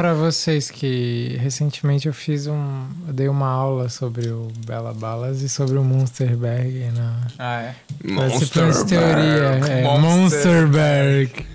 pra 0.00 0.14
vocês 0.14 0.70
que 0.70 1.36
recentemente 1.42 2.08
eu 2.08 2.14
fiz 2.14 2.46
um. 2.46 2.86
Eu 3.06 3.12
dei 3.12 3.28
uma 3.28 3.48
aula 3.48 3.90
sobre 3.90 4.30
o 4.30 4.48
Bela 4.66 4.94
Balas 4.94 5.42
e 5.42 5.48
sobre 5.48 5.76
o 5.76 5.84
Monsterberg 5.84 6.90
na. 6.96 7.26
Ah, 7.38 7.60
é? 7.60 7.74
Monsterberg. 8.10 8.88
teoria. 8.88 9.60
É, 9.70 9.82
Monsterberg. 9.82 11.30
Olá, 11.34 11.49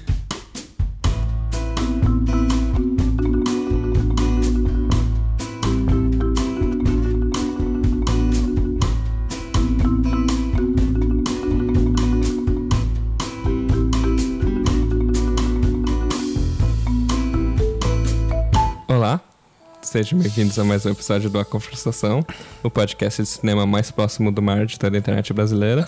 sejam 19.96 20.20
bem-vindos 20.20 20.60
a 20.60 20.64
mais 20.66 20.86
um 20.86 20.90
episódio 20.92 21.30
do 21.30 21.40
A 21.40 21.46
Conversação, 21.46 22.20
o 22.62 22.70
podcast 22.70 23.22
de 23.24 23.30
cinema 23.30 23.66
mais 23.66 23.92
próximo 23.92 24.30
do 24.30 24.42
mar 24.42 24.66
de 24.66 24.78
toda 24.78 24.98
a 24.98 25.00
internet 25.00 25.32
brasileira. 25.32 25.88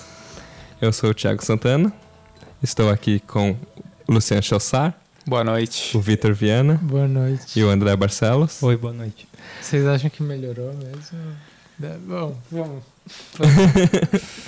Eu 0.79 0.93
sou 0.93 1.09
o 1.09 1.13
Thiago 1.13 1.43
Santana, 1.43 1.91
estou 2.63 2.89
aqui 2.89 3.19
com 3.19 3.51
o 4.07 4.13
Luciano 4.13 4.41
Chossar, 4.41 4.97
Boa 5.25 5.43
noite. 5.43 5.97
o 5.97 5.99
Vitor 5.99 6.33
Viana 6.33 6.79
Boa 6.81 7.05
noite. 7.05 7.59
e 7.59 7.63
o 7.65 7.69
André 7.69 7.93
Barcelos. 7.97 8.63
Oi, 8.63 8.77
boa 8.77 8.93
noite. 8.93 9.27
Vocês 9.61 9.85
acham 9.85 10.09
que 10.09 10.23
melhorou 10.23 10.73
mesmo? 10.73 11.19
Da- 11.77 11.97
Bom, 12.07 12.37
vamos. 12.49 12.83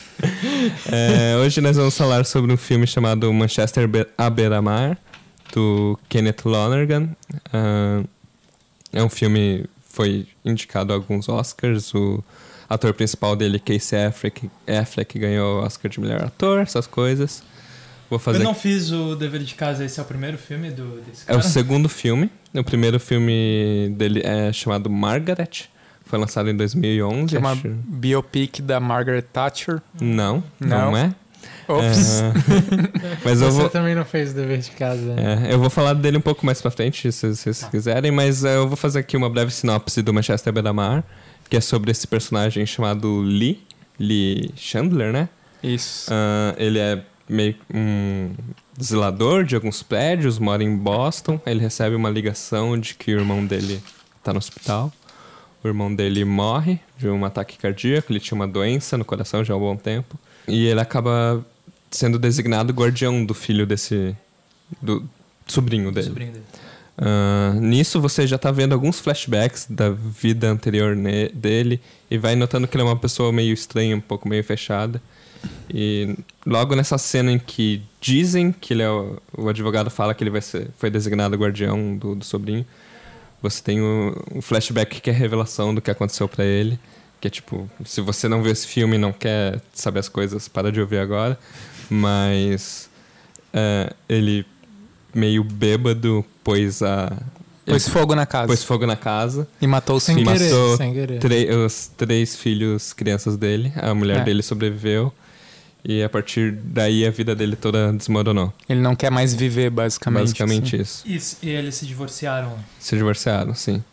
É, 0.90 1.36
hoje 1.38 1.60
nós 1.60 1.76
vamos 1.76 1.98
falar 1.98 2.26
sobre 2.26 2.52
um 2.54 2.58
filme 2.58 2.86
chamado 2.88 3.32
Manchester 3.34 3.90
à 4.18 4.30
beira-mar, 4.30 4.98
do 5.54 5.98
Kenneth 6.10 6.44
Lonergan. 6.46 7.10
Ah, 7.54 8.04
é 8.94 9.04
um 9.04 9.10
filme 9.10 9.66
foi 9.88 10.28
indicado 10.46 10.94
a 10.94 10.96
alguns 10.96 11.28
Oscars. 11.30 11.94
O 11.94 12.24
ator 12.70 12.94
principal 12.94 13.36
dele, 13.36 13.60
Casey 13.60 14.06
Affleck, 14.06 14.50
Affleck 14.68 15.18
ganhou 15.20 15.60
o 15.62 15.66
Oscar 15.66 15.90
de 15.90 16.00
melhor 16.00 16.24
ator, 16.24 16.60
essas 16.60 16.86
coisas. 16.88 17.44
Vou 18.10 18.18
fazer 18.18 18.40
Eu 18.40 18.44
não 18.44 18.56
fiz 18.56 18.92
o 18.92 19.16
dever 19.16 19.42
de 19.44 19.54
casa, 19.56 19.86
esse 19.86 20.00
é 20.00 20.04
o 20.04 20.06
primeiro 20.06 20.38
filme 20.38 20.72
do, 20.72 21.02
desse 21.02 21.24
É 21.24 21.28
cara? 21.28 21.40
o 21.40 21.44
segundo 21.44 21.88
filme. 21.90 22.30
O 22.54 22.64
primeiro 22.64 23.00
filme 23.00 23.94
dele 23.96 24.22
é 24.24 24.52
chamado 24.52 24.90
Margaret. 24.90 25.68
Foi 26.06 26.18
lançado 26.18 26.50
em 26.50 26.56
2011. 26.58 27.28
Que 27.28 27.36
é 27.36 27.40
uma 27.40 27.52
acho. 27.52 27.68
biopic 27.68 28.62
da 28.62 28.80
Margaret 28.80 29.22
Thatcher. 29.22 29.80
Não, 30.02 30.44
não, 30.60 30.92
Não. 30.92 30.98
é. 30.98 31.14
Ops. 31.68 32.22
É, 32.22 32.34
Mas 33.24 33.42
eu 33.42 33.52
Você 33.52 33.60
vou, 33.62 33.70
também 33.70 33.94
não 33.96 34.06
fez 34.06 34.32
o 34.32 34.36
dever 34.36 34.58
de 34.60 34.72
casa, 34.72 35.14
né? 35.14 35.48
é, 35.50 35.54
eu 35.54 35.60
vou 35.60 35.70
falar 35.70 35.94
dele 35.94 36.18
um 36.18 36.22
pouco 36.22 36.46
mais 36.46 36.62
pra 36.62 36.72
frente, 36.72 37.12
se 37.12 37.36
vocês 37.36 37.64
quiserem. 37.66 38.12
Mas 38.12 38.44
é, 38.44 38.56
eu 38.56 38.68
vou 38.68 38.76
fazer 38.78 39.00
aqui 39.00 39.16
uma 39.16 39.30
breve 39.30 39.52
sinopse 39.52 40.02
do 40.02 40.14
Manchester 40.14 40.52
Beira-Mar, 40.52 41.04
que 41.50 41.58
é 41.58 41.62
sobre 41.62 41.92
esse 41.92 42.08
personagem 42.08 42.66
chamado 42.66 43.20
Lee. 43.22 43.64
Lee 44.00 44.52
Chandler, 44.56 45.12
né? 45.12 45.30
Isso. 45.62 46.10
Ah, 46.12 46.56
ele 46.58 46.80
é 46.80 47.04
meio 47.28 47.56
um 47.74 48.32
zelador 48.82 49.44
de 49.44 49.56
alguns 49.56 49.84
prédios, 49.84 50.40
mora 50.40 50.64
em 50.64 50.76
Boston. 50.76 51.40
Ele 51.46 51.60
recebe 51.60 51.96
uma 51.96 52.10
ligação 52.10 52.80
de 52.80 52.96
que 52.96 53.14
o 53.14 53.20
irmão 53.20 53.46
dele 53.46 53.82
tá 54.24 54.32
no 54.32 54.40
hospital. 54.40 54.92
O 55.64 55.68
irmão 55.68 55.94
dele 55.94 56.24
morre 56.24 56.80
de 56.98 57.10
um 57.10 57.26
ataque 57.26 57.58
cardíaco, 57.58 58.12
ele 58.12 58.20
tinha 58.22 58.36
uma 58.36 58.48
doença 58.48 58.98
no 58.98 59.04
coração 59.04 59.44
já 59.44 59.54
há 59.54 59.58
um 59.58 59.60
bom 59.60 59.76
tempo. 59.76 60.18
E 60.48 60.68
ele 60.68 60.80
acaba 60.80 61.46
sendo 61.92 62.20
designado 62.20 62.74
guardião 62.74 63.24
do 63.24 63.34
filho 63.34 63.66
desse. 63.66 64.16
do 64.82 65.08
sobrinho 65.48 65.92
dele. 65.92 66.08
Sobrinho 66.08 66.32
dele. 66.34 66.46
Ah, 67.02 67.54
nisso 67.56 68.02
você 68.02 68.28
já 68.28 68.38
tá 68.38 68.52
vendo 68.52 68.74
alguns 68.74 69.00
flashbacks 69.00 69.68
da 69.70 69.90
vida 69.90 70.50
anterior 70.50 70.98
dele 71.34 71.80
e 72.12 72.18
vai 72.18 72.36
notando 72.36 72.68
que 72.68 72.76
ele 72.76 72.84
é 72.84 72.86
uma 72.86 72.98
pessoa 72.98 73.32
meio 73.32 73.54
estranha, 73.54 73.96
um 73.96 74.02
pouco 74.02 74.28
meio 74.28 74.44
fechada. 74.44 75.02
E 75.74 76.18
logo 76.46 76.76
nessa 76.76 76.98
cena 76.98 77.32
em 77.32 77.40
que 77.40 77.82
dizem 78.02 78.52
que 78.52 78.74
ele 78.74 78.84
é 78.84 78.90
o, 78.90 79.18
o 79.38 79.48
advogado 79.48 79.90
fala 79.90 80.14
que 80.14 80.22
ele 80.22 80.30
vai 80.30 80.42
ser, 80.42 80.68
foi 80.78 80.90
designado 80.90 81.38
guardião 81.38 81.96
do, 81.96 82.16
do 82.16 82.26
sobrinho, 82.26 82.66
você 83.42 83.64
tem 83.64 83.82
um, 83.82 84.14
flashback 84.42 85.00
que 85.00 85.10
é 85.10 85.14
a 85.14 85.16
revelação 85.16 85.74
do 85.74 85.82
que 85.82 85.90
aconteceu 85.90 86.28
pra 86.28 86.44
ele. 86.44 86.78
Que 87.22 87.28
é 87.28 87.30
tipo, 87.32 87.70
se 87.86 88.00
você 88.02 88.28
não 88.30 88.42
viu 88.42 88.52
esse 88.52 88.66
filme 88.66 88.96
e 88.96 89.00
não 89.00 89.12
quer 89.12 89.62
saber 89.74 90.00
as 90.00 90.08
coisas, 90.10 90.48
para 90.48 90.72
de 90.72 90.80
ouvir 90.80 91.00
agora. 91.00 91.38
Mas 91.90 92.90
é, 93.54 93.92
ele 94.08 94.46
meio 95.14 95.44
bêbado 95.44 96.24
pôs 96.44 96.82
a. 96.82 97.12
Pôs 97.66 97.88
fogo 97.88 98.16
na 98.16 98.26
casa. 98.26 98.48
pôs 98.48 98.64
fogo 98.64 98.86
na 98.88 98.96
casa. 98.96 99.48
E 99.62 99.68
matou 99.68 99.98
os 99.98 100.04
Sem 100.04 100.16
filhos. 100.16 100.34
querer, 100.34 100.50
matou 100.52 100.78
sem 100.78 100.94
querer. 100.94 101.56
Os 101.56 101.92
três 101.98 102.36
filhos, 102.36 102.94
crianças 102.94 103.38
dele. 103.38 103.72
A 103.76 103.94
mulher 103.94 104.22
É. 104.22 104.24
dele 104.24 104.42
sobreviveu. 104.42 105.14
E 105.84 106.04
a 106.04 106.10
partir 106.10 106.52
daí 106.52 107.06
a 107.06 107.12
vida 107.12 107.36
dele 107.36 107.56
toda 107.56 107.92
desmoronou. 107.94 108.52
Ele 108.68 108.82
não 108.82 108.96
quer 108.96 109.10
mais 109.12 109.34
viver, 109.34 109.70
basicamente. 109.70 110.22
Basicamente 110.24 110.76
assim. 110.76 110.82
isso. 110.82 111.08
Isso, 111.08 111.38
e 111.44 111.50
eles 111.50 111.76
se 111.76 111.86
divorciaram. 111.86 112.54
Se 112.80 112.96
divorciaram, 112.98 113.54
sim. 113.54 113.84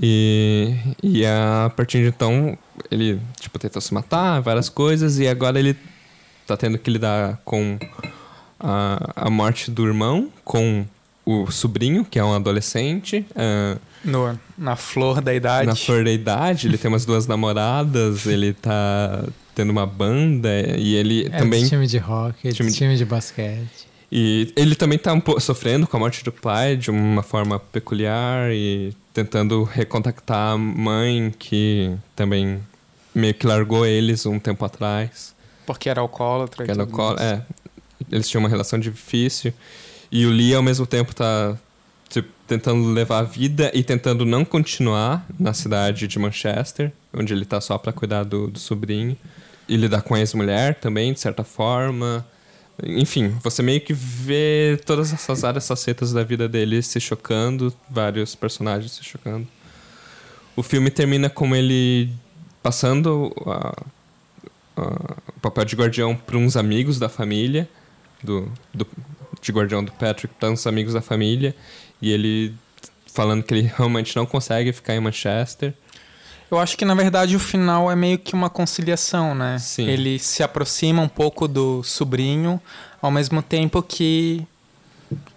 E, 0.00 0.74
e 1.02 1.24
a 1.26 1.70
partir 1.76 1.98
de 2.02 2.08
então, 2.08 2.56
ele, 2.90 3.20
tipo, 3.40 3.58
tentou 3.58 3.80
se 3.80 3.92
matar, 3.94 4.40
várias 4.40 4.68
coisas, 4.68 5.18
e 5.18 5.26
agora 5.28 5.58
ele 5.58 5.76
tá 6.46 6.56
tendo 6.56 6.78
que 6.78 6.90
lidar 6.90 7.40
com 7.44 7.78
a, 8.58 9.12
a 9.16 9.30
morte 9.30 9.70
do 9.70 9.86
irmão, 9.86 10.30
com 10.44 10.86
o 11.24 11.50
sobrinho, 11.50 12.04
que 12.04 12.18
é 12.18 12.24
um 12.24 12.32
adolescente, 12.34 13.24
ah, 13.36 13.76
No, 14.04 14.38
na 14.56 14.76
flor 14.76 15.20
da 15.20 15.34
idade. 15.34 15.66
na 15.66 15.74
flor 15.76 16.02
da 16.04 16.10
idade, 16.10 16.66
ele 16.66 16.78
tem 16.78 16.88
umas 16.90 17.04
duas 17.04 17.26
namoradas, 17.26 18.24
ele 18.26 18.54
tá 18.54 19.24
tendo 19.54 19.70
uma 19.70 19.84
banda, 19.86 20.48
e 20.78 20.94
ele 20.94 21.26
É 21.26 21.30
também... 21.38 21.64
de 21.64 21.68
time 21.68 21.86
de 21.86 21.98
rock, 21.98 22.48
de 22.48 22.54
time 22.54 22.72
time 22.72 22.96
de, 22.96 23.04
basquete. 23.04 23.87
E 24.10 24.52
ele 24.56 24.74
também 24.74 24.98
tá 24.98 25.12
um 25.12 25.20
pouco 25.20 25.40
sofrendo 25.40 25.86
com 25.86 25.96
a 25.96 26.00
morte 26.00 26.24
do 26.24 26.32
pai 26.32 26.76
de 26.76 26.90
uma 26.90 27.22
forma 27.22 27.58
peculiar 27.58 28.50
e 28.52 28.94
tentando 29.12 29.64
recontactar 29.64 30.52
a 30.54 30.58
mãe 30.58 31.34
que 31.38 31.94
também 32.16 32.58
meio 33.14 33.34
que 33.34 33.46
largou 33.46 33.84
eles 33.84 34.24
um 34.24 34.38
tempo 34.38 34.64
atrás. 34.64 35.34
Porque 35.66 35.90
era 35.90 36.00
alcoólatra. 36.00 36.62
e 36.62 36.66
Que 36.66 36.70
era 36.72 36.86
tudo 36.86 36.98
alcoó- 37.00 37.16
mais. 37.16 37.20
é, 37.32 37.42
eles 38.10 38.28
tinham 38.28 38.40
uma 38.42 38.48
relação 38.48 38.78
difícil. 38.78 39.52
E 40.10 40.24
o 40.24 40.30
Lee, 40.30 40.54
ao 40.54 40.62
mesmo 40.62 40.86
tempo, 40.86 41.14
tá 41.14 41.54
tipo, 42.08 42.30
tentando 42.46 42.88
levar 42.90 43.18
a 43.18 43.22
vida 43.24 43.70
e 43.74 43.82
tentando 43.82 44.24
não 44.24 44.42
continuar 44.42 45.26
na 45.38 45.52
cidade 45.52 46.06
de 46.08 46.18
Manchester, 46.18 46.90
onde 47.12 47.34
ele 47.34 47.44
tá 47.44 47.60
só 47.60 47.76
pra 47.76 47.92
cuidar 47.92 48.24
do, 48.24 48.46
do 48.48 48.58
sobrinho. 48.58 49.14
E 49.68 49.76
lidar 49.76 50.00
com 50.00 50.14
a 50.14 50.18
ex-mulher 50.20 50.76
também, 50.76 51.12
de 51.12 51.20
certa 51.20 51.44
forma. 51.44 52.24
Enfim, 52.84 53.36
você 53.42 53.62
meio 53.62 53.80
que 53.80 53.92
vê 53.92 54.80
todas 54.86 55.12
essas 55.12 55.42
áreas 55.42 55.66
facetas 55.66 56.12
da 56.12 56.22
vida 56.22 56.48
dele 56.48 56.80
se 56.82 57.00
chocando, 57.00 57.74
vários 57.90 58.34
personagens 58.34 58.92
se 58.92 59.02
chocando. 59.04 59.46
O 60.54 60.62
filme 60.62 60.90
termina 60.90 61.28
com 61.28 61.54
ele 61.56 62.10
passando 62.62 63.32
a, 63.46 63.82
a- 64.76 65.16
o 65.36 65.40
papel 65.40 65.64
de 65.64 65.76
guardião 65.76 66.14
para 66.16 66.36
uns 66.36 66.56
amigos 66.56 66.98
da 66.98 67.08
família, 67.08 67.68
do, 68.22 68.50
do, 68.72 68.86
de 69.40 69.52
guardião 69.52 69.82
do 69.84 69.92
Patrick 69.92 70.32
para 70.38 70.50
uns 70.50 70.66
amigos 70.66 70.94
da 70.94 71.00
família, 71.00 71.54
e 72.00 72.10
ele 72.12 72.54
falando 73.12 73.42
que 73.42 73.54
ele 73.54 73.70
realmente 73.76 74.14
não 74.14 74.24
consegue 74.26 74.72
ficar 74.72 74.94
em 74.94 75.00
Manchester. 75.00 75.74
Eu 76.50 76.58
acho 76.58 76.76
que, 76.76 76.84
na 76.84 76.94
verdade, 76.94 77.36
o 77.36 77.38
final 77.38 77.90
é 77.90 77.96
meio 77.96 78.18
que 78.18 78.34
uma 78.34 78.48
conciliação, 78.48 79.34
né? 79.34 79.58
Sim. 79.58 79.86
Ele 79.86 80.18
se 80.18 80.42
aproxima 80.42 81.02
um 81.02 81.08
pouco 81.08 81.46
do 81.46 81.82
sobrinho, 81.82 82.60
ao 83.02 83.10
mesmo 83.10 83.42
tempo 83.42 83.82
que 83.82 84.46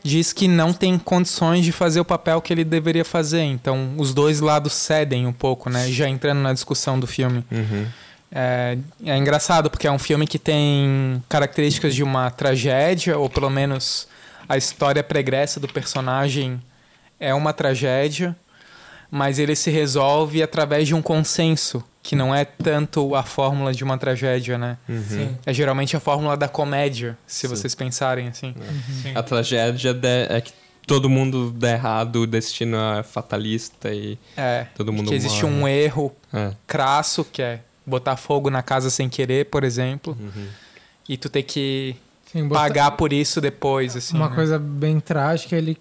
diz 0.03 0.33
que 0.33 0.47
não 0.47 0.73
tem 0.73 0.97
condições 0.97 1.63
de 1.63 1.71
fazer 1.71 1.99
o 1.99 2.05
papel 2.05 2.41
que 2.41 2.53
ele 2.53 2.63
deveria 2.63 3.05
fazer. 3.05 3.43
Então, 3.43 3.93
os 3.97 4.13
dois 4.13 4.39
lados 4.39 4.73
cedem 4.73 5.27
um 5.27 5.33
pouco, 5.33 5.69
né? 5.69 5.89
Já 5.91 6.07
entrando 6.07 6.39
na 6.39 6.53
discussão 6.53 6.99
do 6.99 7.07
filme. 7.07 7.43
Uhum. 7.51 7.87
É, 8.33 8.77
é 9.05 9.17
engraçado 9.17 9.69
porque 9.69 9.87
é 9.87 9.91
um 9.91 9.99
filme 9.99 10.25
que 10.25 10.39
tem 10.39 11.21
características 11.27 11.93
de 11.93 12.03
uma 12.03 12.31
tragédia, 12.31 13.17
ou 13.17 13.29
pelo 13.29 13.49
menos 13.49 14.07
a 14.47 14.55
história 14.55 15.03
pregressa 15.03 15.59
do 15.59 15.67
personagem 15.67 16.61
é 17.19 17.33
uma 17.33 17.53
tragédia, 17.53 18.35
mas 19.11 19.37
ele 19.37 19.55
se 19.55 19.69
resolve 19.69 20.41
através 20.41 20.87
de 20.87 20.95
um 20.95 21.01
consenso, 21.01 21.83
que 22.01 22.15
não 22.15 22.33
é 22.33 22.45
tanto 22.45 23.13
a 23.13 23.21
fórmula 23.23 23.73
de 23.73 23.83
uma 23.83 23.97
tragédia, 23.97 24.57
né? 24.57 24.77
Uhum. 24.89 25.35
É 25.45 25.53
geralmente 25.53 25.95
a 25.95 25.99
fórmula 25.99 26.35
da 26.37 26.47
comédia, 26.47 27.17
se 27.27 27.41
Sim. 27.41 27.47
vocês 27.49 27.75
pensarem 27.75 28.29
assim. 28.29 28.55
Sim. 29.03 29.11
A 29.13 29.21
tragédia 29.21 29.93
de- 29.93 30.07
é 30.29 30.39
que 30.41 30.53
todo 30.87 31.07
mundo 31.09 31.51
dá 31.51 31.71
errado, 31.71 32.21
o 32.21 32.27
destino 32.27 32.75
é 32.77 33.03
fatalista 33.03 33.93
e 33.93 34.17
É, 34.35 34.65
todo 34.75 34.91
mundo 34.91 35.09
que 35.09 35.13
existe 35.15 35.43
morre. 35.43 35.55
um 35.55 35.67
erro 35.67 36.15
É. 36.33 36.51
crasso, 36.65 37.23
que 37.23 37.41
é 37.41 37.59
botar 37.85 38.15
fogo 38.15 38.49
na 38.49 38.63
casa 38.63 38.89
sem 38.89 39.07
querer, 39.09 39.45
por 39.47 39.63
exemplo, 39.63 40.17
Uhum. 40.19 40.47
e 41.07 41.17
tu 41.17 41.29
ter 41.29 41.43
que 41.43 41.95
Sim, 42.31 42.47
botar- 42.47 42.61
pagar 42.61 42.91
por 42.91 43.11
isso 43.13 43.39
depois, 43.41 43.95
assim. 43.95 44.15
Uma 44.15 44.29
né? 44.29 44.35
coisa 44.35 44.57
bem 44.57 44.99
trágica 44.99 45.55
é 45.55 45.59
ele 45.59 45.77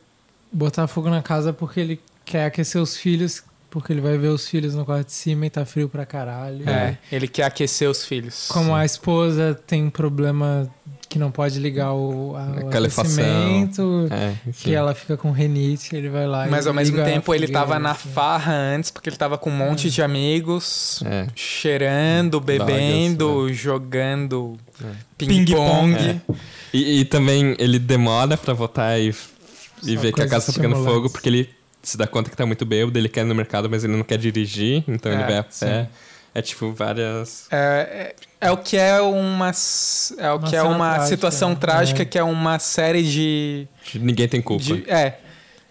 botar 0.53 0.87
fogo 0.87 1.09
na 1.09 1.23
casa 1.23 1.53
porque 1.53 1.81
ele 1.81 2.00
quer 2.31 2.44
aquecer 2.47 2.81
os 2.81 2.97
filhos, 2.97 3.43
porque 3.69 3.93
ele 3.93 4.00
vai 4.00 4.17
ver 4.17 4.29
os 4.29 4.49
filhos 4.49 4.75
no 4.75 4.85
quarto 4.85 5.06
de 5.06 5.12
cima 5.12 5.47
e 5.47 5.50
tá 5.50 5.65
frio 5.65 5.88
pra 5.88 6.06
caralho. 6.06 6.69
É, 6.69 6.97
ele 7.11 7.27
quer 7.27 7.44
aquecer 7.44 7.88
os 7.91 8.05
filhos. 8.05 8.47
Como 8.49 8.75
a 8.75 8.85
esposa 8.85 9.61
tem 9.67 9.85
um 9.85 9.91
problema 9.91 10.71
que 11.09 11.19
não 11.19 11.32
pode 11.32 11.59
ligar 11.59 11.93
o, 11.93 12.37
a, 12.37 12.65
o 12.67 12.69
aquecimento, 12.69 14.06
É, 14.12 14.35
que 14.53 14.73
ela 14.73 14.94
fica 14.94 15.17
com 15.17 15.32
renite, 15.32 15.97
ele 15.97 16.09
vai 16.09 16.25
lá 16.25 16.47
Mas 16.49 16.67
e 16.67 16.69
ao 16.69 16.75
mesmo 16.75 17.03
tempo 17.03 17.35
ele 17.35 17.49
tava 17.49 17.81
na 17.81 17.94
farra 17.94 18.53
antes, 18.53 18.93
porque 18.93 19.09
ele 19.09 19.17
tava 19.17 19.37
com 19.37 19.50
um 19.50 19.56
monte 19.56 19.91
de 19.91 20.00
amigos, 20.03 21.03
É. 21.05 21.27
cheirando, 21.35 22.41
bebendo, 22.41 23.53
jogando 23.53 24.56
É. 24.81 24.87
ping-pong. 25.19 25.94
É. 25.97 26.21
E, 26.73 27.00
e 27.00 27.05
também 27.05 27.56
ele 27.59 27.81
demora 27.81 28.37
pra 28.37 28.55
voltar 28.55 28.97
e, 29.00 29.12
e 29.82 29.97
ver 29.97 30.12
que 30.12 30.23
a 30.23 30.29
casa 30.29 30.53
tá 30.53 30.61
pegando 30.61 30.77
fogo, 30.85 31.11
porque 31.11 31.29
ele 31.29 31.50
se 31.82 31.97
dá 31.97 32.06
conta 32.06 32.31
que 32.31 32.37
tá 32.37 32.44
muito 32.47 32.65
bêbado, 32.67 32.99
ele 32.99 33.09
quer 33.09 33.23
ir 33.23 33.25
no 33.25 33.35
mercado, 33.35 33.69
mas 33.71 33.85
ele 33.85 33.97
não 33.97 34.03
quer 34.05 34.19
dirigir, 34.19 34.85
então 34.87 35.11
ele 35.12 35.23
É, 35.23 35.27
vai 35.27 35.38
a 35.38 35.43
pé. 35.44 35.88
É 36.32 36.41
tipo 36.43 36.73
várias. 36.73 37.47
É, 37.50 38.15
é, 38.41 38.47
é 38.49 38.50
o 38.53 38.56
que 38.56 38.77
é 38.77 39.00
uma, 39.00 39.50
é 40.19 40.31
o 40.31 40.37
Uma 40.37 40.49
que 40.49 40.55
é 40.56 40.62
uma 40.62 40.91
trágica, 40.94 41.06
situação 41.09 41.49
né? 41.50 41.56
trágica, 41.56 42.03
É. 42.03 42.05
que 42.05 42.17
é 42.19 42.23
uma 42.23 42.59
série 42.61 43.03
de, 43.03 43.67
Ninguém 43.94 44.29
tem 44.29 44.41
culpa. 44.41 44.62
de- 44.62 44.88
É. 44.88 45.19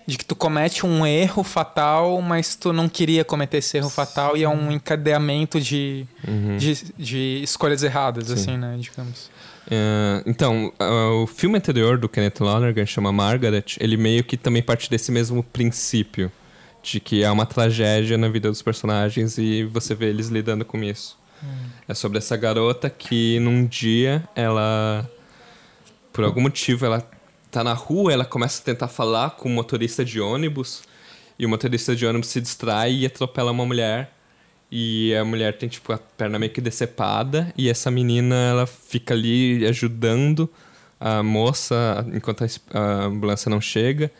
De 0.06 0.18
que 0.18 0.26
tu 0.26 0.36
comete 0.36 0.86
um 0.86 1.06
erro 1.06 1.44
fatal, 1.44 2.20
mas 2.22 2.56
tu 2.56 2.74
não 2.74 2.90
queria 2.90 3.24
cometer 3.24 3.58
esse 3.60 3.78
erro 3.78 3.90
fatal 3.92 4.36
e 4.36 4.44
é 4.44 4.50
um 4.50 4.72
encadeamento 4.72 5.62
de, 5.62 6.06
Uhum. 6.28 6.58
de, 6.58 6.74
de 6.98 7.42
escolhas 7.44 7.84
erradas, 7.84 8.26
Sim. 8.28 8.34
assim, 8.34 8.58
né? 8.58 8.76
Digamos. 8.80 9.30
É, 9.70 10.24
então, 10.26 10.74
ah, 10.80 11.12
o 11.24 11.28
filme 11.28 11.58
anterior 11.58 11.98
do 11.98 12.10
Kenneth 12.10 12.40
Lonergan, 12.40 12.86
chama 12.86 13.12
Margaret, 13.12 13.78
ele 13.80 13.98
meio 13.98 14.24
que 14.24 14.36
também 14.36 14.64
parte 14.64 14.90
desse 14.90 15.12
mesmo 15.12 15.44
princípio. 15.44 16.32
De 16.82 17.00
que 17.00 17.24
é 17.24 17.30
uma 17.30 17.46
tragédia 17.46 18.18
na 18.18 18.30
vida 18.30 18.48
dos 18.48 18.62
personagens 18.62 19.38
e 19.38 19.66
você 19.66 19.94
vê 19.94 20.08
eles 20.08 20.30
lidando 20.30 20.64
com 20.64 20.82
isso. 20.82 21.18
É 21.88 21.94
sobre 21.94 22.18
essa 22.18 22.36
garota 22.38 22.90
que 22.90 23.40
num 23.40 23.66
dia 23.66 24.24
ela. 24.36 25.10
Por 26.12 26.24
algum 26.24 26.42
motivo 26.42 26.86
ela 26.86 27.08
tá 27.52 27.64
na 27.64 27.74
rua, 27.74 28.14
ela 28.14 28.26
começa 28.26 28.62
a 28.62 28.66
tentar 28.66 28.88
falar 28.88 29.32
com 29.32 29.50
o 29.50 29.52
motorista 29.52 30.04
de 30.04 30.20
ônibus. 30.20 30.84
E 31.38 31.46
o 31.46 31.50
motorista 31.50 31.96
de 31.96 32.06
ônibus 32.06 32.30
se 32.30 32.42
distrai 32.42 32.94
e 32.94 33.06
atropela 33.06 33.52
uma 33.52 33.66
mulher. 33.66 34.14
E 34.72 35.16
a 35.16 35.26
mulher 35.26 35.58
tem, 35.58 35.68
tipo, 35.68 35.92
a 35.92 35.98
perna 35.98 36.38
meio 36.38 36.52
que 36.52 36.62
decepada. 36.62 37.52
E 37.58 37.70
essa 37.70 37.90
menina, 37.90 38.36
ela 38.36 38.68
fica 38.68 39.14
ali 39.14 39.66
ajudando 39.66 40.50
a 41.00 41.24
moça 41.24 42.06
enquanto 42.14 42.44
a, 42.74 43.06
ambulância 43.06 43.50
não 43.50 43.60
chega. 43.60 44.12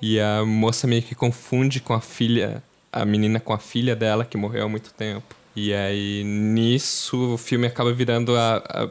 E 0.00 0.18
a 0.18 0.44
moça 0.44 0.86
meio 0.86 1.02
que 1.02 1.14
confunde 1.14 1.80
com 1.80 1.92
a 1.92 2.00
filha, 2.00 2.62
a 2.92 3.04
menina 3.04 3.38
com 3.38 3.52
a 3.52 3.58
filha 3.58 3.94
dela, 3.94 4.24
que 4.24 4.36
morreu 4.36 4.64
há 4.64 4.68
muito 4.68 4.92
tempo. 4.94 5.34
E 5.54 5.74
aí, 5.74 6.22
nisso, 6.24 7.34
o 7.34 7.38
filme 7.38 7.66
acaba 7.66 7.92
virando 7.92 8.36
a, 8.36 8.56
a 8.56 8.88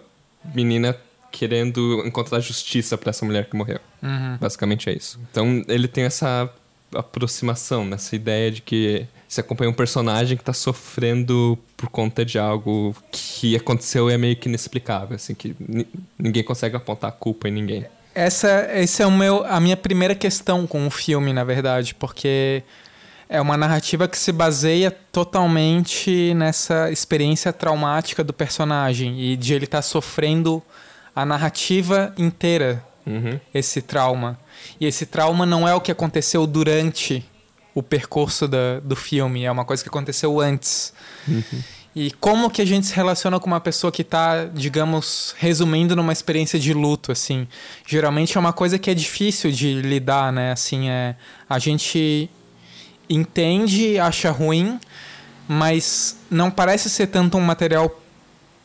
menina 0.53 0.95
querendo 1.31 2.03
encontrar 2.05 2.39
justiça 2.39 2.97
pra 2.97 3.09
essa 3.09 3.25
mulher 3.25 3.45
que 3.49 3.55
morreu. 3.55 3.79
Uhum. 4.01 4.37
Basicamente 4.39 4.89
é 4.89 4.93
isso. 4.93 5.19
Então 5.31 5.63
ele 5.67 5.87
tem 5.87 6.03
essa 6.03 6.49
aproximação, 6.93 7.85
nessa 7.85 8.15
ideia 8.15 8.51
de 8.51 8.61
que 8.61 9.05
você 9.27 9.41
acompanha 9.41 9.69
um 9.69 9.73
personagem 9.73 10.37
que 10.37 10.43
tá 10.43 10.53
sofrendo 10.53 11.57
por 11.75 11.89
conta 11.89 12.23
de 12.23 12.39
algo 12.39 12.95
que 13.11 13.55
aconteceu 13.55 14.09
e 14.09 14.13
é 14.13 14.17
meio 14.17 14.35
que 14.35 14.47
inexplicável, 14.47 15.15
assim, 15.15 15.33
que 15.35 15.55
ni- 15.59 15.87
ninguém 16.17 16.43
consegue 16.43 16.75
apontar 16.75 17.09
a 17.09 17.13
culpa 17.13 17.47
em 17.47 17.51
ninguém. 17.51 17.85
Essa, 18.15 18.69
esse 18.73 19.01
é 19.03 19.05
o 19.05 19.11
meu, 19.11 19.45
a 19.45 19.59
minha 19.59 19.77
primeira 19.77 20.15
questão 20.15 20.65
com 20.65 20.87
o 20.87 20.89
filme, 20.89 21.33
na 21.33 21.43
verdade, 21.43 21.93
porque 21.93 22.63
é 23.29 23.39
uma 23.41 23.57
narrativa 23.57 24.07
que 24.07 24.17
se 24.17 24.31
baseia 24.31 24.89
totalmente 25.11 26.33
nessa 26.33 26.89
experiência 26.91 27.51
traumática 27.53 28.23
do 28.23 28.33
personagem 28.33 29.19
e 29.19 29.35
de 29.35 29.53
ele 29.53 29.65
estar 29.65 29.81
sofrendo 29.81 30.63
a 31.15 31.25
narrativa 31.25 32.13
inteira, 32.17 32.83
Uhum. 33.05 33.39
esse 33.53 33.81
trauma. 33.81 34.37
E 34.79 34.85
esse 34.85 35.05
trauma 35.05 35.45
não 35.45 35.67
é 35.67 35.73
o 35.73 35.79
que 35.79 35.91
aconteceu 35.91 36.45
durante 36.45 37.23
o 37.77 37.83
percurso 37.83 38.47
da, 38.47 38.79
do 38.79 38.95
filme, 38.95 39.43
é 39.43 39.51
uma 39.51 39.63
coisa 39.63 39.83
que 39.83 39.89
aconteceu 39.89 40.39
antes. 40.39 40.91
E 41.95 42.09
como 42.19 42.49
que 42.49 42.59
a 42.61 42.65
gente 42.65 42.87
se 42.87 42.95
relaciona 42.95 43.39
com 43.39 43.45
uma 43.45 43.59
pessoa 43.59 43.91
que 43.91 44.03
tá, 44.03 44.45
digamos, 44.45 45.35
resumindo 45.37 45.95
numa 45.95 46.11
experiência 46.11 46.59
de 46.59 46.73
luto, 46.73 47.11
assim? 47.11 47.47
Geralmente 47.85 48.35
é 48.35 48.39
uma 48.39 48.51
coisa 48.51 48.79
que 48.79 48.89
é 48.89 48.95
difícil 48.95 49.51
de 49.51 49.81
lidar, 49.81 50.33
né? 50.33 50.51
Assim, 50.51 50.89
é 50.89 51.15
a 51.47 51.59
gente 51.59 52.29
entende, 53.07 53.99
acha 53.99 54.31
ruim, 54.31 54.79
mas 55.47 56.17
não 56.31 56.49
parece 56.49 56.89
ser 56.89 57.07
tanto 57.07 57.37
um 57.37 57.41
material 57.41 58.01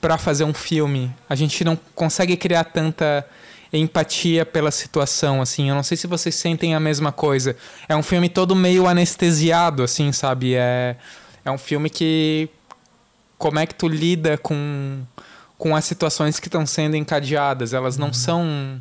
para 0.00 0.17
fazer 0.17 0.44
um 0.44 0.55
filme. 0.55 1.15
A 1.29 1.35
gente 1.35 1.65
não 1.65 1.79
consegue 1.94 2.35
criar 2.35 2.65
tanta 2.65 3.26
empatia 3.73 4.45
pela 4.45 4.71
situação, 4.71 5.41
assim. 5.41 5.69
Eu 5.69 5.75
não 5.75 5.83
sei 5.83 5.97
se 5.97 6.07
vocês 6.07 6.35
sentem 6.35 6.75
a 6.75 6.81
mesma 6.81 7.11
coisa. 7.11 7.57
É 7.89 7.97
um 7.97 8.03
filme 8.03 8.29
todo 8.29 8.55
meio 8.55 8.87
anestesiado, 8.87 9.83
assim, 9.83 10.13
sabe? 10.13 10.55
É, 10.55 10.97
é 11.45 11.51
um 11.51 11.59
filme 11.59 11.89
que 11.89 12.49
como 13.39 13.59
é 13.59 13.67
que 13.67 13.75
tu 13.75 13.89
lida 13.89 14.39
com, 14.39 15.03
com 15.59 15.75
as 15.75 15.85
situações 15.85 16.39
que 16.39 16.49
estão 16.49 16.65
sendo 16.65 16.97
encadeadas. 16.97 17.73
Elas 17.73 17.97
não 17.97 18.13
são 18.13 18.81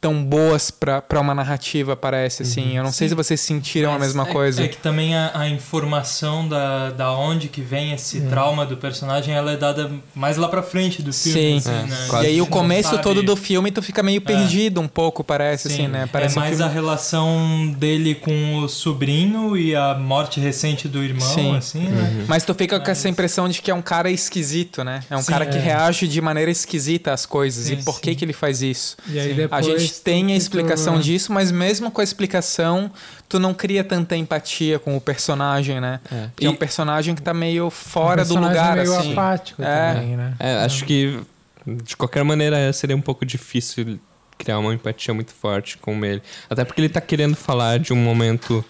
tão 0.00 0.24
boas 0.24 0.70
para 0.70 1.02
uma 1.20 1.34
narrativa, 1.34 1.94
parece, 1.94 2.42
assim. 2.42 2.76
Eu 2.76 2.82
não 2.82 2.90
sei 2.90 3.08
se 3.08 3.14
vocês 3.14 3.38
sentiram 3.40 3.90
a 3.90 3.98
Mas 3.98 4.08
mesma 4.08 4.22
é, 4.28 4.32
coisa. 4.32 4.64
É 4.64 4.68
que 4.68 4.78
também 4.78 5.14
a, 5.14 5.30
a 5.34 5.48
informação 5.48 6.48
da, 6.48 6.90
da 6.90 7.12
onde 7.12 7.48
que 7.48 7.60
vem 7.60 7.92
esse 7.92 8.22
trauma 8.22 8.64
do 8.64 8.76
personagem, 8.78 9.34
ela 9.34 9.52
é 9.52 9.56
dada 9.56 9.90
mais 10.14 10.36
lá 10.38 10.48
pra 10.48 10.62
frente 10.62 11.02
do 11.02 11.12
filme. 11.12 11.38
Sim. 11.40 11.56
assim, 11.58 11.70
É, 11.70 11.82
né? 11.86 12.06
quase. 12.08 12.24
E 12.24 12.28
aí 12.30 12.38
A 12.38 12.42
o 12.42 12.46
começo 12.46 12.96
todo 12.98 13.22
do 13.22 13.36
filme 13.36 13.70
tu 13.70 13.82
fica 13.82 14.02
meio 14.02 14.20
perdido 14.22 14.80
um 14.80 14.88
pouco, 14.88 15.22
parece, 15.22 15.68
Sim, 15.68 15.74
assim, 15.74 15.88
né? 15.88 16.08
Parece 16.10 16.36
é 16.36 16.38
um 16.38 16.42
mais 16.44 16.56
filme... 16.56 16.70
a 16.70 16.72
relação 16.72 17.74
dele 17.76 18.14
com 18.14 18.56
o 18.56 18.68
sobrinho 18.68 19.56
e 19.56 19.74
a 19.76 19.94
morte 19.94 20.40
recente 20.40 20.88
do 20.88 21.02
irmão, 21.02 21.28
Sim. 21.34 21.56
assim, 21.56 21.80
né? 21.88 22.24
Mas 22.26 22.42
tu 22.44 22.54
fica 22.54 22.78
com 22.80 22.86
Mas- 22.88 22.98
essa 22.98 23.08
impressão 23.08 23.48
de 23.48 23.60
que 23.60 23.70
é 23.70 23.74
um 23.74 23.82
cara 23.82 24.10
esquisito, 24.10 24.82
né? 24.82 25.02
É 25.10 25.16
um 25.16 25.22
Sim, 25.22 25.30
cara 25.32 25.44
que 25.46 25.58
é. 25.58 25.60
reage 25.60 26.08
de 26.08 26.20
maneira 26.20 26.50
esquisita 26.50 27.12
às 27.12 27.26
coisas. 27.26 27.66
Sim, 27.66 27.74
e 27.74 27.76
por 27.82 28.00
que 28.00 28.10
sim. 28.12 28.16
que 28.16 28.24
ele 28.24 28.32
faz 28.32 28.62
isso? 28.62 28.96
E 29.08 29.18
aí 29.18 29.28
Sim. 29.30 29.34
depois 29.34 29.66
A 29.66 29.78
gente 29.78 29.89
tem 29.98 30.32
a 30.32 30.36
explicação 30.36 30.94
tu- 30.98 31.02
disso, 31.02 31.32
mas 31.32 31.50
mesmo 31.50 31.90
com 31.90 32.00
a 32.00 32.04
explicação, 32.04 32.90
tu 33.28 33.38
não 33.38 33.52
cria 33.52 33.82
tanta 33.82 34.16
empatia 34.16 34.78
com 34.78 34.96
o 34.96 35.00
personagem, 35.00 35.80
né? 35.80 36.00
É. 36.12 36.26
Porque 36.28 36.46
é 36.46 36.50
um 36.50 36.54
E- 36.54 36.56
personagem 36.56 37.14
que 37.14 37.22
tá 37.22 37.34
meio 37.34 37.70
fora 37.70 38.22
um 38.22 38.26
do 38.26 38.34
lugar, 38.36 38.76
meio 38.76 38.96
assim. 38.96 39.12
apático 39.12 39.62
É. 39.62 39.94
também, 39.94 40.16
né? 40.16 40.34
É, 40.38 40.54
acho 40.64 40.84
que 40.84 41.18
de 41.66 41.96
qualquer 41.96 42.22
maneira 42.24 42.72
seria 42.72 42.96
um 42.96 43.00
pouco 43.00 43.24
difícil 43.26 43.98
criar 44.38 44.58
uma 44.58 44.72
empatia 44.72 45.12
muito 45.12 45.32
forte 45.32 45.76
com 45.78 46.02
ele. 46.04 46.22
Até 46.48 46.64
porque 46.64 46.80
ele 46.80 46.88
tá 46.88 47.00
querendo 47.00 47.34
falar 47.36 47.78
de 47.78 47.92
um 47.92 47.96
momento 47.96 48.64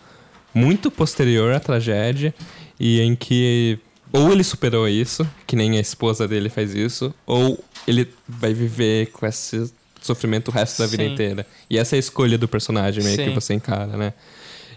muito 0.52 0.90
posterior 0.90 1.52
à 1.54 1.60
tragédia 1.60 2.34
e 2.78 3.00
em 3.00 3.14
que 3.14 3.78
ou 4.12 4.32
ele 4.32 4.42
superou 4.42 4.88
isso, 4.88 5.24
que 5.46 5.54
nem 5.54 5.76
a 5.78 5.80
esposa 5.80 6.26
dele 6.26 6.48
faz 6.48 6.74
isso, 6.74 7.14
ou 7.24 7.62
ele 7.86 8.12
vai 8.28 8.52
viver 8.52 9.06
com 9.12 9.24
esse 9.24 9.72
sofrimento 10.00 10.48
o 10.48 10.50
resto 10.50 10.78
da 10.78 10.86
vida 10.86 11.04
Sim. 11.04 11.12
inteira. 11.12 11.46
E 11.68 11.78
essa 11.78 11.96
é 11.96 11.98
a 11.98 12.00
escolha 12.00 12.38
do 12.38 12.48
personagem 12.48 13.02
meio 13.02 13.16
que 13.16 13.24
Sim. 13.24 13.34
você 13.34 13.54
encara, 13.54 13.96
né? 13.96 14.12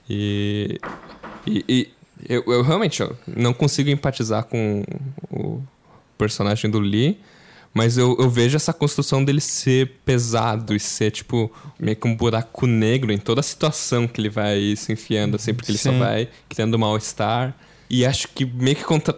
E, 0.10 0.80
e, 1.46 1.66
e 1.68 1.90
eu, 2.28 2.44
eu 2.48 2.62
realmente 2.62 3.02
eu 3.02 3.16
não 3.28 3.54
consigo 3.54 3.90
empatizar 3.90 4.46
com 4.46 4.84
o 5.30 5.62
personagem 6.18 6.70
do 6.70 6.80
Lee, 6.80 7.20
mas 7.74 7.98
eu, 7.98 8.16
eu 8.20 8.30
vejo 8.30 8.56
essa 8.56 8.72
construção 8.72 9.24
dele 9.24 9.42
ser 9.42 9.94
pesado 10.06 10.76
e 10.76 10.80
ser, 10.80 11.10
tipo, 11.12 11.52
meio 11.80 11.98
que 11.98 12.08
um 12.08 12.16
buraco 12.16 12.68
negro 12.68 13.12
em 13.12 13.18
toda 13.18 13.40
a 13.40 13.44
situação 13.44 14.08
que 14.08 14.22
ele 14.22 14.30
vai 14.30 14.76
se 14.76 14.94
enfiando, 14.94 15.36
assim, 15.36 15.54
porque 15.54 15.72
ele 15.72 15.80
só 15.80 15.92
Sim. 15.92 16.00
vai 16.00 16.30
criando 16.48 16.78
mal-estar. 16.78 17.56
E 17.90 18.06
acho 18.06 18.28
que 18.28 18.46
meio 18.46 18.76
que 18.76 18.84
contra... 18.84 19.18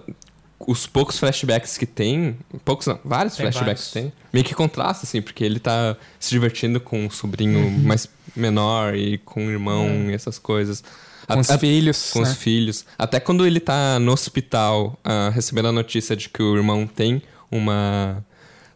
os 0.59 0.87
poucos 0.87 1.19
flashbacks 1.19 1.77
que 1.77 1.85
tem, 1.85 2.37
poucos 2.63 2.87
não, 2.87 2.99
vários 3.03 3.35
Tem 3.35 3.43
flashbacks 3.45 3.91
vários. 3.91 3.91
tem, 3.91 4.13
meio 4.31 4.45
que 4.45 4.53
contrasta, 4.53 5.05
assim, 5.05 5.21
porque 5.21 5.43
ele 5.43 5.59
tá 5.59 5.97
se 6.19 6.29
divertindo 6.29 6.79
com 6.79 7.05
um 7.05 7.09
sobrinho 7.09 7.69
mais 7.83 8.09
menor 8.35 8.95
e 8.95 9.17
com 9.19 9.45
um 9.45 9.49
irmão 9.51 10.09
e 10.09 10.13
essas 10.13 10.39
coisas. 10.39 10.83
Com 11.27 11.39
os 11.39 11.49
A- 11.49 11.57
filhos, 11.57 12.11
com 12.11 12.21
né? 12.21 12.29
os 12.29 12.37
filhos. 12.37 12.85
Até 12.97 13.19
quando 13.19 13.45
ele 13.45 13.59
tá 13.59 13.99
no 13.99 14.11
hospital 14.11 14.97
ah, 15.03 15.29
recebendo 15.33 15.67
a 15.67 15.71
notícia 15.71 16.15
de 16.15 16.29
que 16.29 16.41
o 16.41 16.55
irmão 16.55 16.85
tem 16.85 17.21
uma 17.51 18.23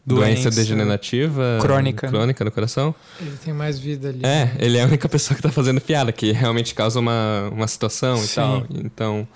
doença, 0.06 0.50
degenerativa 0.50 1.60
crônica. 1.62 2.08
crônica 2.08 2.44
no 2.44 2.52
coração. 2.52 2.94
Ele 3.22 3.38
tem 3.44 3.54
mais 3.54 3.78
vida 3.78 4.10
ali. 4.10 4.22
É, 4.24 4.46
né? 4.46 4.56
ele 4.60 4.78
é 4.78 4.82
a 4.82 4.86
única 4.86 5.08
pessoa 5.08 5.36
que 5.36 5.42
tá 5.44 5.52
fazendo 5.52 5.80
piada, 5.80 6.12
que 6.12 6.32
realmente 6.32 6.74
causa 6.74 7.00
uma, 7.00 7.50
uma 7.54 7.68
situação 7.68 8.16
e 8.18 8.28
Sim. 8.28 8.36
tal. 8.36 8.66
Então. 8.72 9.28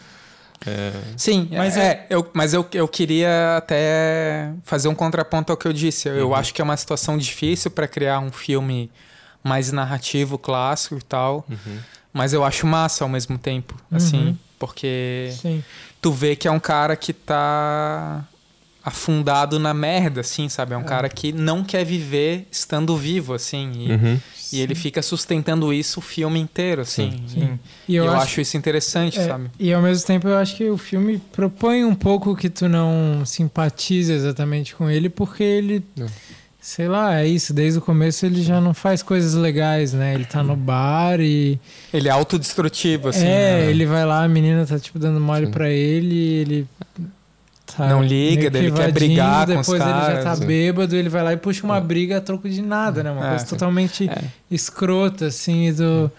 É, 0.65 0.91
Sim, 1.17 1.47
Mas 1.51 1.59
mas, 1.59 1.77
é, 1.77 2.05
eu, 2.09 2.29
mas 2.33 2.53
eu, 2.53 2.65
eu 2.73 2.87
queria 2.87 3.57
até 3.57 4.51
fazer 4.63 4.87
um 4.87 4.95
contraponto 4.95 5.51
ao 5.51 5.57
que 5.57 5.67
eu 5.67 5.73
disse. 5.73 6.07
Eu 6.07 6.29
Uhum. 6.29 6.35
acho 6.35 6.53
que 6.53 6.61
é 6.61 6.63
uma 6.63 6.77
situação 6.77 7.17
difícil 7.17 7.69
para 7.71 7.87
criar 7.87 8.19
um 8.19 8.31
filme 8.31 8.89
mais 9.43 9.71
narrativo, 9.71 10.37
clássico 10.37 10.95
e 10.97 11.01
tal. 11.01 11.45
uhum. 11.49 11.77
Mas 12.13 12.31
eu 12.31 12.43
acho 12.43 12.67
massa 12.67 13.03
ao 13.03 13.09
mesmo 13.09 13.37
tempo, 13.39 13.75
assim, 13.91 14.27
Uhum. 14.27 14.37
porque 14.59 15.29
Sim. 15.41 15.63
tu 15.99 16.11
vê 16.11 16.35
que 16.35 16.47
é 16.47 16.51
um 16.51 16.59
cara 16.59 16.95
que 16.95 17.11
tá 17.11 18.23
afundado 18.83 19.57
na 19.59 19.73
merda, 19.73 20.21
assim, 20.21 20.49
sabe? 20.49 20.73
É 20.73 20.77
um 20.77 20.83
cara 20.83 21.07
que 21.09 21.31
não 21.31 21.63
quer 21.63 21.83
viver 21.85 22.47
estando 22.51 22.95
vivo, 22.97 23.33
assim. 23.33 23.71
E, 23.75 23.91
Uhum. 23.93 24.19
E 24.53 24.61
ele 24.61 24.75
fica 24.75 25.01
sustentando 25.01 25.73
isso 25.73 25.99
o 25.99 26.01
filme 26.01 26.39
inteiro, 26.39 26.81
assim. 26.81 27.23
Sim. 27.27 27.59
E 27.87 27.95
eu, 27.95 28.11
acho, 28.11 28.39
isso 28.39 28.55
interessante, 28.55 29.19
é, 29.19 29.27
sabe? 29.27 29.49
E 29.59 29.73
ao 29.73 29.81
mesmo 29.81 30.05
tempo 30.05 30.27
eu 30.27 30.37
acho 30.37 30.55
que 30.55 30.69
o 30.69 30.77
filme 30.77 31.19
propõe 31.31 31.83
um 31.83 31.95
pouco 31.95 32.35
que 32.35 32.49
tu 32.49 32.69
não 32.69 33.25
simpatiza 33.25 34.13
exatamente 34.13 34.75
com 34.75 34.89
ele, 34.89 35.09
porque 35.09 35.43
ele. 35.43 35.83
Não. 35.95 36.07
Sei 36.61 36.87
lá, 36.87 37.19
é 37.19 37.27
isso. 37.27 37.53
Desde 37.53 37.79
o 37.79 37.81
começo 37.81 38.25
ele 38.25 38.41
já 38.41 38.61
não 38.61 38.73
faz 38.73 39.03
coisas 39.03 39.33
legais, 39.33 39.91
né? 39.91 40.13
Ele 40.13 40.23
tá 40.23 40.41
no 40.41 40.55
bar 40.55 41.19
e. 41.19 41.59
Ele 41.93 42.07
é 42.07 42.11
autodestrutivo, 42.11 43.09
assim. 43.09 43.25
é, 43.25 43.63
né? 43.63 43.69
ele 43.69 43.85
vai 43.85 44.05
lá, 44.05 44.23
a 44.23 44.27
menina 44.29 44.65
tá 44.65 44.79
tipo 44.79 44.97
dando 44.97 45.19
mole 45.19 45.47
Sim. 45.47 45.51
pra 45.51 45.69
ele 45.69 46.15
e 46.15 46.33
ele. 46.35 46.67
Tá 47.77 47.87
Não 47.87 48.03
liga, 48.03 48.47
ele 48.57 48.71
quer 48.71 48.91
brigar 48.91 49.45
com 49.47 49.59
os 49.59 49.67
Depois 49.67 49.81
ele 49.81 49.89
já 49.89 50.17
tá 50.17 50.23
caras. 50.23 50.39
bêbado, 50.39 50.95
ele 50.95 51.09
vai 51.09 51.23
lá 51.23 51.33
e 51.33 51.37
puxa 51.37 51.65
uma 51.65 51.79
briga 51.81 52.17
a 52.17 52.21
troco 52.21 52.47
de 52.49 52.61
nada, 52.61 53.01
né? 53.03 53.11
Uma 53.11 53.25
É, 53.25 53.29
coisa 53.29 53.43
sim. 53.45 53.49
totalmente 53.49 54.09
É. 54.09 54.21
escrota, 54.51 55.27
assim, 55.27 55.73
do. 55.73 56.11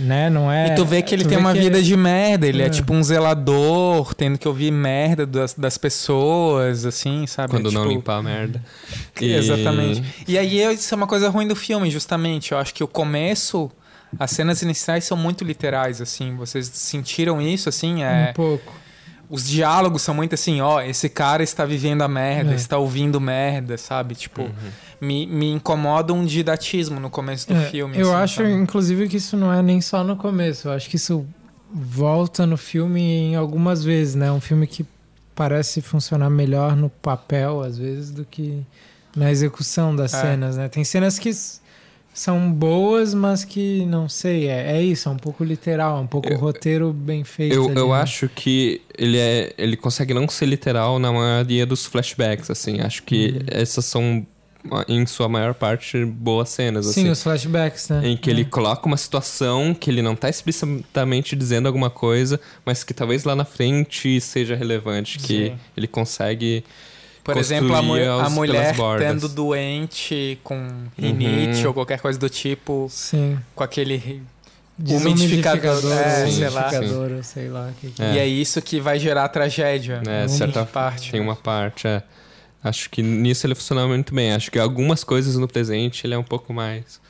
Né? 0.00 0.30
Não 0.30 0.50
é. 0.50 0.68
E 0.68 0.74
tu 0.74 0.86
vê 0.86 1.02
que 1.02 1.14
ele 1.14 1.22
tu 1.24 1.28
tem 1.28 1.36
uma 1.36 1.52
vida 1.52 1.82
de 1.82 1.94
merda, 1.94 2.46
ele 2.46 2.62
é. 2.62 2.66
É. 2.66 2.70
tipo 2.70 2.94
um 2.94 3.02
zelador, 3.02 4.14
tendo 4.14 4.38
que 4.38 4.48
ouvir 4.48 4.70
merda 4.70 5.26
das, 5.26 5.52
das 5.52 5.76
pessoas, 5.76 6.86
assim, 6.86 7.26
sabe? 7.26 7.50
Quando 7.50 7.70
não 7.70 7.82
Tipo, 7.82 7.92
limpar 7.94 8.16
a 8.18 8.22
merda. 8.22 8.62
E- 9.20 9.34
Exatamente. 9.34 10.02
E 10.26 10.38
aí 10.38 10.62
isso 10.72 10.94
é 10.94 10.96
uma 10.96 11.06
coisa 11.06 11.28
ruim 11.28 11.46
do 11.46 11.54
filme, 11.54 11.90
justamente. 11.90 12.52
Eu 12.52 12.58
acho 12.58 12.72
que 12.72 12.82
o 12.82 12.88
começo, 12.88 13.70
as 14.18 14.30
cenas 14.30 14.62
iniciais 14.62 15.04
são 15.04 15.16
muito 15.16 15.44
literais, 15.44 16.00
assim. 16.00 16.34
Vocês 16.36 16.66
sentiram 16.66 17.38
isso, 17.40 17.68
assim? 17.68 18.02
É, 18.02 18.30
Um 18.30 18.32
pouco. 18.32 18.72
Os 19.30 19.46
diálogos 19.48 20.02
são 20.02 20.12
muito 20.14 20.34
assim, 20.34 20.60
ó, 20.60 20.82
esse 20.82 21.08
cara 21.08 21.42
está 21.42 21.64
vivendo 21.64 22.02
a 22.02 22.08
merda, 22.08 22.50
É. 22.52 22.54
está 22.56 22.76
ouvindo 22.76 23.20
merda, 23.20 23.78
sabe? 23.78 24.14
Tipo, 24.16 24.42
Uhum. 24.42 24.50
me, 25.00 25.26
me 25.26 25.50
incomoda 25.52 26.12
um 26.12 26.24
didatismo 26.24 26.98
no 26.98 27.08
começo 27.08 27.46
do 27.48 27.54
É, 27.54 27.64
filme. 27.70 27.96
eu 27.96 28.08
assim, 28.12 28.22
acho, 28.22 28.34
sabe? 28.42 28.52
inclusive, 28.52 29.08
que 29.08 29.16
isso 29.18 29.36
não 29.36 29.52
é 29.52 29.62
nem 29.62 29.80
só 29.80 30.02
no 30.02 30.16
começo. 30.16 30.66
Eu 30.68 30.72
acho 30.72 30.90
que 30.90 30.96
isso 30.96 31.24
volta 31.72 32.44
no 32.44 32.56
filme 32.56 33.00
em 33.00 33.36
algumas 33.36 33.84
vezes, 33.84 34.14
né? 34.16 34.30
Um 34.32 34.40
filme 34.40 34.66
que 34.66 34.84
parece 35.34 35.80
funcionar 35.80 36.28
melhor 36.28 36.74
no 36.76 36.90
papel, 36.90 37.62
às 37.62 37.78
vezes, 37.78 38.10
do 38.10 38.24
que 38.24 38.62
na 39.16 39.30
execução 39.30 39.94
das 39.94 40.12
É. 40.12 40.20
cenas, 40.22 40.56
né? 40.56 40.68
Tem 40.68 40.82
cenas 40.84 41.18
que 41.18 41.30
são 42.20 42.52
boas, 42.52 43.14
mas 43.14 43.44
que, 43.46 43.86
não 43.86 44.06
sei, 44.08 44.46
é, 44.46 44.76
é 44.76 44.82
isso, 44.82 45.08
é 45.08 45.12
um 45.12 45.16
pouco 45.16 45.42
literal, 45.42 45.96
é 45.96 46.00
um 46.02 46.06
pouco 46.06 46.28
Eu- 46.28 46.38
roteiro 46.38 46.92
bem 46.92 47.24
feito. 47.24 47.54
Eu, 47.54 47.64
ali, 47.68 47.76
eu 47.78 47.88
né? 47.88 47.94
acho 47.94 48.28
que 48.28 48.82
ele 48.98 49.16
é 49.16 49.54
ele 49.56 49.74
consegue 49.74 50.12
não 50.12 50.28
ser 50.28 50.44
literal 50.44 50.98
na 50.98 51.10
maioria 51.10 51.64
dos 51.64 51.86
flashbacks, 51.86 52.50
assim. 52.50 52.80
Acho 52.82 53.02
que 53.04 53.28
Uhum. 53.30 53.38
essas 53.46 53.86
são, 53.86 54.26
em 54.86 55.06
sua 55.06 55.30
maior 55.30 55.54
parte, 55.54 56.04
boas 56.04 56.50
cenas, 56.50 56.84
Sim, 56.84 56.90
assim. 57.04 57.08
os 57.10 57.22
flashbacks, 57.22 57.88
né? 57.88 58.02
Em 58.08 58.16
que 58.18 58.28
ele 58.28 58.44
coloca 58.44 58.86
uma 58.86 58.98
situação 58.98 59.72
que 59.72 59.88
ele 59.88 60.02
não 60.02 60.14
tá 60.14 60.28
explicitamente 60.28 61.34
dizendo 61.34 61.66
alguma 61.68 61.88
coisa, 61.88 62.38
mas 62.66 62.84
que 62.84 62.92
talvez 62.92 63.24
lá 63.24 63.34
na 63.34 63.46
frente 63.46 64.20
seja 64.20 64.54
relevante. 64.54 65.18
Que 65.18 65.26
Sim. 65.48 65.58
ele 65.74 65.86
consegue. 65.86 66.62
Por 67.22 67.36
exemplo, 67.36 67.74
a, 67.76 67.82
mu- 67.82 67.94
a 67.94 68.30
mulher 68.30 68.74
tendo 68.98 69.28
doente 69.28 70.38
com 70.42 70.66
rinite 70.98 71.60
Uhum. 71.62 71.68
ou 71.68 71.74
qualquer 71.74 72.00
coisa 72.00 72.18
do 72.18 72.28
tipo, 72.28 72.86
Sim. 72.90 73.38
com 73.54 73.62
aquele. 73.62 74.22
Desumidificador, 74.78 75.92
é, 75.92 76.26
sei 76.26 76.48
lá. 76.48 76.60
umidificador, 76.68 77.22
sei 77.24 77.48
lá. 77.48 77.70
que 77.78 77.90
que 77.90 78.02
É. 78.02 78.14
E 78.14 78.18
é 78.18 78.26
isso 78.26 78.60
que 78.62 78.80
vai 78.80 78.98
gerar 78.98 79.24
a 79.24 79.28
tragédia. 79.28 80.00
Né, 80.04 80.22
Uma 80.22 80.28
certa 80.28 80.64
parte. 80.64 81.10
Tem 81.12 81.20
uma 81.20 81.36
parte, 81.36 81.86
é. 81.86 82.02
Acho 82.64 82.88
que 82.90 83.02
nisso 83.02 83.46
ele 83.46 83.54
funciona 83.54 83.86
muito 83.86 84.14
bem. 84.14 84.32
Acho 84.32 84.50
que 84.50 84.58
algumas 84.58 85.04
coisas 85.04 85.36
no 85.36 85.46
presente 85.46 86.06
ele 86.06 86.14
é 86.14 86.18
um 86.18 86.22
pouco 86.22 86.52
mais 86.52 87.00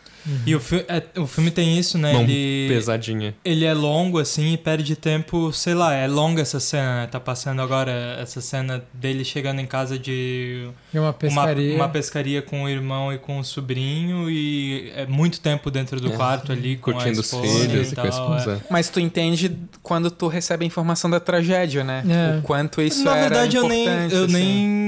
E 0.47 0.55
o, 0.55 0.61
fi 0.61 0.85
é, 0.89 1.03
o 1.19 1.27
filme 1.27 1.51
tem 1.51 1.79
isso, 1.79 1.97
né? 1.99 2.13
mão 2.13 2.23
Ele, 2.23 2.69
pesadinha. 2.69 3.35
ele 3.45 3.65
é 3.65 3.73
longo, 3.75 4.19
assim, 4.19 4.53
e 4.53 4.57
perde 4.59 4.95
tempo, 4.97 5.53
sei 5.53 5.75
lá, 5.75 5.95
é 5.95 6.07
longa 6.07 6.43
essa 6.43 6.61
cena, 6.61 7.01
né? 7.03 7.07
Tá 7.07 7.19
passando 7.19 7.61
agora 7.63 7.91
essa 8.21 8.41
cena 8.41 8.83
dele 8.93 9.25
chegando 9.25 9.61
em 9.61 9.67
casa 9.67 9.99
de 9.99 10.69
E 10.93 10.99
uma 10.99 11.07
uma, 11.07 11.13
pescaria. 11.13 11.75
uma 11.75 11.89
pescaria 11.89 12.43
com 12.43 12.65
o 12.65 12.69
irmão 12.69 13.13
e 13.13 13.19
com 13.19 13.39
o 13.39 13.45
sobrinho, 13.45 14.31
e 14.31 14.93
é 14.95 15.07
muito 15.07 15.41
tempo 15.41 15.71
dentro 15.71 16.01
do 16.01 16.13
É. 16.13 16.17
quarto 16.17 16.53
ali, 16.53 16.77
com 16.77 16.93
Curtindo 16.93 17.19
a 17.19 17.21
os 17.21 17.31
filhos 17.31 17.89
e 17.89 17.93
e 17.93 17.95
com 17.95 18.01
a 18.01 18.05
tal, 18.05 18.07
é. 18.07 18.09
esposa. 18.37 18.65
Mas 18.71 18.89
tu 18.91 19.01
entende 19.01 19.57
quando 19.83 20.11
tu 20.11 20.29
recebe 20.29 20.65
a 20.65 20.67
informação 20.67 21.09
da 21.11 21.19
tragédia, 21.21 21.83
né? 21.83 22.05
É. 22.09 22.39
O 22.39 22.43
quanto 22.43 22.81
isso 22.83 23.05
Na 23.05 23.13
era 23.17 23.21
verdade, 23.29 23.57
eu 23.57 23.67
nem, 23.69 23.87
eu 24.11 24.25
assim. 24.25 24.33
nem 24.33 24.80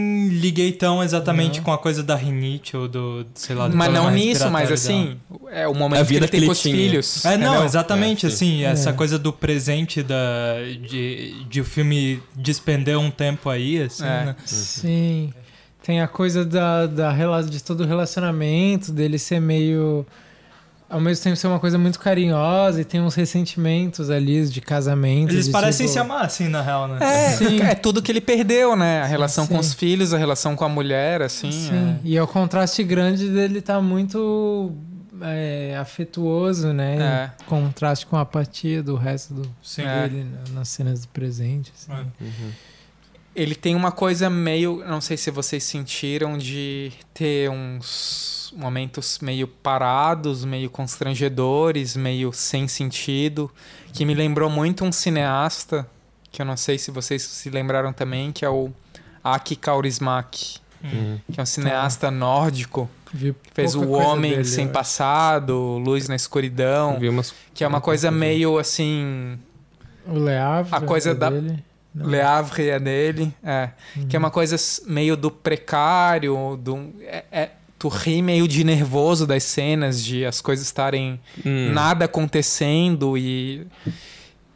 liguei 0.42 0.72
tão 0.72 1.02
exatamente 1.02 1.58
Não. 1.58 1.64
com 1.64 1.72
a 1.72 1.78
coisa 1.78 2.02
da 2.02 2.16
rinite 2.16 2.76
ou 2.76 2.88
do, 2.88 3.25
sei 3.34 3.54
lá, 3.54 3.68
do 3.68 3.76
Mas 3.76 3.92
não 3.92 4.11
nisso, 4.11 4.50
mas 4.50 4.70
assim, 4.72 5.16
é 5.50 5.66
o 5.68 5.75
momento 5.75 6.00
A 6.00 6.04
que 6.04 6.08
vida 6.12 6.25
ele 6.25 6.30
tem 6.30 6.40
que 6.40 6.44
ele 6.44 6.46
com 6.46 6.52
os 6.52 6.61
filhos. 6.62 7.25
É, 7.25 7.37
não, 7.37 7.64
exatamente, 7.64 8.26
É, 8.26 8.28
sim. 8.30 8.34
assim, 8.34 8.64
essa 8.64 8.90
É. 8.90 8.92
coisa 8.92 9.18
do 9.18 9.32
presente 9.32 10.02
da, 10.02 10.16
de, 10.88 11.44
de 11.49 11.61
o 11.61 11.64
filme 11.64 12.20
despender 12.34 12.99
um 12.99 13.11
tempo 13.11 13.49
aí, 13.49 13.82
assim, 13.82 14.04
É. 14.04 14.25
né? 14.26 14.37
Sim. 14.44 15.32
Tem 15.82 16.00
a 16.00 16.06
coisa 16.08 16.44
da, 16.44 16.87
da, 16.87 17.42
de 17.42 17.62
todo 17.62 17.82
o 17.82 17.87
relacionamento, 17.87 18.92
dele 18.92 19.18
ser 19.18 19.40
meio. 19.40 20.06
Ao 20.92 21.00
mesmo 21.00 21.25
tempo 21.25 21.37
ser 21.37 21.46
uma 21.46 21.58
coisa 21.58 21.78
muito 21.78 21.99
carinhosa 21.99 22.82
e 22.82 22.84
tem 22.84 23.00
uns 23.00 23.14
ressentimentos 23.14 24.11
ali 24.11 24.46
de 24.46 24.61
casamento. 24.61 25.32
Eles 25.32 25.46
de, 25.46 25.50
parecem 25.50 25.87
tipo, 25.87 25.94
se 25.94 25.99
amar, 25.99 26.26
assim, 26.26 26.49
na 26.49 26.61
real, 26.61 26.87
né? 26.87 26.99
É, 27.00 27.30
Sim. 27.30 27.62
é 27.62 27.75
tudo 27.75 28.02
que 28.02 28.12
ele 28.12 28.20
perdeu, 28.20 28.76
né? 28.76 29.00
A 29.00 29.06
relação 29.06 29.46
com 29.46 29.54
sim. 29.54 29.61
os 29.61 29.72
filhos, 29.72 30.12
a 30.12 30.18
relação 30.18 30.54
com 30.54 30.64
a 30.64 30.68
mulher, 30.68 31.22
assim. 31.22 31.50
Sim. 31.50 31.99
E 32.04 32.16
é 32.16 32.22
o 32.22 32.26
contraste 32.26 32.84
grande 32.84 33.28
dele 33.28 33.61
estar 33.61 33.80
muito 33.80 34.72
é, 35.22 35.76
afetuoso, 35.80 36.72
né? 36.72 36.99
É. 37.00 37.42
Em 37.42 37.49
contraste 37.49 38.04
com 38.06 38.16
a 38.16 38.20
apatia 38.20 38.82
do 38.82 38.96
resto 38.96 39.34
do 39.34 39.50
Sim. 39.62 39.82
É. 39.82 40.08
dele 40.08 40.25
né, 40.25 40.38
nas 40.52 40.68
cenas 40.68 41.02
do 41.02 41.08
presente. 41.08 41.72
assim. 41.75 41.92
É. 41.92 42.72
Ele 43.34 43.54
tem 43.54 43.74
uma 43.74 43.90
coisa 43.90 44.28
meio. 44.28 44.82
Não 44.86 45.00
sei 45.00 45.16
se 45.16 45.30
vocês 45.30 45.64
sentiram 45.64 46.36
de 46.36 46.92
ter 47.14 47.48
uns 47.50 48.52
momentos 48.56 49.18
meio 49.20 49.48
parados, 49.48 50.44
meio 50.44 50.68
constrangedores, 50.68 51.96
meio 51.96 52.32
sem 52.32 52.68
sentido, 52.68 53.50
que 53.92 54.04
me 54.04 54.12
lembrou 54.14 54.50
muito 54.50 54.84
um 54.84 54.92
cineasta, 54.92 55.86
que 56.30 56.42
eu 56.42 56.46
não 56.46 56.56
sei 56.56 56.76
se 56.78 56.90
vocês 56.90 57.22
se 57.22 57.48
lembraram 57.48 57.92
também, 57.92 58.30
que 58.32 58.44
é 58.44 58.48
o 58.50 58.70
Aki 59.24 59.56
Kaurismäki, 59.56 60.60
Uhum. 60.84 61.18
que 61.32 61.38
é 61.38 61.42
um 61.42 61.46
cineasta 61.46 62.10
nórdico, 62.10 62.90
Vi 63.14 63.32
que 63.34 63.50
fez 63.54 63.74
O 63.76 63.88
Homem 63.92 64.32
dele, 64.32 64.44
Sem. 64.44 64.66
Passado, 64.68 65.54
Luz 65.78 66.08
na 66.08 66.16
Escuridão, 66.16 66.98
umas 67.00 67.32
que 67.54 67.62
é 67.62 67.68
uma 67.68 67.80
coisa 67.80 68.10
meio 68.10 68.58
assim. 68.58 69.38
O 70.06 70.18
Le 70.18 70.36
Havre, 70.36 70.74
A 70.74 70.80
coisa 70.80 71.10
é 71.10 71.14
da- 71.14 71.30
dele. 71.30 71.62
Não. 71.94 72.06
Le 72.06 72.20
Havre 72.20 72.70
é 72.70 72.78
dele, 72.78 73.34
é. 73.44 73.68
Que 74.08 74.16
é 74.16 74.18
uma 74.18 74.30
coisa 74.30 74.54
s- 74.54 74.82
meio 74.87 75.16
do 75.16 75.30
precário, 75.30 76.58
do, 76.62 76.90
é, 77.02 77.25
é- 77.30 77.50
tu 77.78 77.88
ri 77.88 78.22
meio 78.22 78.46
de 78.49 78.64
nervoso 78.64 79.26
das 79.26 79.42
cenas, 79.42 80.02
de 80.04 80.25
as 80.25 80.40
coisas 80.40 80.64
estarem 80.64 81.20
Hum. 81.44 81.72
nada 81.72 82.04
acontecendo 82.06 83.16
e. 83.18 83.66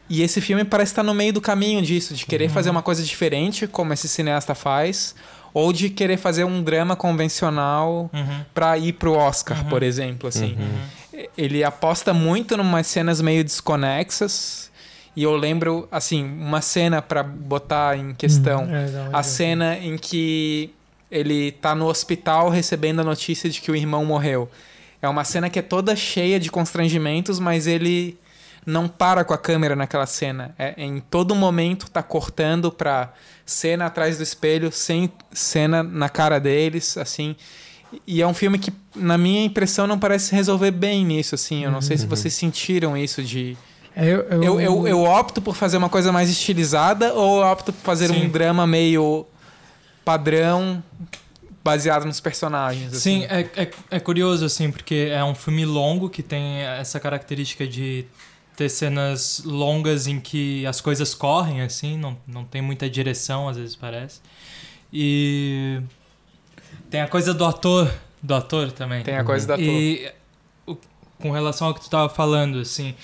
E 0.09 0.23
esse 0.23 0.41
filme 0.41 0.65
parece 0.65 0.93
estar 0.93 1.03
no 1.03 1.13
meio 1.13 1.33
do 1.33 1.41
caminho 1.41 1.83
disso, 1.83 2.15
de 2.15 2.25
querer 2.27 2.49
fazer 2.49 2.71
uma 2.71 2.81
coisa 2.83 3.03
diferente, 3.03 3.67
como 3.67 3.93
esse 3.93 4.07
cineasta 4.09 4.55
faz, 4.55 5.17
ou 5.53 5.73
de 5.73 5.91
querer 5.91 6.17
fazer 6.17 6.45
um 6.45 6.63
drama 6.63 6.95
convencional 6.95 8.09
Uhum. 8.15 8.45
pra 8.55 8.79
ir 8.79 8.93
pro 8.93 9.15
Oscar, 9.15 9.59
Uhum. 9.65 9.69
por 9.69 9.83
exemplo, 9.83 10.29
assim. 10.29 10.57
Uhum. 10.57 11.27
Ele 11.37 11.65
aposta 11.65 12.15
muito 12.15 12.57
numas 12.57 12.87
cenas 12.87 13.21
meio 13.21 13.43
desconexas. 13.43 14.71
E 15.17 15.23
eu 15.23 15.35
lembro, 15.35 15.89
assim, 15.91 16.23
uma 16.23 16.61
cena 16.61 17.01
pra 17.01 17.23
botar 17.23 17.97
em 17.97 18.15
questão. 18.15 18.65
Hum, 18.65 18.75
é, 18.75 19.09
uma 19.09 19.19
A 19.19 19.23
cena 19.23 19.77
em 19.79 19.97
que 19.97 20.71
ele 21.11 21.53
tá 21.53 21.75
no 21.75 21.87
hospital 21.87 22.51
recebendo 22.51 23.01
a 23.01 23.05
notícia 23.05 23.49
de 23.49 23.61
que 23.61 23.71
o 23.71 23.77
irmão 23.77 24.05
morreu. 24.05 24.49
É 25.01 25.09
uma 25.09 25.25
cena 25.25 25.49
que 25.49 25.59
é 25.59 25.63
toda 25.63 25.97
cheia 25.97 26.39
de 26.39 26.51
constrangimentos, 26.51 27.39
mas 27.39 27.67
ele 27.67 28.19
não 28.67 28.89
para 28.89 29.25
com 29.25 29.33
a 29.33 29.39
câmera 29.39 29.77
naquela 29.77 30.07
cena. 30.07 30.55
É, 30.59 30.75
em 30.77 31.01
todo 31.01 31.35
momento 31.35 31.89
tá 31.91 32.03
cortando 32.03 32.71
pra 32.71 33.13
cena 33.45 33.87
atrás 33.87 34.19
do 34.19 34.23
espelho, 34.23 34.73
sem 34.73 35.11
cena 35.33 35.83
na 35.83 36.09
cara 36.09 36.39
deles, 36.39 36.99
assim. 36.99 37.37
E 38.07 38.21
é 38.21 38.27
um 38.27 38.35
filme 38.35 38.59
que, 38.59 38.73
na 38.95 39.17
minha 39.17 39.45
impressão, 39.45 39.87
não 39.87 39.99
parece 39.99 40.35
resolver 40.35 40.73
bem 40.73 41.05
nisso, 41.07 41.37
assim. 41.37 41.65
Eu 41.65 41.71
não 41.71 41.81
sei 41.81 41.97
se 41.97 42.07
vocês 42.07 42.35
sentiram 42.35 42.97
isso 42.97 43.23
de... 43.23 43.57
É, 43.97 44.05
eu, 44.05 44.21
eu, 44.29 44.43
Eu, 44.43 44.61
eu, 44.61 44.89
eu 44.89 45.05
opto 45.05 45.41
por 45.41 45.57
fazer 45.57 45.79
uma 45.79 45.89
coisa 45.89 46.13
mais 46.13 46.29
estilizada 46.29 47.15
ou 47.15 47.41
eu 47.41 47.47
opto 47.47 47.73
por 47.73 47.83
fazer 47.83 48.09
Sim. 48.09 48.27
um 48.27 48.29
drama 48.29 48.67
meio 48.67 49.27
padrão 50.05 50.85
baseado 51.65 52.05
nos 52.05 52.21
personagens. 52.21 52.95
Sim, 52.99 53.25
assim. 53.25 53.51
é, 53.57 53.63
é, 53.63 53.71
é 53.91 53.99
curioso, 53.99 54.45
assim, 54.45 54.71
porque 54.71 55.09
é 55.11 55.25
um 55.25 55.35
filme 55.35 55.65
longo 55.65 56.11
que 56.11 56.23
tem 56.23 56.61
essa 56.61 57.01
característica 57.01 57.67
de 57.67 58.05
ter 58.55 58.69
cenas 58.69 59.43
longas 59.45 60.07
em 60.07 60.21
que 60.21 60.65
as 60.67 60.81
coisas 60.81 61.15
correm, 61.15 61.63
assim, 61.63 61.99
não, 61.99 62.17
não 62.27 62.45
tem 62.45 62.63
muita 62.63 62.89
direção, 62.89 63.49
às 63.49 63.57
vezes 63.57 63.75
parece. 63.75 64.21
E 64.93 65.81
tem 66.89 67.01
a 67.01 67.09
coisa 67.09 67.35
do 67.35 67.45
ator, 67.45 67.93
do 68.23 68.35
ator 68.35 68.71
também. 68.71 69.03
Tem 69.03 69.17
a 69.17 69.25
coisa 69.25 69.47
da 69.47 69.55
ator. 69.55 69.65
E 69.65 70.11
com 71.19 71.31
relação 71.31 71.69
ao 71.69 71.75
que 71.75 71.81
tu 71.81 71.91
tava 71.91 72.09
falando, 72.09 72.59
assim, 72.59 72.95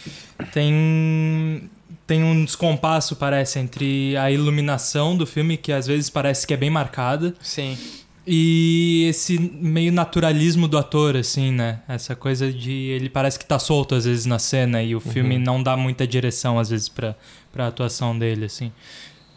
tem 0.53 1.71
tem 2.07 2.23
um 2.23 2.45
descompasso, 2.45 3.17
parece, 3.17 3.59
entre 3.59 4.17
a 4.17 4.31
iluminação 4.31 5.17
do 5.17 5.27
filme, 5.27 5.57
que 5.57 5.73
às 5.73 5.87
vezes 5.87 6.11
parece 6.11 6.47
que 6.47 6.53
é 6.53 6.57
bem 6.57 6.69
marcada, 6.69 7.35
Sim. 7.41 7.79
e 8.27 9.07
esse 9.09 9.39
meio 9.39 9.93
naturalismo 9.93 10.69
do 10.69 10.77
ator, 10.77 11.17
assim, 11.17 11.53
né? 11.53 11.81
Essa 11.89 12.15
coisa 12.15 12.53
de 12.53 12.71
ele 12.71 13.09
parece 13.09 13.39
que 13.39 13.47
tá 13.47 13.59
solto 13.59 13.95
às 13.95 14.05
vezes 14.05 14.27
na 14.27 14.39
cena 14.39 14.83
e 14.83 14.95
o 14.95 15.01
filme 15.01 15.39
não 15.39 15.63
dá 15.63 15.77
muita 15.77 16.07
direção 16.07 16.59
às 16.59 16.71
vezes 16.71 16.89
pra, 16.89 17.15
pra 17.53 17.69
atuação 17.69 18.19
dele, 18.19 18.47
assim. 18.47 18.73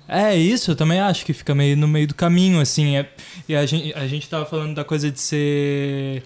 É 0.08 0.36
isso, 0.36 0.72
eu 0.72 0.76
também 0.76 1.00
acho 1.00 1.26
que 1.26 1.34
fica 1.34 1.56
meio 1.56 1.76
no 1.78 1.88
meio 1.88 2.08
do 2.08 2.14
caminho, 2.14 2.60
assim. 2.60 2.98
É, 2.98 3.10
e 3.48 3.56
a 3.56 3.66
gente, 3.66 3.94
a 3.94 4.08
gente 4.08 4.28
tava 4.28 4.46
falando 4.46 4.76
da 4.76 4.84
coisa 4.84 5.10
de 5.10 5.20
ser 5.20 6.24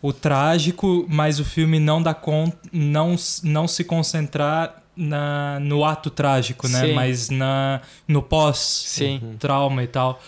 o 0.00 0.12
trágico, 0.12 1.04
mas 1.08 1.40
o 1.40 1.44
filme 1.44 1.78
não 1.80 2.02
dá 2.02 2.14
conta, 2.14 2.56
não, 2.72 3.16
não 3.42 3.66
se 3.66 3.82
concentrar 3.84 4.82
na, 4.96 5.58
no 5.60 5.84
ato 5.84 6.10
trágico, 6.10 6.68
né? 6.68 6.86
Sim. 6.86 6.92
Mas 6.92 7.30
na, 7.30 7.80
no 8.06 8.22
pós-trauma 8.22 9.82
e 9.82 9.86
tal. 9.86 10.20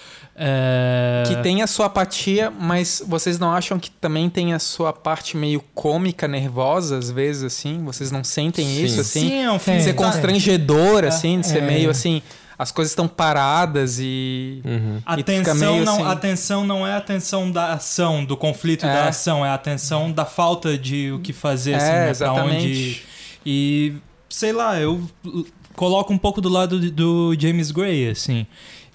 É... 0.43 1.25
Que 1.27 1.37
tem 1.43 1.61
a 1.61 1.67
sua 1.67 1.87
apatia, 1.87 2.51
mas 2.51 3.03
vocês 3.07 3.39
não 3.39 3.53
acham 3.53 3.79
que 3.79 3.91
também 3.91 4.31
tem 4.31 4.55
a 4.55 4.59
sua 4.59 4.93
parte 4.93 5.37
meio 5.37 5.63
cômica, 5.75 6.27
nervosa, 6.27 6.97
às 6.97 7.11
vezes, 7.11 7.43
assim? 7.43 7.85
Vocês 7.85 8.11
não 8.11 8.25
sentem 8.25 8.65
Sim. 8.65 8.85
isso, 8.85 9.01
assim? 9.01 9.29
Sim, 9.29 9.43
é 9.43 9.53
um 9.53 9.59
filme 9.59 9.83
ser 9.83 9.93
Tá. 9.93 10.03
constrangedor, 10.05 11.05
assim, 11.05 11.41
de 11.41 11.47
ser 11.47 11.59
É. 11.59 11.67
meio 11.67 11.91
assim. 11.91 12.23
As 12.63 12.71
coisas 12.71 12.93
estão 12.93 13.09
paradas 13.09 13.99
e. 13.99 14.61
Uhum. 14.65 15.01
A 15.07 15.19
E 15.19 15.23
tu 15.23 15.33
fica 15.33 15.45
tensão, 15.53 15.73
meio 15.73 15.85
não, 15.85 15.95
assim- 15.95 16.05
a 16.13 16.17
tensão 16.17 16.65
não 16.67 16.87
é 16.87 16.95
a 16.95 17.01
tensão 17.01 17.51
da 17.51 17.73
ação, 17.73 18.23
do 18.23 18.37
conflito 18.37 18.85
É. 18.85 18.93
da 18.93 19.09
ação, 19.09 19.47
é 19.47 19.49
a 19.49 19.57
tensão 19.57 20.13
da 20.13 20.27
falta 20.27 20.77
de 20.77 21.11
o 21.11 21.21
que 21.21 21.33
fazer, 21.33 21.75
assim, 21.77 21.87
é, 21.87 21.91
né? 21.93 22.01
Pra 22.03 22.11
exatamente. 22.11 22.67
onde... 22.67 23.03
E, 23.47 23.95
sei 24.29 24.53
lá, 24.53 24.79
eu 24.79 25.01
coloco 25.75 26.13
um 26.13 26.19
pouco 26.19 26.43
do 26.43 26.51
lado 26.51 26.79
do 26.91 27.35
James 27.39 27.71
Gray, 27.71 28.11
assim. 28.11 28.47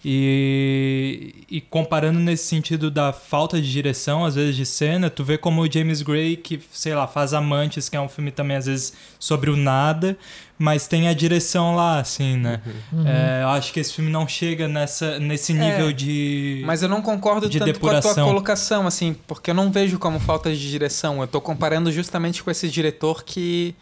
E, 0.07 1.33
e 1.49 1.61
comparando 1.61 2.19
nesse 2.19 2.45
sentido 2.45 2.91
da 2.91 3.11
falta 3.11 3.59
de 3.59 3.71
direção, 3.71 4.23
às 4.23 4.35
vezes, 4.35 4.55
de 4.55 4.65
cena, 4.65 5.09
tu 5.09 5.23
vê 5.23 5.37
como 5.37 5.61
o 5.63 5.71
James 5.71 6.01
Gray, 6.01 6.37
que, 6.37 6.59
sei 6.71 6.93
lá, 6.93 7.07
faz 7.07 7.33
Amantes, 7.33 7.89
que 7.89 7.97
é 7.97 8.01
um 8.01 8.07
filme 8.07 8.29
também, 8.31 8.55
às 8.57 8.65
vezes, 8.67 8.93
sobre 9.19 9.49
o 9.49 9.55
nada, 9.57 10.17
mas 10.59 10.87
tem 10.87 11.07
a 11.07 11.13
direção 11.13 11.75
lá, 11.75 11.99
assim, 11.99 12.37
né? 12.37 12.61
Uhum. 12.93 13.07
É, 13.07 13.41
eu 13.43 13.49
acho 13.49 13.73
que 13.73 13.79
esse 13.79 13.93
filme 13.93 14.11
não 14.11 14.27
chega 14.27 14.67
nessa, 14.67 15.19
nesse 15.19 15.53
nível 15.53 15.89
É, 15.89 15.93
de. 15.93 16.61
Mas 16.65 16.83
eu 16.83 16.89
não 16.89 17.01
concordo 17.01 17.49
de 17.49 17.59
tanto 17.59 17.79
com 17.79 17.87
a 17.87 17.89
tua 17.89 17.99
depuração. 17.99 18.27
colocação, 18.27 18.87
assim, 18.87 19.15
porque 19.27 19.49
eu 19.51 19.55
não 19.55 19.71
vejo 19.71 19.97
como 19.97 20.19
falta 20.19 20.53
de 20.53 20.69
direção. 20.69 21.19
Eu 21.21 21.27
tô 21.27 21.41
comparando 21.41 21.91
justamente 21.91 22.43
com 22.43 22.51
esse 22.51 22.69
diretor 22.69 23.23
que 23.23 23.73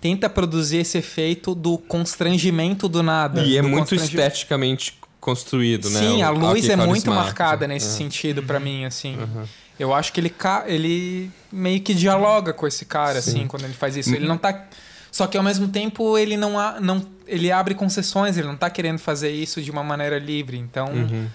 tenta 0.00 0.28
produzir 0.28 0.78
esse 0.78 0.98
efeito 0.98 1.54
do 1.54 1.78
constrangimento 1.78 2.88
do 2.88 3.02
nada. 3.04 3.42
E 3.44 3.56
é 3.56 3.62
do 3.62 3.68
muito 3.68 3.88
constrangi- 3.90 4.16
esteticamente 4.16 4.94
construído, 5.22 5.88
né? 5.88 6.00
Sim, 6.00 6.22
a 6.22 6.30
luz 6.30 6.68
é 6.68 6.74
muito 6.74 7.04
carismático. 7.04 7.10
marcada 7.14 7.68
nesse 7.68 7.86
É. 7.86 7.90
sentido 7.90 8.42
pra 8.42 8.58
mim, 8.58 8.84
assim. 8.84 9.16
Uhum. 9.16 9.44
Eu 9.78 9.94
acho 9.94 10.12
que 10.12 10.18
ele, 10.20 10.28
ca- 10.28 10.64
ele 10.66 11.30
meio 11.50 11.80
que 11.80 11.94
dialoga 11.94 12.52
com 12.52 12.66
esse 12.66 12.84
cara, 12.84 13.22
Sim. 13.22 13.30
assim, 13.30 13.46
quando 13.46 13.64
ele 13.64 13.72
faz 13.72 13.96
isso. 13.96 14.12
Ele 14.14 14.26
não 14.26 14.36
tá. 14.36 14.64
Só 15.12 15.26
que 15.28 15.36
ao 15.36 15.44
mesmo 15.44 15.68
tempo 15.68 16.18
ele 16.18 16.36
não, 16.36 16.58
a- 16.58 16.80
não 16.80 17.06
ele 17.26 17.52
abre 17.52 17.74
concessões, 17.74 18.36
ele 18.36 18.48
não 18.48 18.56
tá 18.56 18.68
querendo 18.68 18.98
fazer 18.98 19.30
isso 19.30 19.62
de 19.62 19.70
uma 19.70 19.84
maneira 19.84 20.18
livre. 20.18 20.58
Então, 20.58 20.88
Uhum. 20.88 21.28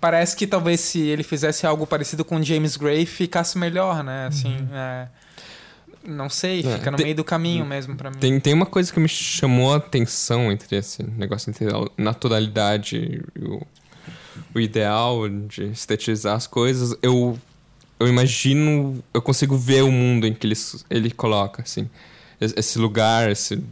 parece 0.00 0.34
que 0.36 0.46
talvez 0.46 0.80
se 0.80 1.00
ele 1.00 1.22
fizesse 1.22 1.66
algo 1.66 1.86
parecido 1.86 2.24
com 2.24 2.42
James 2.42 2.76
Gray, 2.78 3.04
ficasse 3.04 3.58
melhor, 3.58 4.02
né? 4.02 4.26
Assim, 4.28 4.56
é, 4.72 5.06
não 6.06 6.28
sei, 6.28 6.60
É, 6.60 6.76
fica 6.78 6.90
no 6.90 6.96
tem- 6.96 7.04
meio 7.06 7.16
do 7.16 7.24
caminho 7.24 7.64
mesmo 7.64 7.96
pra 7.96 8.10
mim. 8.10 8.18
Tem, 8.18 8.38
tem 8.40 8.52
uma 8.54 8.66
coisa 8.66 8.92
que 8.92 9.00
me 9.00 9.08
chamou 9.08 9.72
a 9.72 9.76
atenção 9.76 10.50
entre 10.52 10.76
esse 10.76 11.02
negócio 11.02 11.50
entre 11.50 11.66
a 11.68 11.84
naturalidade 11.96 13.22
e 13.34 13.44
o, 13.44 13.62
o 14.54 14.60
ideal 14.60 15.28
de 15.28 15.64
estetizar 15.66 16.36
as 16.36 16.46
coisas. 16.46 16.96
Eu, 17.02 17.38
eu 17.98 18.08
imagino, 18.08 19.02
eu 19.12 19.22
consigo 19.22 19.56
ver 19.56 19.82
o 19.82 19.90
mundo 19.92 20.26
em 20.26 20.34
que 20.34 20.46
ele, 20.46 20.54
ele 20.90 21.10
coloca, 21.10 21.62
assim. 21.62 21.88
Es- 22.40 22.54
Esse 22.56 22.78
lugar, 22.78 23.30
esse 23.30 23.62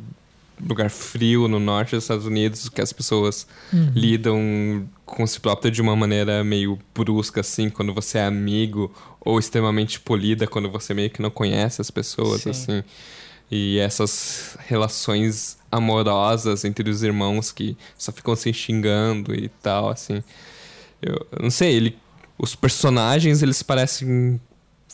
lugar 0.64 0.88
frio 0.90 1.48
no 1.48 1.58
norte 1.58 1.94
dos 1.96 2.04
Estados 2.04 2.24
Unidos, 2.26 2.68
que 2.68 2.80
as 2.80 2.92
pessoas 2.92 3.46
Uhum. 3.72 3.90
lidam 3.94 4.88
com 5.14 5.26
si 5.26 5.38
próprio 5.38 5.70
de 5.70 5.82
uma 5.82 5.94
maneira 5.94 6.42
meio 6.42 6.78
brusca, 6.94 7.40
assim, 7.42 7.68
quando 7.68 7.92
você 7.92 8.18
é 8.18 8.24
amigo, 8.24 8.90
ou 9.20 9.38
extremamente 9.38 10.00
polida 10.00 10.46
quando 10.46 10.70
você 10.70 10.94
meio 10.94 11.10
que 11.10 11.20
não 11.22 11.30
conhece 11.30 11.80
as 11.80 11.90
pessoas, 11.90 12.42
Sim. 12.42 12.50
assim. 12.50 12.84
E 13.50 13.78
essas 13.78 14.56
relações 14.66 15.58
amorosas 15.70 16.64
entre 16.64 16.88
os 16.88 17.02
irmãos 17.02 17.52
que 17.52 17.76
só 17.98 18.10
ficam 18.10 18.34
se 18.34 18.52
xingando 18.52 19.34
e 19.34 19.48
tal, 19.62 19.90
assim. 19.90 20.22
Eu, 21.02 21.26
eu 21.32 21.42
não 21.42 21.50
sei, 21.50 21.74
ele, 21.74 21.98
os 22.38 22.54
personagens, 22.54 23.42
eles 23.42 23.62
parecem 23.62 24.40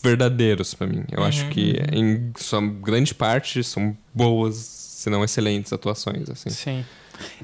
verdadeiros 0.02 0.74
pra 0.74 0.87
mim. 0.87 1.04
Eu 1.11 1.22
acho 1.22 1.44
Uhum, 1.44 1.50
que 1.50 1.76
em 1.92 2.33
sua 2.37 2.61
grande 2.61 3.14
parte 3.14 3.62
são 3.62 3.96
boas, 4.12 4.57
se 4.98 5.08
não 5.08 5.22
excelentes 5.22 5.72
atuações, 5.72 6.28
assim. 6.28 6.50
Sim. 6.50 6.84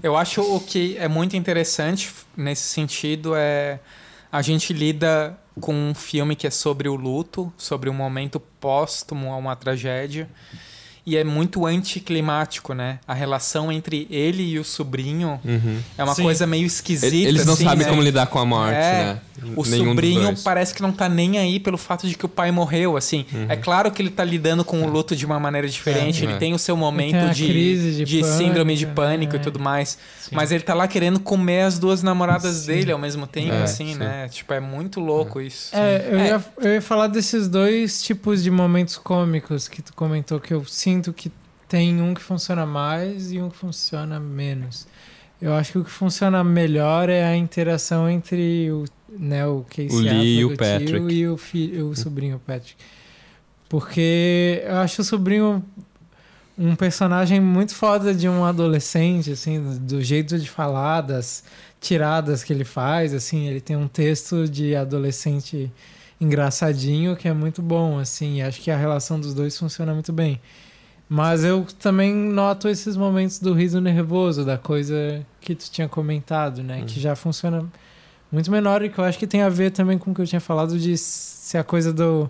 Eu 0.03 0.17
acho 0.17 0.43
o 0.43 0.59
que 0.59 0.97
é 0.99 1.07
muito 1.07 1.37
interessante 1.37 2.13
nesse 2.37 2.65
sentido 2.65 3.33
é 3.37 3.79
a 4.33 4.43
gente 4.43 4.73
lida 4.73 5.39
com 5.61 5.73
um 5.73 5.95
filme 5.95 6.35
que 6.35 6.49
é 6.49 6.51
sobre 6.51 6.89
o 6.89 6.97
luto, 6.97 7.53
sobre 7.57 7.89
um 7.89 7.93
momento 7.93 8.41
póstumo 8.41 9.33
a 9.33 9.37
uma 9.37 9.55
tragédia. 9.55 10.29
E 11.07 11.17
é 11.17 11.25
muito 11.25 11.67
anticlimático, 11.67 12.73
né? 12.75 12.99
A 13.07 13.13
relação 13.15 13.71
entre 13.71 14.07
ele 14.11 14.43
e 14.43 14.59
o 14.59 14.65
sobrinho 14.65 15.39
Uhum. 15.45 15.79
é 15.99 16.05
uma 16.05 16.15
Sim. 16.15 16.23
coisa 16.23 16.47
meio 16.47 16.67
esquisita. 16.67 17.15
Eles 17.15 17.45
não 17.45 17.55
assim, 17.55 17.65
sabem 17.65 17.85
né? 17.85 17.91
como 17.91 18.03
lidar 18.03 18.27
com 18.27 18.39
a 18.39 18.45
morte, 18.47 18.75
É, 18.75 19.05
né? 19.05 19.21
O 19.57 19.65
Nenhum 19.67 19.89
sobrinho 19.91 20.35
parece 20.43 20.73
que 20.73 20.81
não 20.81 20.93
tá 20.93 21.09
nem 21.09 21.39
aí 21.39 21.59
pelo 21.61 21.77
fato 21.77 22.09
de 22.09 22.17
que 22.17 22.25
o 22.25 22.29
pai 22.29 22.51
morreu, 22.51 22.97
assim. 22.97 23.27
Uhum. 23.33 23.47
É 23.49 23.57
claro 23.57 23.91
que 23.91 24.01
ele 24.01 24.09
tá 24.09 24.25
lidando 24.25 24.65
com 24.65 24.83
o 24.83 24.89
luto 24.89 25.15
de 25.15 25.27
uma 25.27 25.39
maneira 25.39 25.69
diferente, 25.69 26.25
É. 26.25 26.29
ele 26.29 26.39
tem 26.39 26.55
o 26.55 26.59
seu 26.59 26.77
momento 26.77 27.35
de, 27.35 27.47
crise 27.49 28.05
de 28.05 28.25
síndrome 28.25 28.75
de 28.77 28.87
pânico, 28.87 28.95
pânico 28.95 29.37
é. 29.37 29.39
e 29.39 29.43
tudo 29.43 29.59
mais. 29.59 29.99
Sim. 30.21 30.31
Mas 30.35 30.51
ele 30.53 30.63
tá 30.63 30.73
lá 30.73 30.89
querendo 30.89 31.21
comer 31.21 31.63
as 31.63 31.79
duas 31.79 32.03
namoradas 32.03 32.55
Sim. 32.59 32.67
dele 32.69 32.93
ao 32.93 32.99
mesmo 32.99 33.27
tempo, 33.27 33.53
É, 33.53 33.63
assim, 33.65 33.93
sim. 33.93 33.99
né? 33.99 34.29
Tipo, 34.31 34.55
é 34.55 34.61
muito 34.61 35.01
louco 35.01 35.41
isso. 35.41 35.75
É, 35.77 36.09
eu, 36.11 36.19
É. 36.19 36.27
Ia, 36.29 36.45
eu 36.61 36.73
ia 36.75 36.83
falar 36.83 37.09
desses 37.09 37.49
dois 37.49 38.03
tipos 38.03 38.43
de 38.43 38.51
momentos 38.51 38.97
cômicos 38.97 39.69
que 39.69 39.83
tu 39.83 39.93
comentou, 39.93 40.41
que 40.41 40.55
eu 40.55 40.65
sinto 40.65 40.94
que 41.13 41.31
tem 41.69 42.01
um 42.01 42.15
que 42.15 42.23
funciona 42.23 42.65
mais 42.67 43.33
e 43.33 43.41
um 43.41 43.49
que 43.49 43.57
funciona 43.57 44.21
menos. 44.21 44.87
Eu 45.41 45.55
acho 45.55 45.73
que 45.73 45.79
o 45.79 45.85
que 45.85 45.91
funciona 45.91 46.43
melhor 46.45 47.09
é 47.09 47.25
a 47.25 47.37
interação 47.37 48.09
entre 48.09 48.71
o, 48.71 48.85
né, 49.09 49.47
o 49.47 49.65
Casey 49.69 49.89
O 49.91 49.99
Lee 49.99 50.39
e 50.39 50.45
o 50.45 50.57
Patrick. 50.57 51.15
e 51.15 51.29
o, 51.29 51.37
filho, 51.37 51.89
o 51.91 51.97
sobrinho, 51.97 52.41
Patrick. 52.47 52.77
Porque 53.69 54.63
eu 54.65 54.77
acho 54.77 55.03
o 55.03 55.05
sobrinho 55.05 55.65
um 56.57 56.77
personagem 56.77 57.41
muito 57.41 57.75
foda 57.75 58.15
de 58.15 58.29
um 58.29 58.45
adolescente, 58.45 59.33
assim, 59.33 59.79
do, 59.81 60.01
jeito 60.01 60.39
de 60.39 60.49
falar, 60.49 61.01
das 61.01 61.43
tiradas 61.81 62.45
que 62.45 62.53
ele 62.53 62.65
faz, 62.65 63.13
assim, 63.13 63.49
ele 63.49 63.61
tem 63.61 63.77
um 63.77 63.89
texto 63.89 64.49
de 64.49 64.75
adolescente 64.77 65.71
engraçadinho 66.21 67.17
que 67.17 67.27
é 67.27 67.35
muito 67.35 67.61
bom, 67.61 67.99
assim, 67.99 68.37
e 68.37 68.43
acho 68.43 68.61
que 68.61 68.71
a 68.71 68.77
relação 68.77 69.19
dos 69.19 69.35
dois 69.35 69.59
funciona 69.59 69.93
muito 69.93 70.13
bem. 70.13 70.41
Mas 71.09 71.45
eu 71.45 71.67
também 71.79 72.15
noto 72.15 72.69
esses 72.69 72.97
momentos 72.97 73.39
do 73.39 73.53
riso 73.53 73.81
nervoso, 73.81 74.45
da 74.45 74.57
coisa 74.57 75.25
que 75.41 75.55
tu 75.55 75.71
tinha 75.71 75.89
comentado, 75.89 76.63
né, 76.63 76.83
que 76.87 76.99
já 76.99 77.15
funciona 77.15 77.65
muito 78.33 78.51
menor 78.51 78.83
e 78.83 78.89
que 78.89 78.99
eu 78.99 79.05
acho 79.05 79.19
que 79.19 79.27
tem 79.27 79.43
a 79.43 79.49
ver 79.49 79.71
também 79.71 79.99
com 79.99 80.11
o 80.11 80.15
que 80.15 80.21
eu 80.21 80.27
tinha 80.27 80.41
falado 80.41 80.79
de 80.79 80.97
ser 80.97 81.59
a 81.59 81.65
coisa 81.65 81.93
do 81.93 82.29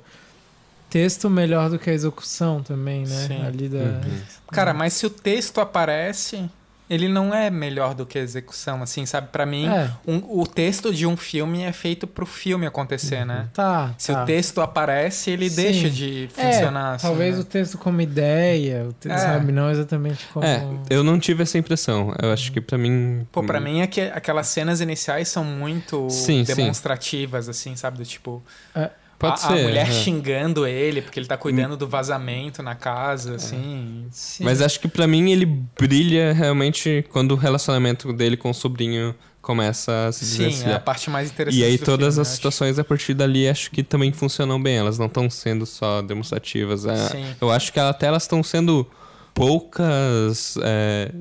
texto 0.91 1.31
melhor 1.31 1.71
do 1.71 1.79
que 1.79 1.89
a 1.89 1.93
execução 1.93 2.63
também, 2.63 3.07
né? 3.07 3.27
Sim. 3.27 3.43
Ali 3.45 3.69
da... 3.69 3.79
Uhum. 3.79 4.21
Cara, 4.53 4.75
mas 4.75 4.93
se 4.93 5.07
o 5.07 5.11
texto 5.11 5.61
aparece, 5.61 6.49
ele 6.89 7.09
não 7.09 7.35
é 7.35 7.49
melhor 7.51 7.95
do 7.95 8.05
que 8.05 8.19
a 8.19 8.21
execução, 8.21 8.83
assim, 8.83 9.07
sabe? 9.07 9.29
Pra 9.33 9.47
mim, 9.47 9.67
É. 9.69 9.91
um- 10.07 10.41
o 10.41 10.47
texto 10.47 10.93
de 10.93 11.07
um 11.07 11.17
filme 11.17 11.63
é 11.63 11.73
feito 11.73 12.07
pro 12.07 12.27
filme 12.27 12.67
acontecer, 12.67 13.25
né? 13.25 13.49
Tá. 13.55 13.95
Se 13.97 14.13
tá. 14.13 14.23
o 14.23 14.27
texto 14.27 14.61
aparece, 14.61 15.31
ele 15.31 15.49
Sim. 15.49 15.57
deixa 15.57 15.91
de 15.91 16.29
funcionar. 16.35 16.93
É, 16.93 16.95
assim, 16.97 17.07
talvez 17.07 17.35
né? 17.37 17.41
o 17.41 17.45
texto 17.45 17.79
como 17.79 18.01
ideia, 18.01 18.85
o 18.89 18.93
te- 18.93 19.11
É. 19.11 19.17
sabe? 19.17 19.51
Não 19.53 19.71
exatamente 19.71 20.27
como. 20.33 20.45
É, 20.45 20.63
eu 20.91 21.03
não 21.03 21.19
tive 21.19 21.43
essa 21.43 21.57
impressão. 21.57 22.15
Eu 22.23 22.33
acho 22.33 22.53
que 22.53 22.61
pra 22.61 22.77
mim. 22.77 23.27
Pô, 23.33 23.43
pra 23.43 23.61
mim 23.61 23.81
é 23.81 23.87
que 23.87 24.01
aquelas 24.03 24.47
cenas 24.49 24.81
iniciais 24.81 25.29
são 25.29 25.43
muito 25.45 26.09
Sim, 26.11 26.45
sim. 26.45 26.55
demonstrativas, 26.55 27.49
assim, 27.49 27.77
sabe? 27.77 27.99
Do 27.99 28.05
tipo. 28.05 28.43
Pode 29.19 29.35
a, 29.35 29.37
ser. 29.37 29.53
a 29.53 29.63
mulher 29.63 29.89
é. 29.89 29.93
xingando 29.93 30.67
ele 30.67 31.03
porque 31.03 31.19
ele 31.19 31.27
tá 31.27 31.37
cuidando 31.37 31.77
do 31.77 31.89
vazamento 31.89 32.63
na 32.63 32.75
casa, 32.75 33.37
assim. 33.37 34.07
Sim. 34.11 34.45
Mas 34.45 34.61
acho 34.61 34.81
que 34.81 34.89
pra 34.89 35.07
mim 35.07 35.31
ele 35.31 35.47
brilha 35.47 36.33
realmente 36.33 37.05
quando 37.11 37.33
o 37.33 37.37
relacionamento 37.37 38.13
dele 38.13 38.37
com 38.37 38.51
o 38.51 38.55
sobrinho 38.55 39.15
começa 39.41 40.07
a 40.07 40.13
se 40.13 40.25
Sim, 40.25 40.69
é 40.69 40.75
a 40.75 40.81
parte 40.81 41.11
mais 41.11 41.31
interessante. 41.31 41.61
E 41.61 41.65
aí 41.65 41.77
todas 41.79 42.15
filme, 42.15 42.23
as 42.23 42.29
situações 42.29 42.79
a 42.79 42.85
partir 42.85 43.13
dali 43.13 43.47
acho 43.47 43.71
que 43.71 43.83
também 43.83 44.11
funcionam 44.13 44.61
bem. 44.61 44.79
Elas 44.79 44.99
não 44.99 45.07
estão 45.07 45.29
sendo 45.29 45.67
só 45.67 46.03
demonstrativas. 46.03 46.87
É, 46.87 46.97
Sim. 47.09 47.27
eu 47.41 47.51
acho 47.51 47.73
que 47.73 47.79
até 47.79 48.07
elas 48.07 48.23
estão 48.25 48.43
sendo 48.43 48.87
poucas 49.35 50.57
é, 50.63 51.13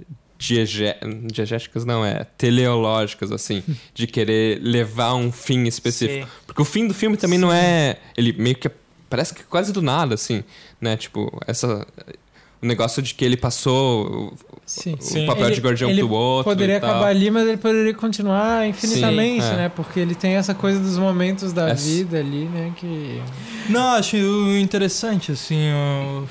diege- 0.48 0.96
diegéticas, 1.32 1.86
não, 1.86 2.04
é 2.06 2.26
teleológicas, 2.38 3.32
assim, 3.32 3.64
de 3.94 4.06
querer 4.08 4.60
levar 4.62 5.14
um 5.16 5.32
fim 5.32 5.64
específico. 5.64 6.26
Sim. 6.26 6.32
Porque 6.46 6.62
o 6.62 6.66
fim 6.66 6.88
do 6.88 6.94
filme 6.94 7.16
também 7.18 7.40
não 7.40 7.52
é. 7.52 7.98
Ele 8.18 8.34
meio 8.34 8.56
que. 8.56 8.70
Parece 9.10 9.34
que 9.34 9.44
quase 9.44 9.72
do 9.72 9.82
nada, 9.82 10.16
assim, 10.16 10.44
né? 10.82 10.98
Tipo, 10.98 11.32
essa. 11.48 11.86
O 12.62 12.66
negócio 12.66 13.02
de 13.02 13.14
que 13.14 13.26
ele 13.26 13.36
passou 13.36 14.34
Sim. 14.66 14.94
o 14.98 15.02
Sim. 15.04 15.26
papel 15.26 15.48
Ele- 15.48 15.56
de 15.56 15.62
guardião 15.62 15.90
ele 15.90 16.00
pro 16.00 16.12
outro. 16.12 16.50
Poderia 16.52 16.78
e 16.78 16.80
tal. 16.80 16.92
acabar 16.92 17.08
ali, 17.10 17.30
mas 17.30 17.46
ele 17.46 17.58
poderia 17.58 17.94
continuar 17.94 18.66
infinitamente, 18.66 19.44
Sim, 19.44 19.52
é. 19.52 19.56
né? 19.58 19.70
Porque 19.70 20.00
ele 20.00 20.16
tem 20.16 20.36
essa 20.36 20.54
coisa 20.56 20.80
dos 20.80 20.98
momentos 20.98 21.52
da 21.52 21.70
É. 21.70 21.74
vida 21.74 22.18
ali, 22.20 22.46
né? 22.46 22.72
Que. 22.78 23.22
Não, 23.70 23.96
acho 23.96 24.16
interessante, 24.62 25.34
assim, 25.34 25.72
o- 25.74 26.26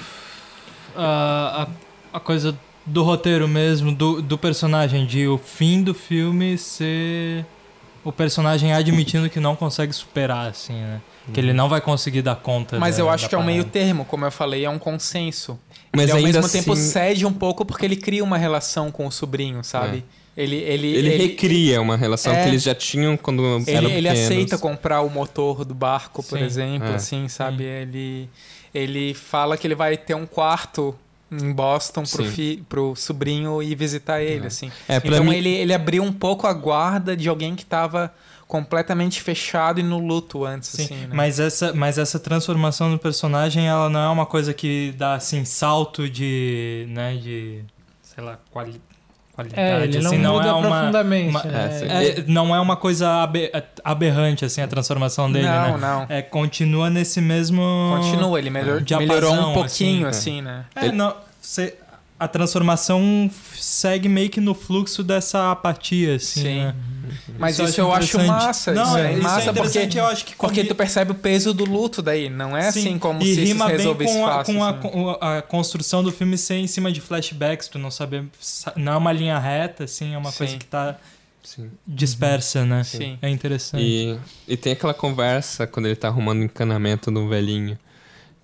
a, 0.96 1.66
a, 2.12 2.16
a 2.16 2.20
coisa 2.20 2.58
do 2.84 3.02
roteiro 3.02 3.46
mesmo, 3.46 3.94
do, 3.94 4.20
do 4.20 4.36
personagem, 4.36 5.06
de 5.06 5.26
o 5.28 5.38
fim 5.38 5.82
do 5.82 5.94
filme 5.94 6.58
ser 6.58 7.44
o 8.04 8.10
personagem 8.10 8.72
admitindo 8.72 9.30
que 9.30 9.38
não 9.38 9.54
consegue 9.54 9.92
superar, 9.92 10.48
assim, 10.50 10.74
né? 10.74 11.00
Que 11.32 11.38
ele 11.38 11.52
não 11.52 11.68
vai 11.68 11.80
conseguir 11.80 12.20
dar 12.22 12.34
conta 12.34 12.76
Mas 12.80 12.96
da- 12.96 13.02
eu 13.02 13.08
acho 13.10 13.24
da 13.24 13.28
que 13.28 13.34
é 13.36 13.38
um 13.38 13.44
meio 13.44 13.62
parada. 13.64 13.72
termo, 13.78 14.04
como 14.04 14.24
eu 14.24 14.32
falei, 14.32 14.64
é 14.64 14.70
um 14.70 14.78
consenso. 14.78 15.56
Mas 15.94 16.08
ele 16.10 16.12
ao 16.18 16.22
mesmo 16.22 16.48
tempo 16.48 16.72
assim- 16.72 16.82
cede 16.90 17.24
um 17.24 17.32
pouco 17.32 17.64
porque 17.64 17.84
ele 17.86 17.94
cria 17.94 18.24
uma 18.24 18.36
relação 18.36 18.90
com 18.90 19.06
o 19.06 19.12
sobrinho, 19.12 19.62
sabe? 19.62 20.04
Ele, 20.36 20.56
ele, 20.56 20.88
Ele, 20.88 21.16
recria 21.16 21.80
uma 21.80 21.96
relação 21.96 22.32
É. 22.32 22.42
que 22.42 22.48
eles 22.48 22.62
já 22.62 22.74
tinham 22.74 23.16
quando 23.18 23.44
eram 23.68 23.88
Ele, 23.88 23.98
ele 23.98 24.08
pequenos. 24.08 24.20
aceita 24.30 24.58
comprar 24.58 25.02
o 25.02 25.10
motor 25.10 25.64
do 25.64 25.74
barco, 25.74 26.22
por 26.24 26.38
Sim. 26.38 26.44
exemplo, 26.44 26.88
É. 26.88 26.94
assim, 26.94 27.28
sabe? 27.28 27.62
Ele, 27.64 28.28
ele 28.74 29.12
fala 29.14 29.56
que 29.58 29.66
ele 29.66 29.74
vai 29.74 29.96
ter 29.96 30.14
um 30.14 30.24
quarto 30.26 30.96
em 31.32 31.52
Boston 31.52 32.02
pro, 32.04 32.24
fi, 32.24 32.62
pro 32.68 32.94
sobrinho 32.94 33.62
ir 33.62 33.74
visitar 33.74 34.20
ele, 34.20 34.46
assim. 34.46 34.70
É, 34.88 34.96
Então 34.96 35.24
mim, 35.24 35.34
ele, 35.34 35.48
ele 35.48 35.72
abriu 35.72 36.02
um 36.02 36.12
pouco 36.12 36.46
a 36.46 36.52
guarda 36.52 37.16
de 37.16 37.28
alguém 37.28 37.54
que 37.54 37.64
tava 37.64 38.12
completamente 38.46 39.22
fechado 39.22 39.80
e 39.80 39.82
no 39.82 39.98
luto 39.98 40.44
antes, 40.44 40.68
Sim, 40.68 40.84
assim, 40.84 40.94
né? 40.94 41.08
mas, 41.10 41.40
essa, 41.40 41.72
mas 41.72 41.96
essa 41.96 42.20
transformação 42.20 42.90
do 42.90 42.98
personagem, 42.98 43.66
ela 43.66 43.88
não 43.88 44.00
é 44.00 44.08
uma 44.08 44.26
coisa 44.26 44.52
que 44.52 44.92
dá, 44.98 45.14
assim, 45.14 45.42
salto 45.46 46.06
de, 46.06 46.84
né, 46.90 47.16
de, 47.16 47.64
sei 48.02 48.22
lá, 48.22 48.38
quali, 48.50 48.78
qualidade, 49.32 49.60
É, 49.60 49.84
ele 49.84 49.98
não 50.00 50.06
assim, 50.10 50.18
não 50.18 50.32
muda 50.34 50.48
é 50.48 50.52
uma... 50.52 50.68
profundamente. 50.68 51.28
uma- 51.30 51.42
né? 51.44 51.80
é, 51.88 52.08
é, 52.20 52.24
não 52.26 52.54
é 52.54 52.60
uma 52.60 52.76
coisa 52.76 53.22
abe- 53.22 53.50
aberrante, 53.84 54.44
assim, 54.44 54.60
a 54.60 54.68
transformação 54.68 55.30
dele, 55.30 55.46
não, 55.48 55.78
né? 55.78 55.78
não. 55.78 56.06
É, 56.08 56.22
continua 56.22 56.90
nesse 56.90 57.20
mesmo... 57.20 57.62
Continua, 57.96 58.38
ele 58.38 58.50
melhor, 58.50 58.80
Diapasão, 58.80 59.14
melhorou 59.14 59.34
um 59.34 59.44
assim, 59.44 59.54
pouquinho, 59.54 60.06
é. 60.06 60.10
assim, 60.10 60.42
né? 60.42 60.64
É, 60.74 60.92
não, 60.92 61.14
cê- 61.40 61.74
a 62.18 62.28
transformação 62.28 63.30
segue 63.54 64.08
meio 64.08 64.30
que 64.30 64.40
no 64.40 64.54
fluxo 64.54 65.02
dessa 65.02 65.50
apatia, 65.50 66.16
assim, 66.16 66.42
Sim. 66.42 66.58
né? 66.64 66.74
Mas 67.38 67.58
eu 67.58 67.66
isso, 67.66 67.80
eu 67.80 67.92
acho 67.92 68.18
massa. 68.24 68.72
Não, 68.72 68.82
isso 68.84 68.96
é, 68.98 69.06
é, 69.06 69.12
isso 69.14 69.22
massa 69.22 69.50
é 69.50 69.52
porque, 69.52 69.98
eu 69.98 70.06
acho 70.06 70.24
que 70.24 70.36
porque 70.36 70.64
tu 70.64 70.74
percebe 70.74 71.12
o 71.12 71.14
peso 71.14 71.52
do 71.54 71.64
luto 71.64 72.00
daí. 72.02 72.28
Não 72.30 72.56
é 72.56 72.70
Sim, 72.70 72.80
assim 72.80 72.98
como 72.98 73.22
e 73.22 73.26
se 73.26 73.32
isso 73.42 73.52
rima 73.52 73.64
se 73.64 73.70
bem 73.70 73.76
resolvesse 73.78 74.12
com, 74.14 74.26
a, 74.26 74.30
fácil. 74.32 74.54
com 74.54 74.64
a, 74.64 74.70
assim. 74.70 74.80
com 74.80 75.10
a 75.20 75.42
construção 75.42 76.02
do 76.02 76.10
filme 76.12 76.36
ser 76.38 76.54
em 76.56 76.66
cima 76.66 76.90
de 76.92 77.00
flashbacks, 77.00 77.68
tu 77.68 77.78
não 77.78 77.90
saber, 77.90 78.24
sa- 78.40 78.72
não 78.76 78.92
é 78.92 78.96
uma 78.96 79.12
linha 79.12 79.38
reta, 79.38 79.84
assim, 79.84 80.14
é 80.14 80.18
uma 80.18 80.32
coisa 80.32 80.52
Sim. 80.52 80.58
que 80.58 80.66
tá 80.66 80.96
Sim. 81.42 81.70
dispersa, 81.86 82.64
né? 82.64 82.84
Sim. 82.84 83.18
É 83.22 83.28
interessante. 83.28 83.82
E, 83.82 84.16
e 84.46 84.56
tem 84.56 84.72
aquela 84.72 84.94
conversa 84.94 85.66
quando 85.66 85.86
ele 85.86 85.96
tá 85.96 86.08
arrumando 86.08 86.40
o 86.40 86.44
encanamento 86.44 87.10
do 87.10 87.28
velhinho, 87.28 87.78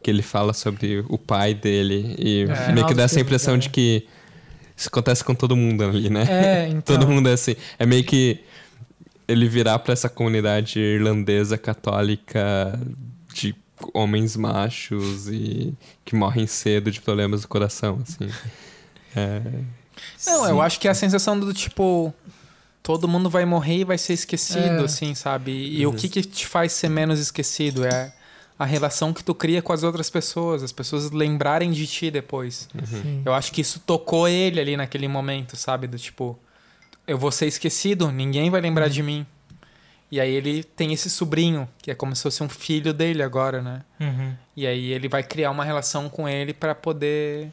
que 0.02 0.10
ele 0.10 0.22
fala 0.22 0.52
sobre 0.52 1.04
o 1.08 1.18
pai 1.18 1.54
dele 1.54 2.14
e 2.18 2.42
É. 2.48 2.72
meio 2.72 2.86
que 2.86 2.94
dá 2.94 3.02
essa 3.04 3.18
impressão 3.20 3.54
filme, 3.54 3.62
de 3.62 3.70
que 3.70 4.06
isso 4.76 4.86
acontece 4.88 5.24
com 5.24 5.34
todo 5.34 5.56
mundo 5.56 5.82
ali, 5.82 6.08
né? 6.08 6.24
É, 6.28 6.68
então. 6.70 6.96
Todo 6.96 7.08
mundo 7.08 7.28
é 7.28 7.32
assim. 7.32 7.56
É 7.80 7.84
meio 7.84 8.04
que 8.04 8.38
ele 9.28 9.46
virar 9.48 9.78
pra 9.80 9.92
essa 9.92 10.08
comunidade 10.08 10.80
irlandesa 10.80 11.56
católica 11.58 12.78
de 13.32 13.54
homens 13.94 14.36
machos 14.36 15.28
e 15.28 15.74
que 16.04 16.16
morrem 16.16 16.46
cedo 16.46 16.90
de 16.90 17.00
problemas 17.00 17.42
do 17.42 17.48
coração, 17.48 18.00
assim. 18.02 18.32
É, 19.14 19.40
Não, 20.26 20.48
eu 20.48 20.60
acho 20.62 20.80
que 20.80 20.88
é 20.88 20.90
a 20.90 20.94
sensação 20.94 21.38
do 21.38 21.52
tipo. 21.52 22.12
Todo 22.82 23.06
mundo 23.06 23.28
vai 23.28 23.44
morrer 23.44 23.78
e 23.80 23.84
vai 23.84 23.98
ser 23.98 24.14
esquecido, 24.14 24.80
É. 24.80 24.84
assim, 24.84 25.14
sabe? 25.14 25.50
E 25.52 25.86
o 25.86 25.92
que, 25.92 26.08
que 26.08 26.22
te 26.22 26.46
faz 26.46 26.72
ser 26.72 26.88
menos 26.88 27.20
esquecido? 27.20 27.84
É 27.84 28.12
a 28.58 28.64
relação 28.64 29.12
que 29.12 29.22
tu 29.22 29.34
cria 29.34 29.60
com 29.60 29.72
as 29.72 29.82
outras 29.82 30.08
pessoas, 30.08 30.62
as 30.62 30.72
pessoas 30.72 31.10
lembrarem 31.10 31.70
de 31.70 31.86
ti 31.86 32.10
depois. 32.10 32.68
Sim. 32.86 33.22
Eu 33.24 33.34
acho 33.34 33.52
que 33.52 33.60
isso 33.60 33.78
tocou 33.80 34.26
ele 34.26 34.58
ali 34.58 34.76
naquele 34.76 35.06
momento, 35.06 35.54
sabe? 35.56 35.86
Do 35.86 35.98
tipo, 35.98 36.38
eu 37.08 37.18
vou 37.18 37.32
ser 37.32 37.46
esquecido, 37.46 38.12
ninguém 38.12 38.50
vai 38.50 38.60
lembrar 38.60 38.88
de 38.88 39.02
mim. 39.02 39.26
E 40.10 40.20
aí 40.20 40.32
ele 40.32 40.62
tem 40.64 40.92
esse 40.92 41.10
sobrinho, 41.10 41.68
que 41.82 41.90
é 41.90 41.94
como 41.94 42.14
se 42.16 42.22
fosse 42.22 42.42
um 42.42 42.48
filho 42.48 42.94
dele 42.94 43.22
agora, 43.22 43.60
né? 43.60 43.82
Uhum. 44.00 44.32
E 44.56 44.66
aí 44.66 44.92
ele 44.92 45.08
vai 45.08 45.22
criar 45.22 45.50
uma 45.50 45.64
relação 45.64 46.08
com 46.08 46.26
ele 46.28 46.54
pra 46.54 46.74
poder 46.74 47.50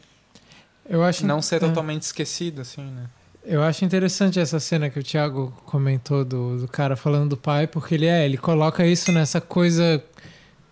Eu 0.90 1.04
acho 1.04 1.26
não 1.26 1.42
ser 1.42 1.56
é. 1.56 1.60
totalmente 1.60 2.04
esquecido, 2.04 2.62
assim, 2.62 2.84
né? 2.84 3.08
Eu 3.44 3.62
acho 3.62 3.84
interessante 3.86 4.40
essa 4.40 4.60
cena 4.60 4.90
que 4.90 4.98
o 5.00 5.04
Thiago 5.04 5.54
comentou 5.66 6.24
do, 6.26 6.62
do 6.62 6.68
cara 6.68 6.96
falando 6.96 7.30
do 7.32 7.38
pai, 7.38 7.68
porque 7.68 7.94
ele 7.96 8.06
é, 8.08 8.26
ele 8.26 8.38
coloca 8.38 8.86
isso 8.88 9.12
nessa 9.12 9.40
coisa 9.42 10.04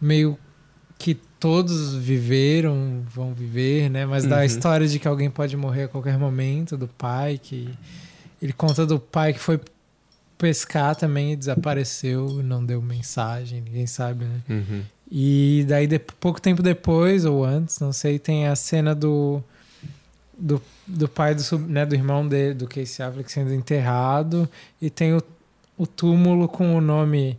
meio 0.01 0.37
que 0.97 1.13
todos 1.13 1.93
viveram, 1.95 3.03
vão 3.13 3.33
viver, 3.33 3.89
né? 3.89 4.05
Mas 4.05 4.25
da 4.25 4.37
Uhum. 4.37 4.43
história 4.43 4.87
de 4.87 4.97
que 4.99 5.07
alguém 5.07 5.29
pode 5.29 5.55
morrer 5.57 5.83
a 5.83 5.87
qualquer 5.89 6.17
momento, 6.17 6.77
do 6.77 6.87
pai, 6.87 7.37
que 7.41 7.69
ele 8.43 8.53
conta 8.53 8.85
do 8.85 8.99
pai 8.99 9.31
que 9.33 9.39
foi 9.39 9.59
pescar 10.37 10.95
também 10.95 11.31
e 11.31 11.35
desapareceu, 11.37 12.27
não 12.43 12.65
deu 12.65 12.81
mensagem, 12.81 13.61
ninguém 13.61 13.87
sabe, 13.87 14.25
né? 14.25 14.41
uhum. 14.49 14.81
E 15.09 15.63
daí, 15.67 15.87
de- 15.87 15.99
pouco 15.99 16.41
tempo 16.41 16.61
depois, 16.61 17.23
ou 17.23 17.45
antes, 17.45 17.79
não 17.79 17.93
sei, 17.93 18.19
tem 18.19 18.47
a 18.47 18.55
cena 18.55 18.93
do, 18.95 19.41
do, 20.37 20.61
do 20.87 21.07
pai 21.07 21.35
do, 21.35 21.59
né, 21.59 21.85
do 21.85 21.93
irmão 21.95 22.27
dele, 22.27 22.55
do 22.55 22.67
Casey 22.67 23.05
Affleck, 23.05 23.31
sendo 23.31 23.53
enterrado. 23.53 24.49
E 24.81 24.89
tem 24.89 25.13
o, 25.13 25.21
o 25.77 25.85
túmulo 25.85 26.47
com 26.47 26.75
o 26.75 26.81
nome 26.81 27.37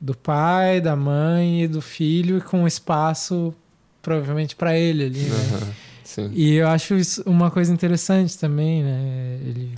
do 0.00 0.14
pai, 0.16 0.80
da 0.80 0.94
mãe 0.94 1.64
e 1.64 1.68
do 1.68 1.82
filho, 1.82 2.38
e 2.38 2.40
com 2.40 2.62
um 2.62 2.66
espaço, 2.68 3.52
provavelmente, 4.00 4.54
para 4.54 4.78
ele 4.78 5.04
ali, 5.04 5.20
né? 5.24 5.72
Sim. 6.04 6.30
E 6.34 6.54
eu 6.54 6.68
acho 6.68 6.94
isso 6.94 7.22
uma 7.26 7.50
coisa 7.50 7.72
interessante 7.72 8.38
também, 8.38 8.82
né? 8.84 9.38
Ele, 9.44 9.74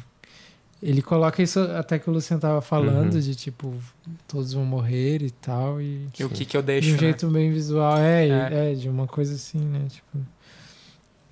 ele 0.86 1.00
coloca 1.00 1.42
isso 1.42 1.58
até 1.60 1.98
que 1.98 2.10
o 2.10 2.12
Luciano 2.12 2.40
tava 2.40 2.60
falando, 2.60 3.14
Uhum. 3.14 3.20
de 3.20 3.34
tipo, 3.34 3.74
todos 4.28 4.52
vão 4.52 4.64
morrer 4.66 5.22
e 5.22 5.30
tal. 5.30 5.80
E 5.80 6.06
E 6.18 6.24
o 6.24 6.28
que 6.28 6.44
que 6.44 6.56
eu 6.56 6.60
de 6.60 6.66
deixo, 6.66 6.88
um 6.90 6.92
né? 6.92 6.98
jeito 6.98 7.26
bem 7.28 7.50
visual, 7.50 7.96
é, 7.98 8.28
É. 8.28 8.72
é, 8.72 8.74
de 8.74 8.88
uma 8.88 9.06
coisa 9.06 9.34
assim, 9.34 9.58
né? 9.58 9.86
Tipo, 9.88 10.18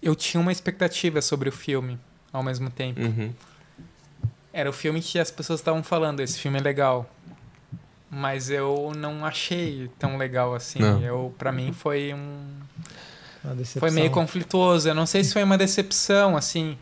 Eu 0.00 0.16
tinha 0.16 0.40
uma 0.40 0.50
expectativa 0.50 1.20
sobre 1.22 1.48
o 1.48 1.52
filme, 1.52 1.98
ao 2.32 2.42
mesmo 2.42 2.68
tempo. 2.70 3.00
Uhum. 3.00 3.30
Era 4.52 4.68
o 4.68 4.72
filme 4.72 5.00
que 5.00 5.18
as 5.18 5.30
pessoas 5.30 5.60
estavam 5.60 5.82
falando, 5.82 6.20
esse 6.20 6.38
filme 6.40 6.58
é 6.58 6.62
legal. 6.62 7.08
Mas 8.10 8.50
eu 8.50 8.92
não 8.96 9.24
achei 9.24 9.88
tão 9.98 10.16
legal 10.18 10.54
assim. 10.54 10.78
Não. 10.80 11.00
Eu, 11.02 11.34
para 11.38 11.50
mim 11.52 11.72
foi 11.72 12.12
um 12.12 12.46
uma 13.44 13.54
decepção. 13.54 13.80
foi 13.80 13.90
meio 13.90 14.10
conflituoso. 14.10 14.88
Eu 14.88 14.94
não 14.94 15.06
sei 15.06 15.24
se 15.24 15.32
foi 15.32 15.42
uma 15.44 15.56
decepção 15.56 16.36
assim, 16.36 16.76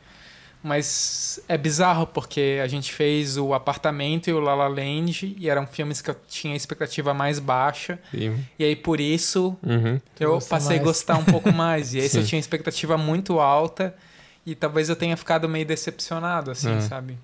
mas 0.63 1.41
é 1.49 1.57
bizarro 1.57 2.07
porque 2.07 2.61
a 2.63 2.67
gente 2.67 2.93
fez 2.93 3.37
o 3.37 3.55
Apartamento 3.55 4.29
e 4.29 4.33
o 4.33 4.41
La 4.41 4.55
La 4.55 4.69
Land 4.69 5.35
e 5.39 5.49
eram 5.49 5.67
filmes 5.67 6.03
que 6.03 6.11
eu 6.11 6.17
tinha 6.29 6.55
expectativa 6.55 7.15
mais 7.15 7.39
baixa 7.39 7.99
E- 8.13 8.31
e 8.59 8.65
aí 8.65 8.77
por 8.77 9.01
isso 9.01 9.57
uhum. 9.63 10.01
Eu 10.19 10.39
passei 10.41 10.77
a 10.77 10.81
mais. 10.81 10.83
gostar 10.83 11.17
um 11.17 11.25
pouco 11.25 11.51
mais. 11.53 11.95
E 11.95 11.99
esse 11.99 12.19
eu 12.19 12.23
Sim. 12.23 12.29
tinha 12.29 12.41
expectativa 12.41 12.97
muito 12.99 13.41
alta 13.41 13.95
E 14.47 14.55
talvez 14.55 14.89
eu 14.89 14.97
tenha 14.97 15.17
ficado 15.17 15.47
meio 15.49 15.67
decepcionado, 15.67 16.51
assim, 16.51 16.75
É. 16.77 16.81
sabe? 16.81 17.17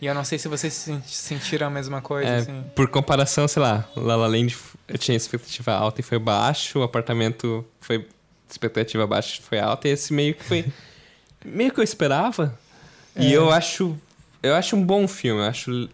E 0.00 0.06
eu 0.06 0.14
não 0.14 0.24
sei 0.24 0.38
se 0.38 0.48
vocês 0.48 0.72
se 0.72 0.80
senti- 0.90 1.14
sentiram 1.14 1.66
a 1.68 1.70
mesma 1.70 2.00
coisa, 2.00 2.28
É, 2.28 2.36
assim. 2.38 2.64
Por 2.74 2.88
comparação, 2.88 3.46
sei 3.46 3.62
lá, 3.62 3.88
La 3.94 4.16
La 4.16 4.26
Land 4.26 4.56
eu 4.88 4.98
tinha 4.98 5.16
expectativa 5.16 5.72
alta 5.72 6.00
e 6.00 6.02
foi 6.02 6.18
baixo, 6.18 6.78
o 6.80 6.82
apartamento 6.82 7.64
foi 7.80 8.06
expectativa 8.50 9.06
baixa 9.06 9.38
e 9.38 9.42
foi 9.42 9.58
alta, 9.60 9.86
e 9.86 9.92
esse 9.92 10.12
meio 10.12 10.34
que 10.34 10.42
foi 10.44 10.64
meio 11.44 11.70
que 11.72 11.78
eu 11.78 11.84
esperava. 11.84 12.58
E 13.16 13.32
É. 13.32 13.36
eu 13.36 13.50
acho 13.50 13.96
eu 14.42 14.54
acho 14.54 14.74
um 14.76 14.84
bom 14.84 15.06
filme, 15.06 15.40
eu 15.40 15.46
acho 15.46 15.88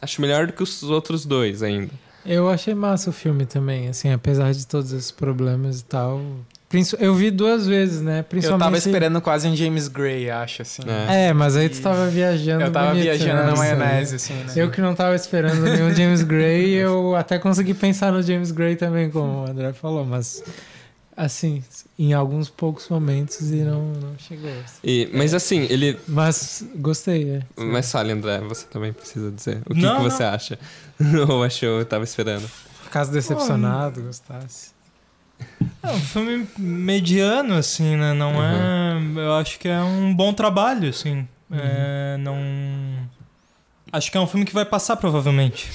acho 0.00 0.20
melhor 0.20 0.46
do 0.46 0.52
que 0.52 0.62
os 0.62 0.82
outros 0.82 1.26
dois 1.26 1.62
ainda. 1.62 1.90
Eu 2.24 2.48
achei 2.48 2.74
massa 2.74 3.10
o 3.10 3.12
filme 3.12 3.46
também, 3.46 3.88
assim, 3.88 4.12
apesar 4.12 4.52
de 4.52 4.66
todos 4.66 4.92
esses 4.92 5.10
problemas 5.10 5.80
e 5.80 5.84
tal. 5.84 6.20
Eu 7.00 7.14
vi 7.14 7.32
duas 7.32 7.66
vezes, 7.66 8.00
né? 8.00 8.20
Eu 8.20 8.24
Principalmente... 8.24 8.64
tava 8.64 8.78
esperando 8.78 9.20
quase 9.20 9.48
um 9.48 9.56
James 9.56 9.88
Gray, 9.88 10.30
acho, 10.30 10.62
assim. 10.62 10.82
É. 11.08 11.26
É, 11.28 11.32
mas 11.32 11.56
aí 11.56 11.68
tu 11.68 11.80
tava 11.80 12.06
viajando 12.06 12.62
Eu 12.62 12.70
tava 12.70 12.90
bonito, 12.90 13.02
viajando 13.02 13.42
né? 13.42 13.46
na 13.46 13.56
maionese, 13.56 14.14
assim, 14.16 14.34
né? 14.34 14.52
Eu 14.54 14.70
que 14.70 14.80
não 14.80 14.94
tava 14.94 15.16
esperando 15.16 15.60
nenhum 15.62 15.92
James 15.92 16.22
Gray, 16.22 16.70
eu 16.78 17.16
até 17.16 17.38
consegui 17.40 17.74
pensar 17.74 18.12
no 18.12 18.22
James 18.22 18.52
Gray 18.52 18.76
também, 18.76 19.10
como 19.10 19.44
o 19.44 19.50
André 19.50 19.72
falou, 19.72 20.04
mas 20.04 20.44
assim, 21.24 21.62
em 21.98 22.12
alguns 22.14 22.48
poucos 22.48 22.88
momentos 22.88 23.50
e 23.50 23.56
não, 23.56 23.92
não 23.92 24.18
chegou. 24.18 24.50
assim. 24.50 24.78
E, 24.82 25.10
mas 25.12 25.34
assim, 25.34 25.66
ele 25.68 25.98
Mas 26.08 26.64
gostei, 26.76 27.30
é. 27.30 27.42
mas 27.56 27.90
fale, 27.92 28.12
André, 28.12 28.40
você 28.40 28.66
também 28.66 28.92
precisa 28.92 29.30
dizer. 29.30 29.60
O 29.68 29.74
que, 29.74 29.80
Não, 29.80 29.96
que 29.96 30.02
não. 30.02 30.10
você 30.10 30.24
acha? 30.24 30.58
Ou 31.28 31.44
achou, 31.44 31.78
eu 31.78 31.84
tava 31.84 32.04
esperando. 32.04 32.48
Caso 32.90 33.12
decepcionado, 33.12 34.02
gostasse. 34.02 34.70
É 35.82 35.90
um 35.90 36.00
filme 36.00 36.46
mediano, 36.58 37.54
assim, 37.54 37.96
né? 37.96 38.12
Não 38.12 38.32
é. 38.42 38.98
Eu 39.16 39.34
acho 39.34 39.58
que 39.58 39.68
é 39.68 39.80
um 39.80 40.14
bom 40.14 40.32
trabalho, 40.32 40.88
assim. 40.90 41.26
É, 41.50 42.16
não. 42.18 42.36
Acho 43.92 44.10
que 44.10 44.16
é 44.18 44.20
um 44.20 44.26
filme 44.26 44.44
que 44.44 44.52
vai 44.52 44.64
passar, 44.64 44.96
provavelmente. 44.96 45.68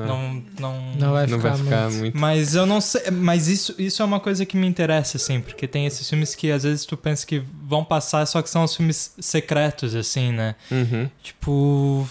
Né? 0.00 0.06
Não, 0.06 0.42
não, 0.58 0.92
Não 0.98 1.12
vai 1.12 1.26
Não 1.26 1.38
ficar, 1.38 1.50
vai 1.54 1.58
ficar 1.64 1.82
muito. 1.90 1.98
muito. 2.00 2.18
Mas 2.18 2.54
eu 2.54 2.66
não 2.66 2.80
sei. 2.80 3.10
Mas 3.10 3.46
isso, 3.48 3.74
isso 3.78 4.02
é 4.02 4.04
uma 4.04 4.20
coisa 4.20 4.44
que 4.46 4.56
me 4.56 4.66
interessa, 4.66 5.16
assim, 5.16 5.40
porque 5.40 5.66
tem 5.68 5.86
esses 5.86 6.08
filmes 6.08 6.34
que 6.34 6.50
às 6.50 6.62
vezes 6.64 6.84
tu 6.84 6.96
pensa 6.96 7.26
que 7.26 7.42
vão 7.62 7.84
passar, 7.84 8.26
só 8.26 8.40
que 8.42 8.50
são 8.50 8.64
os 8.64 8.74
filmes 8.74 9.14
secretos, 9.20 9.94
assim, 9.94 10.32
né? 10.32 10.54
Uhum. 10.70 11.08
Tipo. 11.22 12.08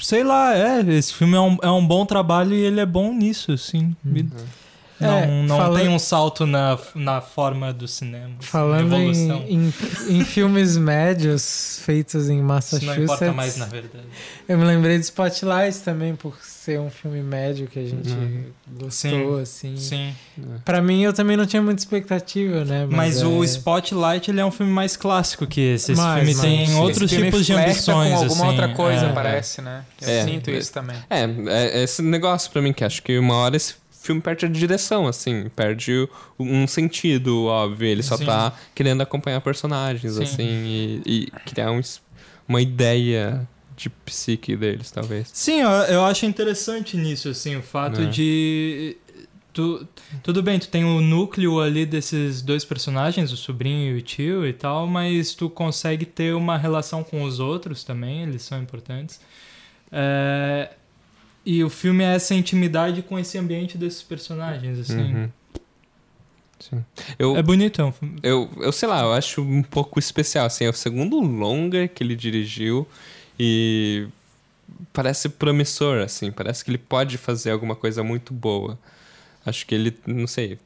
Sei 0.00 0.22
lá, 0.22 0.54
é. 0.56 0.80
Esse 0.94 1.12
filme 1.12 1.36
é 1.36 1.40
um, 1.40 1.56
é 1.62 1.70
um 1.70 1.84
bom 1.84 2.06
trabalho 2.06 2.54
e 2.54 2.60
ele 2.60 2.78
é 2.80 2.86
bom 2.86 3.12
nisso, 3.12 3.50
assim. 3.52 3.96
Me- 4.04 4.28
Não, 5.00 5.18
É, 5.18 5.42
não 5.46 5.56
fala- 5.56 5.78
tem 5.78 5.88
um 5.88 5.98
salto 5.98 6.44
na, 6.44 6.76
na 6.94 7.20
forma 7.20 7.72
do 7.72 7.86
cinema. 7.86 8.34
assim, 8.40 8.48
Falando 8.48 8.94
em, 8.96 9.10
evolução. 9.10 9.44
em, 9.48 9.72
em 10.08 10.24
filmes 10.24 10.76
médios 10.76 11.80
feitos 11.84 12.28
em 12.28 12.36
Isso 12.38 12.44
Massachusetts, 12.44 12.96
não 12.96 13.04
importa 13.04 13.32
mais, 13.32 13.56
na 13.56 13.66
verdade. 13.66 14.04
eu 14.48 14.58
me 14.58 14.64
lembrei 14.64 14.98
de 14.98 15.04
Spotlight 15.04 15.78
também, 15.80 16.16
por 16.16 16.36
ser 16.42 16.80
um 16.80 16.90
filme 16.90 17.22
médio 17.22 17.66
que 17.68 17.78
a 17.78 17.84
gente 17.84 18.10
Uhum. 18.10 18.44
gostou, 18.78 19.38
assim. 19.38 19.76
Sim. 19.76 20.12
Pra 20.64 20.82
mim, 20.82 21.02
eu 21.02 21.12
também 21.12 21.36
não 21.36 21.46
tinha 21.46 21.62
muita 21.62 21.80
expectativa, 21.80 22.64
né? 22.64 22.86
Mas, 22.90 23.22
é... 23.22 23.26
o 23.26 23.42
Spotlight 23.44 24.30
ele 24.30 24.40
é 24.40 24.44
um 24.44 24.50
filme 24.50 24.72
mais 24.72 24.96
clássico 24.96 25.46
que 25.46 25.60
esse. 25.60 25.92
Esse 25.92 26.00
Mais, 26.00 26.16
filme 26.24 26.34
mais, 26.34 26.40
tem 26.40 26.66
sim. 26.66 26.74
outros 26.80 27.02
Esse 27.04 27.14
filme 27.14 27.30
tipos 27.30 27.46
de 27.46 27.52
ambições. 27.52 27.84
com 27.84 28.16
alguma 28.16 28.26
assim, 28.26 28.46
outra 28.46 28.68
coisa, 28.74 29.06
é. 29.06 29.12
parece, 29.12 29.62
né? 29.62 29.84
Eu 30.02 30.08
É. 30.10 30.24
sinto 30.24 30.50
isso 30.50 30.72
também. 30.72 30.96
É, 31.08 31.24
é 31.46 31.82
esse 31.84 32.02
negócio 32.02 32.50
pra 32.50 32.60
mim 32.60 32.72
que 32.72 32.84
acho 32.84 33.02
que 33.02 33.16
uma 33.18 33.36
hora 33.36 33.56
esse 33.56 33.74
filme 34.08 34.20
perde 34.20 34.46
a 34.46 34.48
direção, 34.48 35.06
assim, 35.06 35.48
perde 35.54 36.08
um 36.38 36.66
sentido, 36.66 37.44
óbvio. 37.44 37.86
Ele 37.86 38.02
só 38.02 38.16
Sim. 38.16 38.26
tá 38.26 38.52
querendo 38.74 39.00
acompanhar 39.02 39.40
personagens, 39.40 40.14
Sim. 40.14 40.22
assim, 40.22 40.44
e, 40.44 41.02
e 41.06 41.30
criar 41.44 41.70
um 41.70 41.80
uma 42.48 42.62
ideia 42.62 43.46
de 43.76 43.90
psique 43.90 44.56
deles, 44.56 44.90
talvez. 44.90 45.28
Sim, 45.32 45.60
eu, 45.60 45.68
eu 45.68 46.04
acho 46.04 46.24
interessante 46.26 46.96
nisso, 46.96 47.28
assim, 47.28 47.56
o 47.56 47.62
fato 47.62 48.00
É. 48.00 48.06
de. 48.06 48.96
Tu, 49.52 49.86
tudo 50.22 50.42
bem, 50.42 50.58
tu 50.58 50.68
tem 50.68 50.84
o 50.84 51.00
núcleo 51.00 51.60
ali 51.60 51.84
desses 51.84 52.40
dois 52.42 52.64
personagens, 52.64 53.32
o 53.32 53.36
sobrinho 53.36 53.96
e 53.96 53.98
o 53.98 54.02
tio 54.02 54.46
e 54.46 54.52
tal, 54.52 54.86
mas 54.86 55.34
tu 55.34 55.50
consegue 55.50 56.06
ter 56.06 56.34
uma 56.34 56.56
relação 56.56 57.02
com 57.04 57.22
os 57.22 57.38
outros 57.40 57.84
também, 57.84 58.22
eles 58.22 58.42
são 58.42 58.60
importantes. 58.62 59.20
É, 59.92 60.70
e 61.48 61.64
o 61.64 61.70
filme 61.70 62.04
é 62.04 62.14
essa 62.14 62.34
intimidade 62.34 63.00
com 63.00 63.18
esse 63.18 63.38
ambiente 63.38 63.78
desses 63.78 64.02
personagens, 64.02 64.80
assim. 64.80 65.14
Uhum. 65.14 65.30
Sim. 66.60 66.84
Eu, 67.18 67.36
É 67.38 67.42
bonito, 67.42 67.80
é 67.80 67.92
eu, 68.22 68.50
eu 68.58 68.70
sei 68.70 68.86
lá, 68.86 69.00
eu 69.00 69.14
acho 69.14 69.40
um 69.40 69.62
pouco 69.62 69.98
especial, 69.98 70.44
assim, 70.44 70.66
é 70.66 70.68
o 70.68 70.74
segundo 70.74 71.18
longa 71.20 71.88
que 71.88 72.04
ele 72.04 72.14
dirigiu 72.14 72.86
e 73.40 74.06
parece 74.92 75.30
promissor, 75.30 76.02
assim, 76.02 76.30
parece 76.30 76.62
que 76.62 76.70
ele 76.70 76.76
pode 76.76 77.16
fazer 77.16 77.50
alguma 77.50 77.74
coisa 77.74 78.04
muito 78.04 78.34
boa. 78.34 78.78
Acho 79.46 79.66
que 79.66 79.74
ele, 79.74 79.96
não 80.06 80.26
sei, 80.26 80.58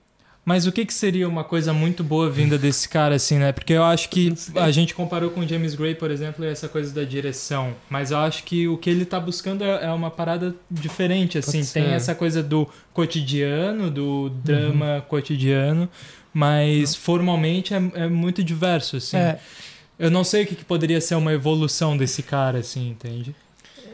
Mas 0.45 0.67
o 0.67 0.73
que, 0.73 0.85
que 0.85 0.93
seria 0.93 1.29
uma 1.29 1.45
coisa 1.45 1.73
muito 1.73 2.03
boa 2.03 2.29
vinda 2.29 2.59
desse 2.59 2.89
cara, 2.89 3.15
assim, 3.15 3.39
né? 3.39 3.53
Porque 3.53 3.73
eu 3.73 3.85
acho 3.85 4.09
que 4.09 4.35
a 4.57 4.73
gente 4.73 4.93
comparou 4.93 5.31
com 5.31 5.47
James 5.47 5.77
Gray, 5.77 5.95
por 5.95 6.11
exemplo, 6.11 6.45
e 6.45 6.49
essa 6.49 6.69
coisa 6.69 6.93
da 6.93 7.05
direção. 7.05 7.75
Mas 7.89 8.11
eu 8.11 8.19
acho 8.19 8.43
que 8.43 8.67
o 8.67 8.77
que 8.77 8.91
ele 8.91 9.05
tá 9.05 9.21
buscando 9.21 9.63
é 9.63 9.85
é 9.85 9.91
uma 9.93 10.11
parada 10.11 10.53
diferente, 10.69 11.39
assim. 11.39 11.65
Tem 11.65 11.93
essa 11.95 12.13
coisa 12.15 12.43
do 12.43 12.69
cotidiano, 12.93 13.89
do 13.89 14.31
drama 14.31 15.05
cotidiano, 15.09 15.89
mas 16.35 16.97
formalmente 16.97 17.73
é, 17.73 17.81
é 17.95 18.09
muito 18.09 18.43
diverso, 18.43 18.97
assim. 18.97 19.17
É, 19.17 19.39
Eu 19.99 20.11
não 20.11 20.25
sei 20.25 20.43
o 20.43 20.47
que, 20.47 20.57
que 20.57 20.65
poderia 20.65 21.01
ser 21.01 21.15
uma 21.15 21.33
evolução 21.33 21.97
desse 21.97 22.23
cara, 22.23 22.59
assim, 22.59 22.89
entende? 22.91 23.33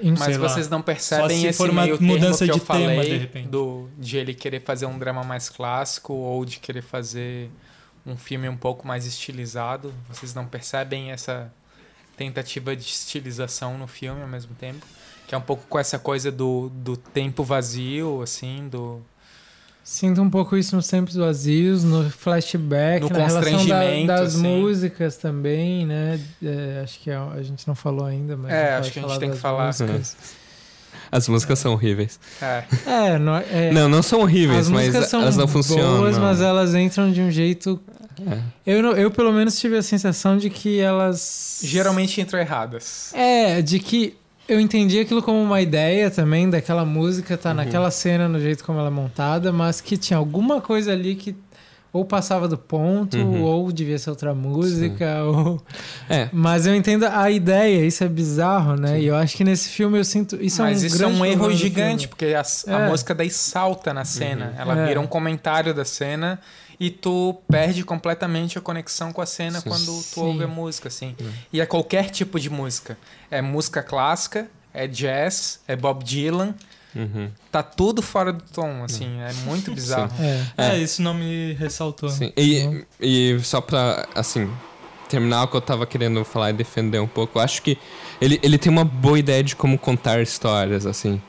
Mas 0.03 0.21
sei 0.21 0.39
lá. 0.39 0.49
vocês 0.49 0.69
não 0.69 0.83
percebem 0.83 1.29
Só 1.29 1.43
se 1.43 1.47
esse 1.47 1.59
for 1.59 1.71
uma 1.71 1.83
meio 1.83 1.99
termo 1.99 2.13
mudança 2.13 2.45
que 2.45 2.51
eu 2.51 2.55
de 2.55 2.61
tema, 2.61 2.95
falei 2.95 3.11
de 3.11 3.17
repente. 3.19 3.49
do 3.49 3.89
de 3.99 4.17
ele 4.17 4.35
querer 4.35 4.61
fazer 4.61 4.87
um 4.87 4.99
drama 4.99 5.23
mais 5.25 5.49
clássico 5.49 6.13
ou 6.13 6.45
de 6.45 6.59
querer 6.59 6.83
fazer 6.83 7.51
um 8.07 8.17
filme 8.17 8.49
um 8.49 8.57
pouco 8.57 8.87
mais 8.87 9.07
estilizado. 9.07 9.93
Vocês 10.09 10.35
não 10.35 10.47
percebem 10.47 11.11
essa 11.11 11.53
tentativa 12.17 12.75
de 12.75 12.83
estilização 12.83 13.79
no 13.79 13.87
filme 13.87 14.21
ao 14.23 14.29
mesmo 14.29 14.55
tempo, 14.55 14.85
que 15.27 15.35
é 15.35 15.39
um 15.39 15.43
pouco 15.43 15.65
com 15.69 15.79
essa 15.79 15.99
coisa 15.99 16.33
do, 16.33 16.69
do 16.71 16.97
tempo 16.97 17.45
vazio, 17.45 18.23
assim, 18.23 18.69
do 18.69 19.01
Sinto 19.91 20.21
um 20.21 20.29
pouco 20.29 20.55
isso 20.55 20.77
nos 20.77 20.87
tempos 20.87 21.15
vazios, 21.15 21.83
no 21.83 22.11
flashback, 22.11 23.01
No 23.05 23.09
na 23.09 23.27
relação 23.27 23.41
da- 23.41 23.51
constrangimento, 23.51 24.07
das 24.07 24.35
assim. 24.35 24.43
músicas 24.61 25.17
também, 25.17 25.87
né? 25.87 26.21
É, 26.43 26.81
acho 26.85 27.01
que 27.01 27.11
a, 27.11 27.25
a 27.33 27.43
gente 27.43 27.67
não 27.67 27.75
falou 27.75 28.05
ainda, 28.05 28.37
mas 28.37 28.53
É, 28.53 28.75
acho 28.75 28.93
que 28.93 28.99
a 28.99 29.03
gente 29.09 29.19
tem 29.19 29.31
que 29.31 29.39
falar. 29.39 29.69
músicas. 29.69 30.15
as 31.11 31.27
músicas 31.27 31.59
são 31.59 31.73
horríveis. 31.73 32.21
é, 32.43 32.65
É, 32.87 33.19
não, 33.19 33.37
é 33.39 33.73
Não, 33.73 33.89
não 33.89 34.03
são 34.03 34.21
horríveis, 34.21 34.67
as 34.67 34.69
mas 34.69 34.89
músicas 34.89 35.09
são 35.09 35.23
elas 35.23 35.37
não 35.39 35.49
funcionam. 35.49 36.01
boas, 36.01 36.19
mas 36.19 36.43
elas 36.43 36.75
entram 36.75 37.11
de 37.11 37.23
um 37.23 37.31
jeito. 37.31 37.81
É. 38.31 38.41
Eu, 38.67 38.95
eu 38.95 39.11
pelo 39.11 39.33
menos 39.33 39.59
tive 39.59 39.79
a 39.79 39.83
sensação 39.83 40.37
de 40.37 40.51
que 40.51 40.79
elas 40.81 41.61
geralmente 41.65 42.21
entram 42.21 42.39
erradas. 42.39 43.11
É, 43.15 43.63
de 43.63 43.79
que 43.79 44.19
eu 44.49 44.59
entendi 44.61 44.99
aquilo 44.99 45.23
como 45.23 45.43
uma 45.43 45.61
ideia 45.61 46.11
também 46.11 46.49
daquela 46.49 46.85
música 46.85 47.37
tá 47.37 47.51
Uhum. 47.51 47.57
naquela 47.57 47.91
cena 47.91 48.29
no 48.29 48.41
jeito 48.41 48.65
como 48.65 48.79
ela 48.79 48.89
é 48.89 48.91
montada, 48.91 49.53
mas 49.53 49.81
que 49.81 49.97
tinha 49.97 50.17
alguma 50.19 50.61
coisa 50.61 50.93
ali 50.93 51.15
que 51.15 51.37
ou 51.91 52.05
passava 52.05 52.47
do 52.47 52.59
ponto 52.59 53.17
Uhum. 53.17 53.43
ou 53.43 53.73
devia 53.73 53.99
ser 53.99 54.11
outra 54.11 54.35
música 54.35 55.23
ou 55.25 55.61
É, 56.09 56.29
mas 56.33 56.67
eu 56.67 56.75
entendo 56.75 57.05
a 57.05 57.31
ideia, 57.31 57.85
isso 57.85 58.05
é 58.05 58.09
bizarro, 58.09 58.77
né? 58.77 58.97
Sim. 58.97 59.01
E 59.03 59.07
eu 59.07 59.17
acho 59.17 59.35
que 59.37 59.43
nesse 59.43 59.71
filme 59.71 59.99
eu 59.99 60.05
sinto 60.05 60.37
isso 60.41 60.61
Mas 60.63 60.83
é 60.83 60.85
um 60.85 60.87
isso 60.87 61.03
é 61.03 61.07
um 61.07 61.25
erro 61.25 61.51
gigante, 61.53 62.01
filme. 62.03 62.09
porque 62.09 62.27
a, 62.35 62.43
a 62.75 62.81
É. 62.85 62.89
música 62.91 63.15
daí 63.15 63.31
salta 63.31 63.95
na 63.95 64.05
cena. 64.05 64.53
Uhum. 64.55 64.61
Ela 64.61 64.79
É. 64.83 64.87
vira 64.87 65.01
um 65.01 65.07
comentário 65.07 65.73
da 65.73 65.85
cena 65.85 66.39
e 66.81 66.91
tu 66.91 67.37
perde 67.51 67.83
completamente 67.85 68.57
a 68.59 68.61
conexão 68.61 69.13
com 69.13 69.21
a 69.21 69.27
cena 69.27 69.61
Sim. 69.61 69.69
quando 69.69 69.87
tu 69.87 69.93
Sim. 70.15 70.21
ouve 70.21 70.45
a 70.45 70.49
música, 70.49 70.89
assim. 70.89 71.15
Uhum. 71.21 71.31
E 71.53 71.61
é 71.61 71.67
qualquer 71.67 72.11
tipo 72.11 72.39
de 72.39 72.49
música. 72.49 72.97
É 73.31 73.43
música 73.43 73.83
clássica, 73.83 74.49
é 74.73 74.87
jazz, 74.87 75.61
é 75.67 75.75
Bob 75.75 76.05
Dylan. 76.05 76.55
uhum, 76.95 77.31
Tá 77.51 77.63
tudo 77.63 78.01
fora 78.03 78.33
do 78.33 78.45
tom, 78.45 78.85
assim. 78.85 79.21
É 79.21 79.33
muito 79.45 79.73
bizarro. 79.75 80.13
É. 80.21 80.47
É, 80.57 80.69
É. 80.75 80.79
isso 80.79 81.03
não 81.03 81.15
me 81.15 81.55
ressaltou. 81.55 82.09
sim. 82.11 82.33
E, 82.37 82.85
e 83.01 83.39
só 83.41 83.61
pra, 83.61 84.07
assim, 84.15 84.49
terminar 85.09 85.43
o 85.45 85.49
que 85.49 85.57
eu 85.57 85.61
tava 85.61 85.85
querendo 85.87 86.25
falar 86.25 86.51
e 86.51 86.53
defender 86.53 87.01
um 87.01 87.09
pouco, 87.09 87.39
eu 87.39 87.43
acho 87.43 87.61
que 87.63 87.77
ele, 88.21 88.39
ele 88.43 88.57
tem 88.59 88.71
uma 88.71 88.85
boa 88.85 89.19
ideia 89.19 89.43
de 89.43 89.57
como 89.57 89.77
contar 89.79 90.21
histórias, 90.23 90.87
assim. 90.87 91.21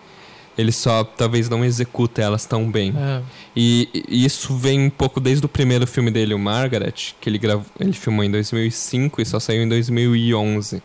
Ele 0.60 0.74
só 0.74 1.06
talvez 1.06 1.48
não 1.48 1.64
executa 1.64 2.22
elas 2.22 2.46
tão 2.46 2.70
bem. 2.70 2.94
É. 2.98 3.22
E, 3.56 3.88
e 4.10 4.26
isso 4.26 4.54
vem 4.58 4.88
um 4.88 4.90
pouco 4.90 5.22
desde 5.22 5.46
o 5.46 5.48
primeiro 5.48 5.88
filme 5.88 6.12
dele, 6.12 6.34
o 6.34 6.40
Margaret, 6.40 7.16
que 7.22 7.30
ele, 7.30 7.38
gravou, 7.38 7.66
ele 7.80 7.94
filmou 7.94 8.26
em 8.26 8.30
2005 8.30 9.22
e 9.22 9.26
só 9.26 9.40
saiu 9.40 9.64
em 9.64 9.70
2011. 9.70 10.84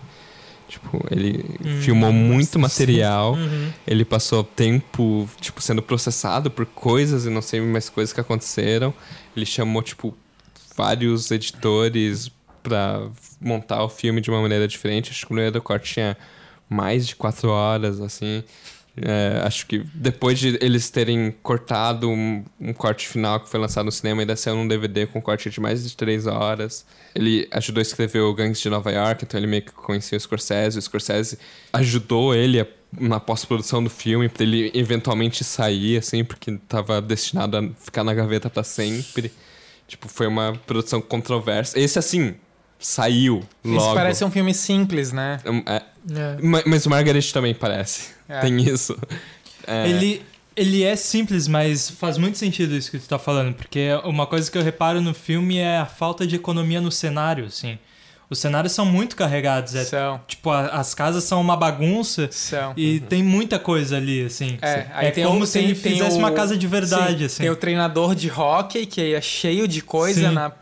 Tipo, 0.69 1.05
ele 1.11 1.45
Hum, 1.65 1.81
filmou 1.81 2.13
muito 2.13 2.57
material. 2.57 3.35
Uhum. 3.35 3.73
Ele 3.85 4.05
passou 4.05 4.45
tempo, 4.45 5.29
tipo, 5.41 5.61
sendo 5.61 5.83
processado 5.83 6.53
por 6.53 6.67
coisas 6.67 7.27
e 7.27 7.31
não 7.31 7.43
sei 7.43 7.61
mais 7.61 7.89
coisas 7.89 8.13
que 8.13 8.21
aconteceram. 8.21 8.95
Ele 9.37 9.45
chamou, 9.45 9.83
tipo, 9.83 10.17
vários 10.77 11.33
editores 11.33 12.31
pra 12.63 13.09
montar 13.41 13.83
o 13.83 13.89
filme 13.89 14.21
de 14.21 14.31
uma 14.31 14.41
maneira 14.41 14.69
diferente. 14.69 15.11
Acho 15.11 15.27
que 15.27 15.33
o 15.33 15.35
primeiro 15.35 15.61
corte 15.61 15.95
tinha 15.95 16.17
mais 16.69 17.09
de 17.09 17.17
quatro 17.17 17.51
horas, 17.51 18.01
assim. 18.01 18.45
É, 18.97 19.41
acho 19.45 19.67
que 19.67 19.85
depois 19.93 20.39
de 20.39 20.57
eles 20.61 20.89
terem 20.89 21.35
cortado 21.43 22.09
um, 22.09 22.45
um, 22.61 22.73
corte 22.73 23.09
final 23.09 23.41
que 23.41 23.49
foi 23.49 23.59
lançado 23.59 23.87
no 23.87 23.93
cinema, 23.93 24.23
ainda 24.23 24.37
saiu 24.37 24.55
num 24.55 24.69
DVD 24.69 25.05
com 25.05 25.19
um 25.19 25.23
corte 25.23 25.51
de 25.51 25.61
mais 25.61 25.89
de 25.89 25.97
três 25.97 26.27
horas. 26.29 26.87
Ele 27.13 27.49
ajudou 27.51 27.81
a 27.81 27.83
escrever 27.83 28.21
o 28.21 28.33
Gangs 28.33 28.63
de 28.63 28.71
Nova 28.71 28.93
York, 28.93 29.25
então 29.25 29.39
ele 29.39 29.49
meio 29.49 29.63
que 29.63 29.73
conhecia 29.73 30.17
o 30.17 30.21
Scorsese. 30.21 30.79
O 30.79 30.83
Scorsese 30.83 31.39
ajudou 31.73 32.35
ele 32.35 32.61
a, 32.61 32.67
na 32.93 33.19
pós-produção 33.19 33.83
do 33.83 33.91
filme 33.91 34.29
para 34.29 34.45
ele 34.45 34.71
eventualmente 34.73 35.43
sair, 35.43 35.99
assim, 35.99 36.23
porque 36.23 36.53
estava 36.53 37.01
destinado 37.01 37.57
a 37.57 37.69
ficar 37.81 38.05
na 38.05 38.15
gaveta 38.15 38.49
para 38.49 38.63
sempre. 38.63 39.33
Tipo, 39.89 40.09
foi 40.09 40.29
uma 40.29 40.53
produção 40.67 41.01
controversa. 41.01 41.79
Esse, 41.79 41.99
assim, 41.99 42.37
saiu 42.79 43.43
logo. 43.65 43.87
Isso 43.87 43.95
parece 43.95 44.25
um 44.25 44.31
filme 44.31 44.55
simples, 44.55 45.11
né? 45.11 45.41
É, 45.67 45.77
é. 45.77 45.83
Mas 46.65 46.87
o 46.87 46.91
Margaret 46.91 47.23
também 47.33 47.55
parece. 47.55 48.14
É. 48.29 48.41
Tem 48.41 48.57
isso. 48.61 48.97
É. 49.67 49.89
Ele, 49.89 50.23
ele 50.57 50.83
é 50.83 50.95
simples, 50.97 51.49
mas 51.49 51.91
faz 51.91 52.19
muito 52.19 52.39
sentido 52.39 52.75
isso 52.77 52.91
que 52.91 52.99
tu 52.99 53.09
tá 53.09 53.19
falando, 53.19 53.55
porque 53.55 53.89
uma 54.05 54.27
coisa 54.27 54.51
que 54.51 54.57
eu 54.57 54.63
reparo 54.63 55.01
no 55.01 55.15
filme 55.15 55.59
é 55.59 55.79
a 55.79 55.87
falta 55.87 56.27
de 56.27 56.37
economia 56.37 56.81
no 56.81 56.93
cenário, 56.93 57.47
assim. 57.47 57.79
Os 58.35 58.41
cenários 58.41 58.73
são 58.73 58.85
muito 58.85 59.15
carregados. 59.15 59.77
É, 59.77 59.85
são. 59.85 60.21
Tipo, 60.27 60.51
a, 60.51 60.67
as 60.67 60.93
casas 60.93 61.23
são 61.23 61.41
uma 61.41 61.57
bagunça. 61.57 62.29
São. 62.33 62.75
E 62.77 62.99
uhum. 62.99 63.07
tem 63.07 63.23
muita 63.23 63.61
coisa 63.61 63.97
ali, 63.97 64.27
assim. 64.27 64.59
É, 64.61 65.07
é 65.09 65.11
como 65.25 65.45
o, 65.45 65.47
se 65.47 65.55
tem, 65.55 65.65
ele 65.65 65.75
fizesse 65.77 66.17
o, 66.17 66.19
uma 66.19 66.33
casa 66.33 66.57
de 66.57 66.67
verdade, 66.67 67.19
sim, 67.21 67.25
assim. 67.27 67.43
Tem 67.45 67.51
o 67.51 67.57
treinador 67.57 68.17
de 68.17 68.29
hockey, 68.29 68.87
que 68.87 69.15
é 69.15 69.21
cheio 69.21 69.69
de 69.69 69.81
coisa 69.81 70.29
sim. 70.29 70.35
na 70.35 70.53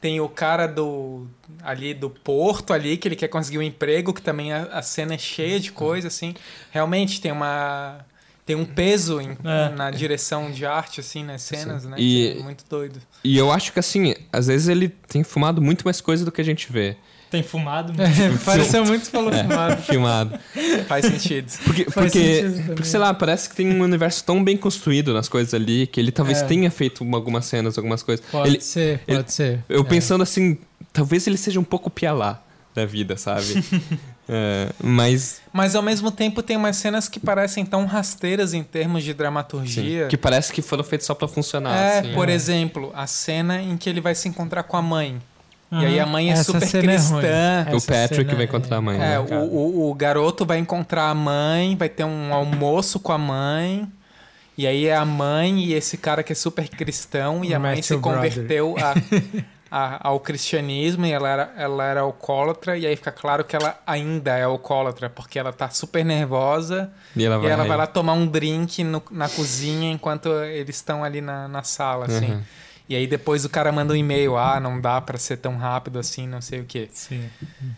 tem 0.00 0.20
o 0.20 0.28
cara 0.28 0.68
do 0.68 1.26
ali 1.60 1.92
do 1.92 2.08
porto 2.08 2.72
ali 2.72 2.96
que 2.96 3.08
ele 3.08 3.16
quer 3.16 3.26
conseguir 3.26 3.58
um 3.58 3.62
emprego 3.62 4.14
que 4.14 4.22
também 4.22 4.52
a, 4.52 4.62
a 4.66 4.80
cena 4.80 5.14
é 5.14 5.18
cheia 5.18 5.58
de 5.58 5.72
coisa 5.72 6.06
assim 6.06 6.34
realmente 6.70 7.20
tem 7.20 7.32
uma 7.32 8.06
tem 8.46 8.54
um 8.54 8.64
peso 8.64 9.20
em, 9.20 9.36
é. 9.44 9.68
na 9.74 9.90
direção 9.90 10.52
de 10.52 10.64
arte 10.64 11.00
assim 11.00 11.24
nas 11.24 11.42
cenas 11.42 11.82
Sim. 11.82 11.88
né 11.88 11.96
e, 11.98 12.38
é 12.38 12.42
muito 12.42 12.64
doido 12.70 13.00
e 13.24 13.36
eu 13.36 13.50
acho 13.50 13.72
que 13.72 13.80
assim 13.80 14.14
às 14.32 14.46
vezes 14.46 14.68
ele 14.68 14.88
tem 14.88 15.24
fumado 15.24 15.60
muito 15.60 15.84
mais 15.84 16.00
coisa 16.00 16.24
do 16.24 16.30
que 16.30 16.40
a 16.40 16.44
gente 16.44 16.70
vê 16.70 16.96
tem 17.30 17.42
fumado? 17.42 17.92
É, 17.98 18.36
pareceu 18.44 18.84
muito 18.84 19.04
que 19.04 19.10
falou 19.10 19.32
é, 19.32 19.42
fumado. 19.42 19.82
Filmado. 19.82 20.38
Faz 20.86 21.04
sentido. 21.04 21.52
Porque, 21.64 21.84
Faz 21.84 22.06
porque, 22.06 22.42
sentido 22.42 22.66
porque, 22.66 22.84
sei 22.84 22.98
lá, 22.98 23.12
parece 23.14 23.48
que 23.48 23.54
tem 23.54 23.70
um 23.70 23.82
universo 23.82 24.24
tão 24.24 24.42
bem 24.42 24.56
construído 24.56 25.12
nas 25.12 25.28
coisas 25.28 25.54
ali 25.54 25.86
que 25.86 26.00
ele 26.00 26.10
talvez 26.10 26.38
é. 26.38 26.44
tenha 26.44 26.70
feito 26.70 27.06
algumas 27.14 27.44
cenas, 27.44 27.76
algumas 27.76 28.02
coisas. 28.02 28.24
Pode 28.30 28.48
ele, 28.48 28.60
ser, 28.60 29.00
pode 29.00 29.18
ele, 29.18 29.30
ser. 29.30 29.64
Eu 29.68 29.82
é. 29.82 29.84
pensando 29.84 30.22
assim, 30.22 30.58
talvez 30.92 31.26
ele 31.26 31.36
seja 31.36 31.60
um 31.60 31.64
pouco 31.64 31.90
pialá 31.90 32.42
da 32.74 32.86
vida, 32.86 33.16
sabe? 33.16 33.64
é, 34.28 34.70
mas. 34.82 35.40
Mas 35.52 35.74
ao 35.74 35.82
mesmo 35.82 36.10
tempo 36.10 36.42
tem 36.42 36.56
umas 36.56 36.76
cenas 36.76 37.08
que 37.08 37.18
parecem 37.18 37.64
tão 37.64 37.86
rasteiras 37.86 38.54
em 38.54 38.62
termos 38.62 39.04
de 39.04 39.12
dramaturgia. 39.12 40.04
Sim, 40.04 40.08
que 40.08 40.16
parece 40.16 40.52
que 40.52 40.62
foram 40.62 40.84
feitas 40.84 41.06
só 41.06 41.14
para 41.14 41.28
funcionar. 41.28 41.76
É, 41.76 41.98
assim, 41.98 42.14
por 42.14 42.28
exemplo, 42.28 42.92
a 42.94 43.06
cena 43.06 43.60
em 43.60 43.76
que 43.76 43.88
ele 43.88 44.00
vai 44.00 44.14
se 44.14 44.28
encontrar 44.28 44.62
com 44.62 44.76
a 44.76 44.82
mãe. 44.82 45.18
Uhum. 45.70 45.82
E 45.82 45.86
aí 45.86 46.00
a 46.00 46.06
mãe 46.06 46.30
é 46.30 46.32
Essa 46.32 46.44
super 46.44 46.66
é 46.66 46.80
cristã. 46.80 47.66
É 47.66 47.76
o 47.76 47.82
Patrick 47.82 48.34
vai 48.34 48.44
encontrar 48.44 48.78
a 48.78 48.80
mãe. 48.80 48.96
É, 48.96 49.18
né? 49.18 49.18
o, 49.18 49.34
o, 49.44 49.90
o, 49.90 49.94
garoto 49.94 50.46
vai 50.46 50.58
encontrar 50.58 51.10
a 51.10 51.14
mãe, 51.14 51.76
vai 51.76 51.88
ter 51.88 52.04
um 52.04 52.32
almoço 52.32 52.98
com 52.98 53.12
a 53.12 53.18
mãe. 53.18 53.86
E 54.56 54.66
aí 54.66 54.86
é 54.86 54.96
a 54.96 55.04
mãe 55.04 55.60
e 55.60 55.74
esse 55.74 55.96
cara 55.98 56.22
que 56.22 56.32
é 56.32 56.34
super 56.34 56.68
cristão. 56.68 57.44
E 57.44 57.54
a 57.54 57.58
mãe 57.58 57.82
se 57.82 57.96
converteu 57.98 58.76
a, 58.78 58.94
a, 59.70 60.08
ao 60.08 60.18
cristianismo 60.20 61.04
e 61.04 61.12
ela 61.12 61.28
era, 61.28 61.52
ela 61.56 61.84
era 61.84 62.00
alcoólatra. 62.00 62.76
E 62.76 62.86
aí 62.86 62.96
fica 62.96 63.12
claro 63.12 63.44
que 63.44 63.54
ela 63.54 63.78
ainda 63.86 64.36
é 64.38 64.44
alcoólatra, 64.44 65.10
porque 65.10 65.38
ela 65.38 65.52
tá 65.52 65.68
super 65.68 66.02
nervosa. 66.02 66.90
E 67.14 67.24
ela 67.24 67.38
vai, 67.38 67.46
e 67.46 67.52
ela 67.52 67.64
vai 67.64 67.76
lá 67.76 67.86
tomar 67.86 68.14
um 68.14 68.26
drink 68.26 68.82
no, 68.82 69.02
na 69.10 69.28
cozinha 69.28 69.92
enquanto 69.92 70.28
eles 70.44 70.76
estão 70.76 71.04
ali 71.04 71.20
na, 71.20 71.46
na 71.46 71.62
sala, 71.62 72.06
assim. 72.06 72.32
Uhum. 72.32 72.42
E 72.88 72.96
aí 72.96 73.06
depois 73.06 73.44
o 73.44 73.48
cara 73.48 73.70
manda 73.70 73.92
um 73.92 73.96
e-mail, 73.96 74.36
ah, 74.36 74.58
não 74.58 74.80
dá 74.80 75.00
para 75.00 75.18
ser 75.18 75.36
tão 75.36 75.56
rápido 75.56 75.98
assim, 75.98 76.26
não 76.26 76.40
sei 76.40 76.60
o 76.60 76.64
quê. 76.64 76.88
Sim. 76.92 77.28
Uhum. 77.60 77.74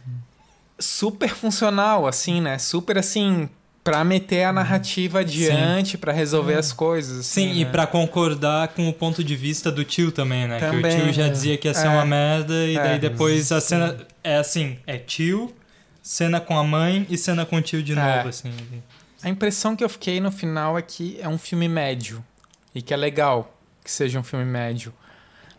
Super 0.79 1.31
funcional, 1.31 2.07
assim, 2.07 2.41
né? 2.41 2.59
Super 2.59 2.97
assim, 2.97 3.49
para 3.83 4.05
meter 4.05 4.45
a 4.45 4.53
narrativa 4.53 5.21
adiante, 5.21 5.99
para 5.99 6.13
resolver 6.13 6.55
as 6.55 6.73
coisas. 6.73 7.21
Assim, 7.21 7.49
Sim, 7.49 7.55
né? 7.55 7.61
e 7.61 7.67
para 7.67 7.87
concordar 7.87 8.69
com 8.69 8.89
o 8.89 8.93
ponto 8.93 9.25
de 9.25 9.35
vista 9.35 9.71
do 9.73 9.85
tio 9.85 10.13
também, 10.13 10.47
né? 10.47 10.59
Também, 10.61 10.81
que 10.81 11.03
o 11.03 11.05
tio 11.05 11.13
já 11.13 11.27
é. 11.27 11.29
dizia 11.29 11.59
que 11.59 11.67
ia 11.67 11.75
ser 11.75 11.87
é. 11.87 11.91
uma 11.91 12.05
merda, 12.05 12.55
e 12.67 12.77
é. 12.77 12.83
daí 12.83 12.99
depois 12.99 13.51
a 13.51 13.61
cena 13.61 13.97
é 14.23 14.37
assim: 14.37 14.79
é 14.87 14.97
tio, 14.97 15.53
cena 16.03 16.41
com 16.41 16.57
a 16.57 16.63
mãe 16.63 17.07
e 17.11 17.19
cena 17.19 17.45
com 17.45 17.57
o 17.57 17.63
tio 17.63 17.83
de 17.83 17.93
é. 17.93 17.97
novo, 17.97 18.29
assim. 18.29 18.53
A 19.23 19.29
impressão 19.29 19.75
que 19.75 19.83
eu 19.83 19.89
fiquei 19.89 20.21
no 20.21 20.31
final 20.31 20.79
é 20.79 20.83
que 20.83 21.19
é 21.21 21.29
um 21.29 21.37
filme 21.37 21.69
médio 21.69 22.25
e 22.75 22.81
que 22.81 22.95
é 22.95 22.97
legal 22.97 23.60
que 23.83 23.91
seja 23.91 24.19
um 24.19 24.23
filme 24.23 24.45
médio 24.45 24.93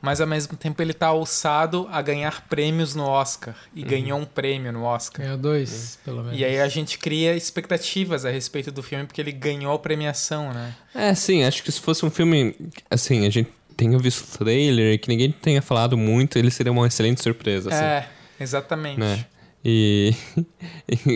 mas 0.01 0.19
ao 0.19 0.25
mesmo 0.25 0.57
tempo 0.57 0.81
ele 0.81 0.93
tá 0.93 1.07
alçado 1.07 1.87
a 1.91 2.01
ganhar 2.01 2.47
prêmios 2.47 2.95
no 2.95 3.03
Oscar. 3.03 3.55
E 3.75 3.83
uhum. 3.83 3.87
ganhou 3.87 4.19
um 4.19 4.25
prêmio 4.25 4.73
no 4.73 4.83
Oscar. 4.83 5.21
Ganhou 5.21 5.37
dois, 5.37 5.99
uhum. 5.99 5.99
pelo 6.03 6.23
menos. 6.23 6.39
E 6.39 6.43
aí 6.43 6.59
a 6.59 6.67
gente 6.67 6.97
cria 6.97 7.35
expectativas 7.35 8.25
a 8.25 8.31
respeito 8.31 8.71
do 8.71 8.81
filme 8.81 9.05
porque 9.05 9.21
ele 9.21 9.31
ganhou 9.31 9.73
a 9.73 9.79
premiação, 9.79 10.51
né? 10.51 10.73
É, 10.95 11.13
sim, 11.13 11.43
acho 11.43 11.61
que 11.61 11.71
se 11.71 11.79
fosse 11.79 12.03
um 12.03 12.09
filme. 12.09 12.55
Assim, 12.89 13.27
a 13.27 13.29
gente 13.29 13.51
tenha 13.77 13.97
visto 13.99 14.23
o 14.23 14.37
trailer 14.39 14.99
que 14.99 15.07
ninguém 15.07 15.31
tenha 15.31 15.61
falado 15.61 15.95
muito, 15.95 16.37
ele 16.39 16.49
seria 16.49 16.71
uma 16.71 16.87
excelente 16.87 17.21
surpresa. 17.21 17.69
Assim, 17.69 17.83
é, 17.83 18.09
exatamente. 18.39 18.99
Né? 18.99 19.25
E 19.63 20.15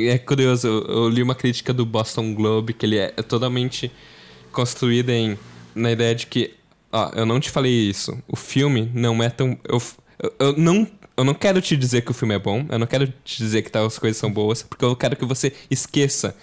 é 0.07 0.19
curioso, 0.19 0.67
eu 0.67 1.09
li 1.09 1.23
uma 1.23 1.33
crítica 1.33 1.73
do 1.73 1.83
Boston 1.83 2.35
Globe 2.35 2.73
que 2.73 2.85
ele 2.85 2.99
é 2.99 3.07
totalmente 3.07 3.91
construído 4.51 5.09
em, 5.09 5.35
na 5.73 5.91
ideia 5.91 6.13
de 6.13 6.27
que 6.27 6.53
Ó, 6.95 7.11
eu 7.13 7.25
não 7.25 7.41
te 7.41 7.51
falei 7.51 7.73
isso. 7.73 8.17
O 8.25 8.37
filme 8.37 8.89
não 8.93 9.21
é 9.21 9.29
tão. 9.29 9.59
Eu, 9.67 9.81
eu, 10.17 10.33
eu, 10.39 10.57
não. 10.57 10.87
Eu 11.17 11.25
não 11.25 11.33
quero 11.33 11.61
te 11.61 11.75
dizer 11.75 12.01
que 12.03 12.11
o 12.11 12.13
filme 12.13 12.35
é 12.35 12.39
bom, 12.39 12.65
eu 12.69 12.79
não 12.79 12.87
quero 12.87 13.07
te 13.23 13.37
dizer 13.37 13.61
que 13.61 13.77
as 13.77 13.99
coisas 13.99 14.17
são 14.17 14.31
boas, 14.31 14.63
porque 14.63 14.83
eu 14.83 14.95
quero 14.97 15.15
que 15.15 15.23
você 15.23 15.53
esqueça 15.69 16.35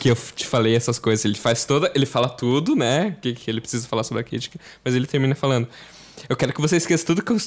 que 0.00 0.10
eu 0.10 0.16
te 0.36 0.46
falei 0.46 0.74
essas 0.76 1.00
coisas. 1.00 1.24
Ele 1.24 1.34
faz 1.34 1.64
toda. 1.64 1.90
Ele 1.96 2.06
fala 2.06 2.28
tudo, 2.28 2.76
né? 2.76 3.16
Que, 3.20 3.32
que 3.32 3.50
ele 3.50 3.60
precisa 3.60 3.88
falar 3.88 4.04
sobre 4.04 4.20
a 4.20 4.24
crítica, 4.24 4.58
mas 4.84 4.94
ele 4.94 5.06
termina 5.06 5.34
falando. 5.34 5.66
Eu 6.28 6.36
quero 6.36 6.52
que 6.52 6.60
você 6.60 6.76
esqueça 6.76 7.04
tudo 7.04 7.22
que 7.22 7.32
eu 7.32 7.38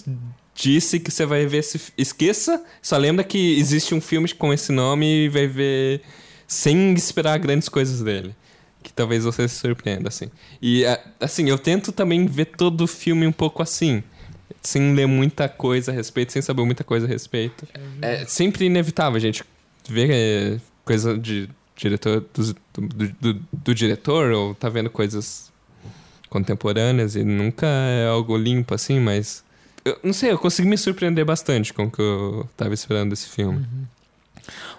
disse, 0.54 1.00
que 1.00 1.10
você 1.10 1.26
vai 1.26 1.46
ver. 1.46 1.64
Se, 1.64 1.80
esqueça, 1.98 2.62
só 2.82 2.98
lembra 2.98 3.24
que 3.24 3.58
existe 3.58 3.96
um 3.96 4.02
filme 4.02 4.28
com 4.34 4.52
esse 4.52 4.74
nome 4.74 5.06
e 5.06 5.30
vai 5.30 5.48
ver 5.48 6.02
sem 6.46 6.94
esperar 6.96 7.40
grandes 7.40 7.70
coisas 7.70 8.02
dele 8.02 8.36
que 8.92 8.96
talvez 8.96 9.24
você 9.24 9.48
se 9.48 9.56
surpreenda, 9.56 10.10
assim. 10.10 10.30
E, 10.62 10.84
assim, 11.20 11.50
eu 11.50 11.58
tento 11.58 11.94
também 11.94 12.26
ver 12.26 12.46
todo 12.46 12.82
o 12.82 12.88
filme 12.88 13.26
um 13.26 13.32
pouco 13.32 13.64
assim. 13.64 14.04
Sem 14.62 14.94
ler 14.94 15.08
muita 15.08 15.48
coisa 15.48 15.92
a 15.92 15.96
respeito, 15.96 16.34
sem 16.34 16.42
saber 16.42 16.64
muita 16.66 16.84
coisa 16.84 17.08
a 17.08 17.10
respeito. 17.10 17.66
É, 18.02 18.22
é 18.22 18.26
sempre 18.26 18.66
inevitável 18.66 19.16
a 19.16 19.20
gente 19.20 19.44
ver 19.88 20.10
é, 20.12 20.60
coisa 20.84 21.18
de 21.18 21.50
diretor 21.76 22.26
do, 22.34 22.54
do, 22.54 23.08
do, 23.20 23.42
do, 23.52 23.74
diretor 23.74 24.32
ou 24.32 24.54
tá 24.54 24.70
vendo 24.70 24.90
coisas 24.90 25.52
contemporâneas 26.30 27.16
e 27.16 27.24
nunca 27.24 27.66
é 27.66 28.08
algo 28.08 28.38
limpo 28.38 28.76
assim, 28.76 29.00
mas 29.00 29.44
eu 29.84 29.98
não 30.04 30.14
sei, 30.14 30.32
eu 30.32 30.38
consegui 30.38 30.70
me 30.70 30.78
surpreender 30.78 31.26
bastante 31.26 31.74
com 31.74 31.86
o 31.86 31.92
que 31.92 32.02
eu 32.02 32.48
tava 32.56 32.74
esperando 32.74 33.10
desse 33.10 33.30
filme. 33.30 33.60
Uhum. 33.60 33.86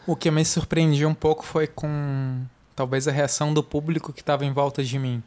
O 0.06 0.14
que 0.14 0.30
me 0.30 0.44
surpreendia 0.44 1.08
um 1.08 1.14
pouco 1.14 1.44
foi 1.44 1.66
com 1.66 2.44
talvez 2.74 3.06
a 3.08 3.12
reação 3.12 3.52
do 3.52 3.62
público 3.62 4.12
que 4.12 4.20
estava 4.20 4.44
em 4.44 4.52
volta 4.52 4.82
de 4.82 4.98
mim. 4.98 5.22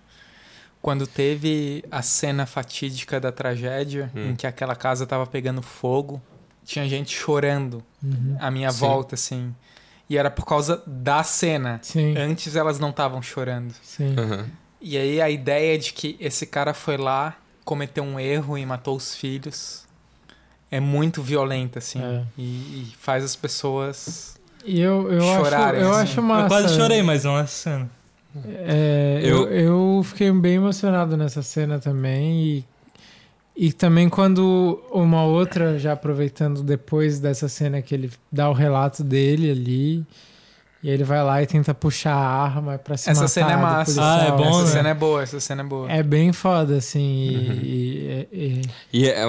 Quando 0.82 1.08
teve 1.08 1.84
a 1.90 2.02
cena 2.02 2.46
fatídica 2.46 3.20
da 3.20 3.32
tragédia, 3.32 4.12
hum. 4.16 4.32
em 4.32 4.36
que 4.36 4.46
aquela 4.46 4.76
casa 4.76 5.04
estava 5.04 5.26
pegando 5.26 5.62
fogo, 5.62 6.22
tinha 6.64 6.88
gente 6.88 7.16
chorando 7.16 7.84
uhum. 8.04 8.38
à 8.40 8.52
minha 8.52 8.72
Sim. 8.72 8.80
volta, 8.80 9.16
assim. 9.16 9.56
E 10.10 10.18
era 10.18 10.30
por 10.30 10.46
causa 10.46 10.84
da 10.86 11.24
cena. 11.24 11.80
Sim. 11.82 12.16
Antes 12.18 12.56
elas 12.56 12.80
não 12.80 12.90
estavam 12.92 13.22
chorando. 13.22 13.74
Sim. 13.82 14.16
Uhum. 14.18 14.46
E 14.80 14.98
aí 14.98 15.20
a 15.20 15.30
ideia 15.30 15.78
de 15.80 15.94
que 15.94 16.16
esse 16.20 16.46
cara 16.46 16.74
foi 16.74 16.98
lá, 16.98 17.36
cometeu 17.64 18.04
um 18.04 18.20
erro 18.20 18.58
e 18.58 18.66
matou 18.66 18.96
os 18.96 19.16
filhos 19.16 19.86
é 20.76 20.80
muito 20.80 21.22
violenta, 21.22 21.80
assim. 21.80 22.02
É. 22.02 22.26
E, 22.38 22.44
e, 22.44 22.94
faz 22.98 23.24
as 23.24 23.36
pessoas 23.36 24.35
e 24.66 24.82
eu, 24.82 25.12
eu 25.12 25.22
Chorarem, 25.22 25.82
acho, 25.82 25.90
eu 25.90 25.92
assim. 25.92 26.02
acho 26.02 26.22
massa. 26.22 26.44
Eu 26.44 26.48
quase 26.48 26.76
chorei, 26.76 27.04
mas 27.04 27.24
não 27.24 27.38
nessa 27.38 27.56
cena. 27.56 27.90
É, 28.46 29.22
eu... 29.24 29.50
eu... 29.50 29.98
eu 29.98 30.04
fiquei 30.04 30.32
bem 30.32 30.56
emocionado 30.56 31.16
nessa 31.16 31.42
cena 31.42 31.80
também. 31.80 32.44
E, 32.44 32.66
e 33.56 33.72
também 33.72 34.10
quando 34.10 34.84
uma 34.92 35.24
outra, 35.24 35.78
já 35.80 35.94
aproveitando 35.94 36.64
depois 36.64 37.20
dessa 37.20 37.48
cena 37.48 37.82
que 37.82 37.94
ele 37.94 38.12
dá 38.32 38.50
o 38.50 38.54
relato 38.54 39.04
dele 39.04 39.52
ali. 39.52 40.06
E 40.84 40.90
ele 40.92 41.04
vai 41.04 41.24
lá 41.24 41.42
e 41.42 41.48
tenta 41.48 41.74
puxar 41.74 42.14
a 42.14 42.44
arma 42.44 42.78
pra 42.78 42.96
se 42.96 43.10
essa 43.10 43.22
matar. 43.22 43.28
Cena 43.28 43.52
é 43.54 43.58
massa. 43.58 44.02
Ah, 44.04 44.26
é 44.26 44.32
bom, 44.32 44.50
Essa 44.50 44.62
né? 44.62 44.68
cena 44.68 44.90
é 44.90 44.94
boa, 44.94 45.24
essa 45.24 45.40
cena 45.40 45.62
é 45.64 45.66
boa. 45.66 45.92
É 45.92 46.04
bem 46.04 46.32
foda, 46.32 46.78
assim. 46.78 47.00
E, 47.02 47.36
uhum. 47.36 47.60
e, 47.64 48.62
e... 48.94 49.02
e 49.02 49.10
é, 49.10 49.26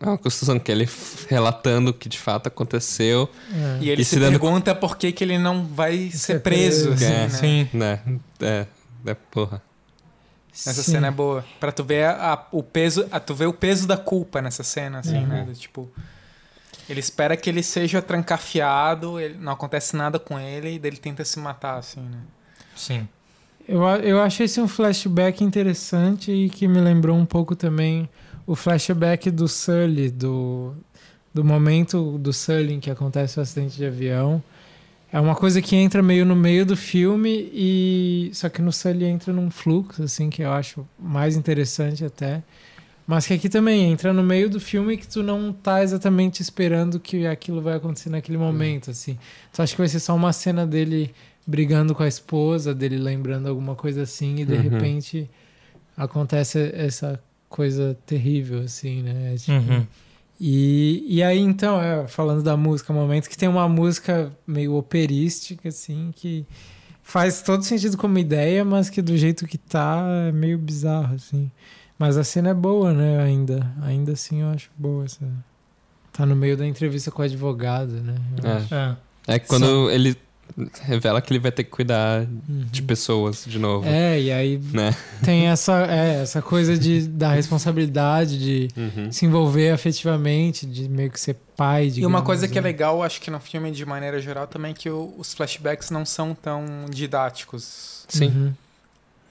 é 0.00 0.06
uma 0.06 0.18
construção 0.18 0.58
que 0.58 0.70
ele 0.70 0.88
relatando 1.28 1.90
o 1.90 1.94
que 1.94 2.08
de 2.08 2.18
fato 2.18 2.46
aconteceu. 2.48 3.28
É. 3.52 3.78
E 3.84 3.90
ele 3.90 4.02
E 4.02 4.04
se 4.04 4.10
se 4.14 4.20
dando- 4.20 4.38
pergunta 4.38 4.74
por 4.74 4.96
que, 4.96 5.12
que 5.12 5.22
ele 5.24 5.38
não 5.38 5.64
vai 5.66 6.10
ser 6.10 6.18
Ser 6.18 6.40
preso, 6.40 6.88
preso. 6.88 7.04
assim, 7.04 7.12
É. 7.14 7.18
né? 7.22 7.28
Sim. 7.30 7.68
Né? 7.72 8.00
É, 8.40 8.66
é, 9.06 9.14
porra. 9.30 9.62
Essa 10.52 10.82
Sim. 10.82 10.92
cena 10.92 11.08
é 11.08 11.10
boa. 11.10 11.44
Pra 11.60 11.70
tu 11.70 11.84
ver 11.84 12.06
a- 12.06 12.46
o 12.50 12.62
peso, 12.62 13.06
a, 13.12 13.20
tu 13.20 13.34
ver 13.34 13.46
o 13.46 13.52
peso 13.52 13.86
da 13.86 13.96
culpa 13.96 14.40
nessa 14.40 14.62
cena, 14.62 15.00
assim, 15.00 15.18
Uhum. 15.18 15.26
né? 15.26 15.44
Do 15.44 15.52
Tipo, 15.52 15.90
ele 16.88 17.00
espera 17.00 17.36
que 17.36 17.50
ele 17.50 17.62
seja 17.62 18.00
trancafiado, 18.00 19.20
ele, 19.20 19.36
não 19.38 19.52
acontece 19.52 19.94
nada 19.96 20.18
com 20.18 20.38
ele, 20.38 20.74
e 20.74 20.78
daí 20.78 20.90
ele 20.90 20.96
tenta 20.96 21.24
se 21.24 21.38
matar, 21.38 21.78
assim, 21.78 22.00
né? 22.00 22.18
Sim. 22.74 23.06
Eu, 23.68 23.82
eu 23.84 24.20
achei 24.22 24.46
esse 24.46 24.60
um 24.60 24.68
flashback 24.68 25.42
interessante 25.42 26.30
e 26.30 26.48
que 26.48 26.68
me 26.68 26.80
lembrou 26.80 27.16
um 27.16 27.26
pouco 27.26 27.56
também 27.56 28.08
o 28.46 28.54
flashback 28.54 29.30
do 29.30 29.48
Sully, 29.48 30.10
do, 30.10 30.74
do 31.34 31.44
momento 31.44 32.16
do 32.18 32.32
Sully 32.32 32.74
em 32.74 32.80
que 32.80 32.90
acontece 32.90 33.38
o 33.38 33.42
acidente 33.42 33.76
de 33.76 33.84
avião. 33.86 34.42
É 35.12 35.20
uma 35.20 35.34
coisa 35.34 35.62
que 35.62 35.74
entra 35.76 36.02
meio 36.02 36.24
no 36.26 36.36
meio 36.36 36.66
do 36.66 36.76
filme 36.76 37.50
e 37.52 38.30
só 38.34 38.48
que 38.48 38.60
no 38.60 38.72
Sully 38.72 39.04
entra 39.04 39.32
num 39.32 39.50
fluxo 39.50 40.02
assim 40.02 40.28
que 40.28 40.42
eu 40.42 40.52
acho 40.52 40.86
mais 40.98 41.36
interessante 41.36 42.04
até. 42.04 42.42
Mas 43.06 43.24
que 43.26 43.34
aqui 43.34 43.48
também 43.48 43.84
entra 43.84 44.12
no 44.12 44.22
meio 44.22 44.50
do 44.50 44.58
filme 44.58 44.96
que 44.96 45.06
tu 45.06 45.22
não 45.22 45.52
tá 45.52 45.80
exatamente 45.82 46.42
esperando 46.42 46.98
que 46.98 47.24
aquilo 47.24 47.62
vai 47.62 47.74
acontecer 47.76 48.10
naquele 48.10 48.36
momento, 48.36 48.90
assim. 48.90 49.16
Tu 49.52 49.62
acha 49.62 49.72
que 49.74 49.78
vai 49.80 49.86
ser 49.88 50.00
só 50.00 50.12
uma 50.14 50.32
cena 50.32 50.66
dele 50.66 51.14
brigando 51.46 51.94
com 51.94 52.02
a 52.02 52.08
esposa, 52.08 52.74
dele 52.74 52.98
lembrando 52.98 53.48
alguma 53.48 53.76
coisa 53.76 54.02
assim, 54.02 54.40
e 54.40 54.44
de 54.44 54.54
Uhum. 54.54 54.60
repente 54.60 55.30
acontece 55.96 56.72
essa 56.74 57.20
coisa 57.48 57.96
terrível, 58.06 58.60
assim, 58.60 59.02
né? 59.02 59.34
Tipo, 59.36 59.52
Uhum. 59.72 59.86
e, 60.40 61.04
e 61.08 61.22
aí, 61.22 61.38
então, 61.40 61.80
é, 61.80 62.06
falando 62.06 62.42
da 62.42 62.56
música, 62.56 62.92
um 62.92 62.96
momento 62.96 63.28
que 63.28 63.36
tem 63.36 63.48
uma 63.48 63.68
música 63.68 64.32
meio 64.46 64.74
operística, 64.74 65.68
assim, 65.68 66.10
que 66.14 66.44
faz 67.02 67.40
todo 67.42 67.62
sentido 67.62 67.96
como 67.96 68.18
ideia, 68.18 68.64
mas 68.64 68.90
que 68.90 69.00
do 69.00 69.16
jeito 69.16 69.46
que 69.46 69.56
tá 69.58 70.04
é 70.28 70.32
meio 70.32 70.58
bizarro, 70.58 71.14
assim. 71.14 71.50
Mas 71.98 72.16
a 72.18 72.24
cena 72.24 72.50
é 72.50 72.54
boa, 72.54 72.92
né, 72.92 73.22
ainda. 73.22 73.72
Ainda 73.82 74.12
assim 74.12 74.42
eu 74.42 74.48
acho 74.48 74.68
boa 74.76 75.04
essa... 75.04 75.26
Tá 76.12 76.26
no 76.26 76.34
meio 76.36 76.56
da 76.56 76.66
entrevista 76.66 77.10
com 77.10 77.22
o 77.22 77.24
advogado, 77.24 77.92
né? 77.92 78.14
Eu 78.42 78.50
É. 78.50 78.52
acho. 78.56 78.74
É. 78.74 78.96
É 79.28 79.38
que 79.38 79.46
quando 79.48 79.90
ele 79.90 80.16
revela 80.82 81.20
que 81.20 81.32
ele 81.32 81.38
vai 81.38 81.52
ter 81.52 81.64
que 81.64 81.70
cuidar 81.70 82.22
Uhum. 82.22 82.64
de 82.70 82.80
pessoas 82.82 83.44
de 83.46 83.58
novo. 83.58 83.86
É, 83.86 84.18
e 84.20 84.32
aí 84.32 84.58
Né? 84.72 84.94
tem 85.24 85.48
essa, 85.48 85.86
é, 85.86 86.22
essa 86.22 86.40
coisa 86.40 86.78
de, 86.78 87.06
da 87.06 87.32
responsabilidade 87.32 88.38
de 88.38 88.68
Uhum. 88.76 89.12
se 89.12 89.26
envolver 89.26 89.70
afetivamente, 89.70 90.64
de 90.66 90.88
meio 90.88 91.10
que 91.10 91.20
ser 91.20 91.36
pai, 91.56 91.86
E 91.86 91.90
digamos, 91.90 92.14
uma 92.14 92.22
coisa 92.24 92.48
que 92.48 92.58
é 92.58 92.62
né? 92.62 92.68
legal, 92.68 93.02
acho 93.02 93.20
que 93.20 93.30
no 93.30 93.38
filme 93.40 93.70
de 93.70 93.84
maneira 93.84 94.20
geral 94.20 94.46
também, 94.46 94.70
é 94.70 94.74
que 94.74 94.88
o- 94.88 95.14
os 95.18 95.34
flashbacks 95.34 95.90
não 95.90 96.04
são 96.06 96.34
tão 96.34 96.64
didáticos. 96.90 98.04
Sim. 98.08 98.26
Uhum. 98.28 98.52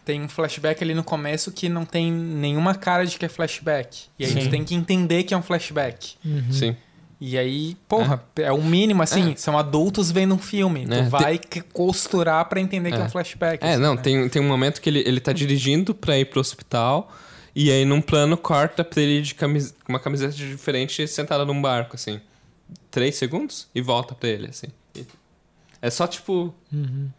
Tem 0.04 0.22
um 0.22 0.30
flashback 0.30 0.84
ali 0.84 0.94
no 0.94 1.04
começo 1.04 1.52
que 1.52 1.68
não 1.68 1.84
tem 1.84 2.12
nenhuma 2.12 2.76
cara 2.76 3.06
de 3.06 3.18
que 3.18 3.26
é 3.26 3.30
flashback. 3.30 4.04
E 4.20 4.26
aí 4.26 4.32
Sim. 4.32 4.40
tu 4.42 4.50
tem 4.52 4.64
que 4.64 4.76
entender 4.76 5.24
que 5.24 5.34
é 5.34 5.38
um 5.38 5.42
flashback. 5.42 6.14
Uhum. 6.24 6.52
Sim. 6.52 6.76
E 7.28 7.40
aí, 7.40 7.76
porra, 7.88 8.24
é, 8.36 8.52
o 8.52 8.62
mínimo, 8.62 9.02
assim, 9.02 9.36
são 9.36 9.58
adultos 9.58 10.12
vendo 10.12 10.36
um 10.36 10.38
filme. 10.38 10.84
É, 10.88 11.04
Tu 11.06 11.10
vai 11.10 11.38
que- 11.40 11.62
costurar 11.62 12.46
pra 12.48 12.62
entender 12.62 12.92
que 12.92 12.98
é 12.98 13.02
É. 13.02 13.04
um 13.04 13.10
flashback. 13.10 13.64
É, 13.66 13.72
assim, 13.74 13.82
não, 13.82 13.96
né? 13.96 14.02
tem, 14.04 14.30
tem 14.30 14.40
um 14.44 14.48
momento 14.48 14.80
que 14.80 14.88
ele, 14.90 15.00
ele 15.00 15.20
tá 15.20 15.34
dirigindo 15.34 15.96
pra 15.96 16.20
ir 16.20 16.26
pro 16.26 16.40
hospital 16.40 17.12
e 17.56 17.72
aí 17.72 17.84
num 17.84 18.00
plano 18.00 18.38
corta 18.38 18.84
pra 18.84 19.02
ele 19.02 19.24
de 19.24 19.34
camis 19.34 19.74
uma 19.90 20.00
camiseta 20.00 20.34
diferente 20.36 21.08
sentada 21.08 21.44
num 21.46 21.60
barco, 21.60 21.96
assim. 21.96 22.22
Três 22.92 23.16
segundos 23.16 23.68
e 23.74 23.82
volta 23.82 24.14
pra 24.14 24.30
ele, 24.30 24.46
assim. 24.48 24.68
E- 24.96 25.04
É 25.82 25.90
só, 25.90 26.06
tipo, 26.06 26.54
Uhum. 26.72 27.10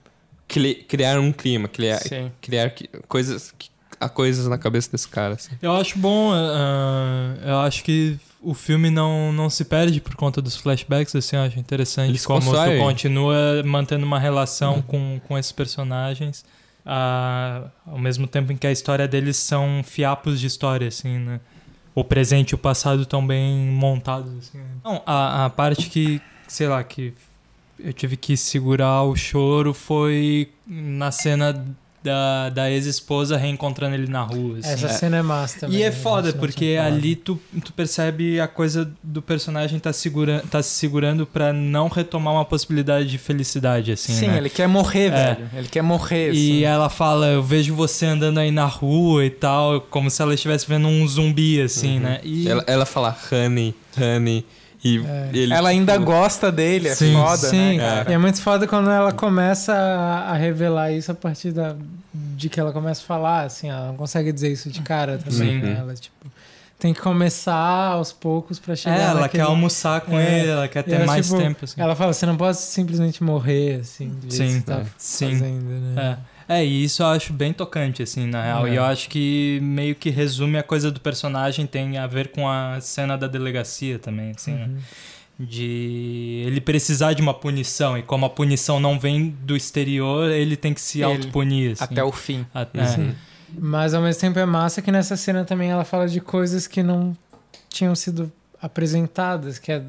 criar 0.47 1.19
um 1.19 1.33
clima, 1.33 1.67
criar, 1.67 1.99
Sim. 1.99 2.31
criar 2.41 2.73
coisas, 3.09 3.53
que- 3.59 3.71
há 4.01 4.09
coisas 4.09 4.47
na 4.47 4.59
cabeça 4.59 4.91
desse 4.91 5.09
cara, 5.09 5.35
assim. 5.35 5.53
Eu 5.61 5.73
acho 5.73 5.99
bom, 5.99 6.33
ah, 6.33 7.35
eu 7.45 7.59
acho 7.61 7.83
que 7.85 8.19
o 8.41 8.55
filme 8.55 8.91
não, 8.91 9.33
não 9.33 9.51
se 9.51 9.65
perde 9.65 10.01
por 10.01 10.15
conta 10.15 10.41
dos 10.41 10.57
flashbacks, 10.57 11.15
assim, 11.17 11.37
eu 11.37 11.43
acho 11.43 11.59
interessante 11.59 12.11
Eles 12.11 12.25
como 12.25 12.53
tu 12.53 12.79
continua 12.79 13.63
mantendo 13.65 14.05
uma 14.07 14.19
relação 14.19 14.83
com, 14.83 15.21
com 15.27 15.37
esses 15.37 15.53
personagens, 15.53 16.45
ah, 16.85 17.65
ao 17.85 17.99
mesmo 17.99 18.27
tempo 18.27 18.53
em 18.53 18.57
que 18.57 18.67
a 18.67 18.73
história 18.73 19.09
deles 19.09 19.37
são 19.37 19.83
fiapos 19.85 20.39
de 20.39 20.47
história, 20.47 20.89
assim, 20.89 21.19
né? 21.19 21.41
O 21.95 22.05
presente 22.05 22.51
e 22.51 22.55
o 22.55 22.59
passado 22.59 23.03
estão 23.03 23.27
bem 23.27 23.57
montados, 23.69 24.31
assim. 24.39 24.59
né? 24.59 24.65
Não, 24.85 25.03
a, 25.07 25.47
a 25.47 25.51
parte 25.51 25.89
que, 25.89 26.21
sei 26.47 26.69
lá, 26.69 26.85
que 26.85 27.15
eu 27.79 27.93
tive 27.93 28.17
que 28.17 28.37
segurar 28.37 29.03
o 29.03 29.17
choro 29.17 29.75
foi 29.75 30.51
na 30.67 31.11
cena 31.11 31.65
da, 32.07 32.49
da 32.51 32.71
ex-esposa 32.71 33.37
reencontrando 33.37 33.95
ele 33.97 34.07
na 34.07 34.23
rua, 34.23 34.59
assim. 34.59 34.71
Essa 34.71 34.89
cena 34.89 35.17
é 35.19 35.23
massa 35.23 35.61
também. 35.61 35.79
E 35.79 35.83
é 35.83 35.91
né? 35.91 35.93
foda, 35.97 36.33
porque 36.33 36.79
ali 36.81 37.17
tu, 37.17 37.39
tu 37.65 37.73
percebe 37.73 38.41
a 38.41 38.47
coisa 38.47 38.91
do 39.03 39.21
personagem 39.21 39.79
tá, 39.79 39.93
segura, 39.93 40.43
tá 40.51 40.63
se 40.63 40.71
segurando 40.71 41.27
pra 41.27 41.53
não 41.53 41.89
retomar 41.89 42.33
uma 42.35 42.45
possibilidade 42.45 43.09
de 43.09 43.19
felicidade, 43.19 43.93
assim, 43.93 44.13
Sim, 44.13 44.29
né? 44.29 44.39
ele 44.39 44.49
quer 44.49 44.69
morrer, 44.69 45.07
É. 45.07 45.35
velho. 45.35 45.51
Ele 45.55 45.69
quer 45.69 45.83
morrer. 45.83 46.29
E 46.29 46.31
assim. 46.31 46.63
ela 46.65 46.89
fala, 46.89 47.27
eu 47.27 47.43
vejo 47.43 47.75
você 47.75 48.07
andando 48.07 48.39
aí 48.39 48.51
na 48.51 48.65
rua 48.67 49.25
e 49.25 49.31
tal, 49.31 49.81
como 49.81 50.09
se 50.11 50.23
ela 50.23 50.33
estivesse 50.35 50.67
vendo 50.69 50.87
um 50.87 51.07
zumbi, 51.09 51.61
assim, 51.61 51.97
Uhum. 51.97 52.01
né? 52.03 52.21
E 52.23 52.49
Ela, 52.49 52.65
ela 52.67 52.87
fala 52.87 53.17
honey, 53.33 53.75
honey, 53.99 54.45
e 54.85 54.99
É. 55.05 55.31
ele... 55.33 55.53
Ela 55.53 55.69
ainda 55.71 55.97
gosta 55.99 56.51
dele, 56.53 56.89
é 56.89 56.95
Sim, 56.95 57.15
foda, 57.15 57.37
Sim, 57.49 57.77
né, 57.79 57.97
cara? 57.99 58.11
e 58.11 58.15
é 58.15 58.19
muito 58.19 58.41
foda 58.41 58.67
quando 58.67 58.91
ela 58.91 59.13
começa 59.13 59.73
a, 59.75 60.35
revelar 60.35 60.93
isso 60.93 61.11
a 61.11 61.15
partir 61.15 61.53
da, 61.53 61.75
de 62.13 62.49
que 62.49 62.61
ela 62.61 62.73
começa 62.73 63.03
a 63.03 63.05
falar, 63.05 63.43
assim, 63.45 63.69
ela 63.71 63.89
não 63.89 63.97
consegue 63.97 64.33
dizer 64.33 64.53
isso 64.53 64.71
de 64.71 64.81
cara 64.83 65.19
também, 65.19 65.33
Sim. 65.33 65.59
né? 65.63 65.77
Ela, 65.81 65.95
tipo, 65.95 66.15
tem 66.79 66.93
que 66.93 67.01
começar 67.01 67.55
aos 67.55 68.13
poucos 68.13 68.59
pra 68.59 68.75
é, 68.75 68.77
chegar 68.77 68.97
ela 68.99 69.21
naquele- 69.23 69.43
quer 69.43 69.49
almoçar 69.49 70.03
com 70.03 70.19
É. 70.19 70.41
ele, 70.41 70.49
ela 70.51 70.69
quer 70.69 70.83
ter 70.85 70.97
ela, 70.97 71.07
mais 71.07 71.27
tipo, 71.27 71.39
tempo, 71.39 71.65
assim. 71.65 71.81
Ela 71.81 71.97
fala, 71.97 72.13
você 72.13 72.27
não 72.27 72.37
pode 72.37 72.59
simplesmente 72.59 73.25
morrer, 73.25 73.81
assim, 73.81 74.09
do 74.09 74.31
jeito 74.35 74.53
Sim, 74.53 74.61
que 74.61 74.67
você 74.67 74.73
tá 74.73 74.81
é. 74.81 74.87
Sim. 74.99 75.33
fazendo, 75.33 75.65
né? 75.95 76.19
É. 76.23 76.36
É, 76.49 76.65
e 76.65 76.85
isso 76.85 77.03
eu 77.03 77.07
acho 77.09 77.33
bem 77.33 77.53
tocante, 77.53 78.03
assim, 78.03 78.27
na 78.27 78.43
real. 78.43 78.67
É. 78.67 78.73
E 78.73 78.75
eu 78.77 78.85
acho 78.85 79.09
que 79.09 79.59
meio 79.63 79.95
que 79.95 80.11
resume 80.11 80.59
a 80.59 80.63
coisa 80.63 80.91
do 80.91 81.01
personagem, 81.01 81.67
tem 81.67 81.99
a 81.99 82.07
ver 82.07 82.29
com 82.29 82.49
a 82.49 82.81
cena 82.81 83.17
da 83.19 83.27
delegacia 83.27 83.99
também, 83.99 84.31
assim, 84.37 84.53
né? 84.55 84.67
Uhum. 84.67 84.77
de 85.39 86.45
ele 86.47 86.61
precisar 86.61 87.13
de 87.13 87.21
uma 87.21 87.35
punição 87.35 87.99
e 87.99 88.03
como 88.03 88.25
a 88.25 88.31
punição 88.31 88.81
não 88.81 88.99
vem 88.99 89.31
do 89.43 89.55
exterior, 89.57 90.31
ele 90.31 90.57
tem 90.57 90.73
que 90.73 90.81
se 90.81 90.99
Ele, 91.03 91.05
autopunir. 91.05 91.73
Assim. 91.73 91.85
Até 91.85 92.03
o 92.05 92.13
fim. 92.13 92.47
Até- 92.55 92.81
Uhum. 92.97 93.15
Mas 93.59 93.93
ao 93.95 94.03
mesmo 94.03 94.21
tempo 94.21 94.39
é 94.39 94.47
massa 94.47 94.81
que 94.83 94.91
nessa 94.91 95.17
cena 95.17 95.45
também 95.45 95.71
ela 95.71 95.85
fala 95.85 96.09
de 96.09 96.21
coisas 96.21 96.67
que 96.67 96.83
não 96.83 97.17
tinham 97.69 97.95
sido 97.95 98.31
apresentadas, 98.61 99.59
que 99.59 99.71
é 99.73 99.83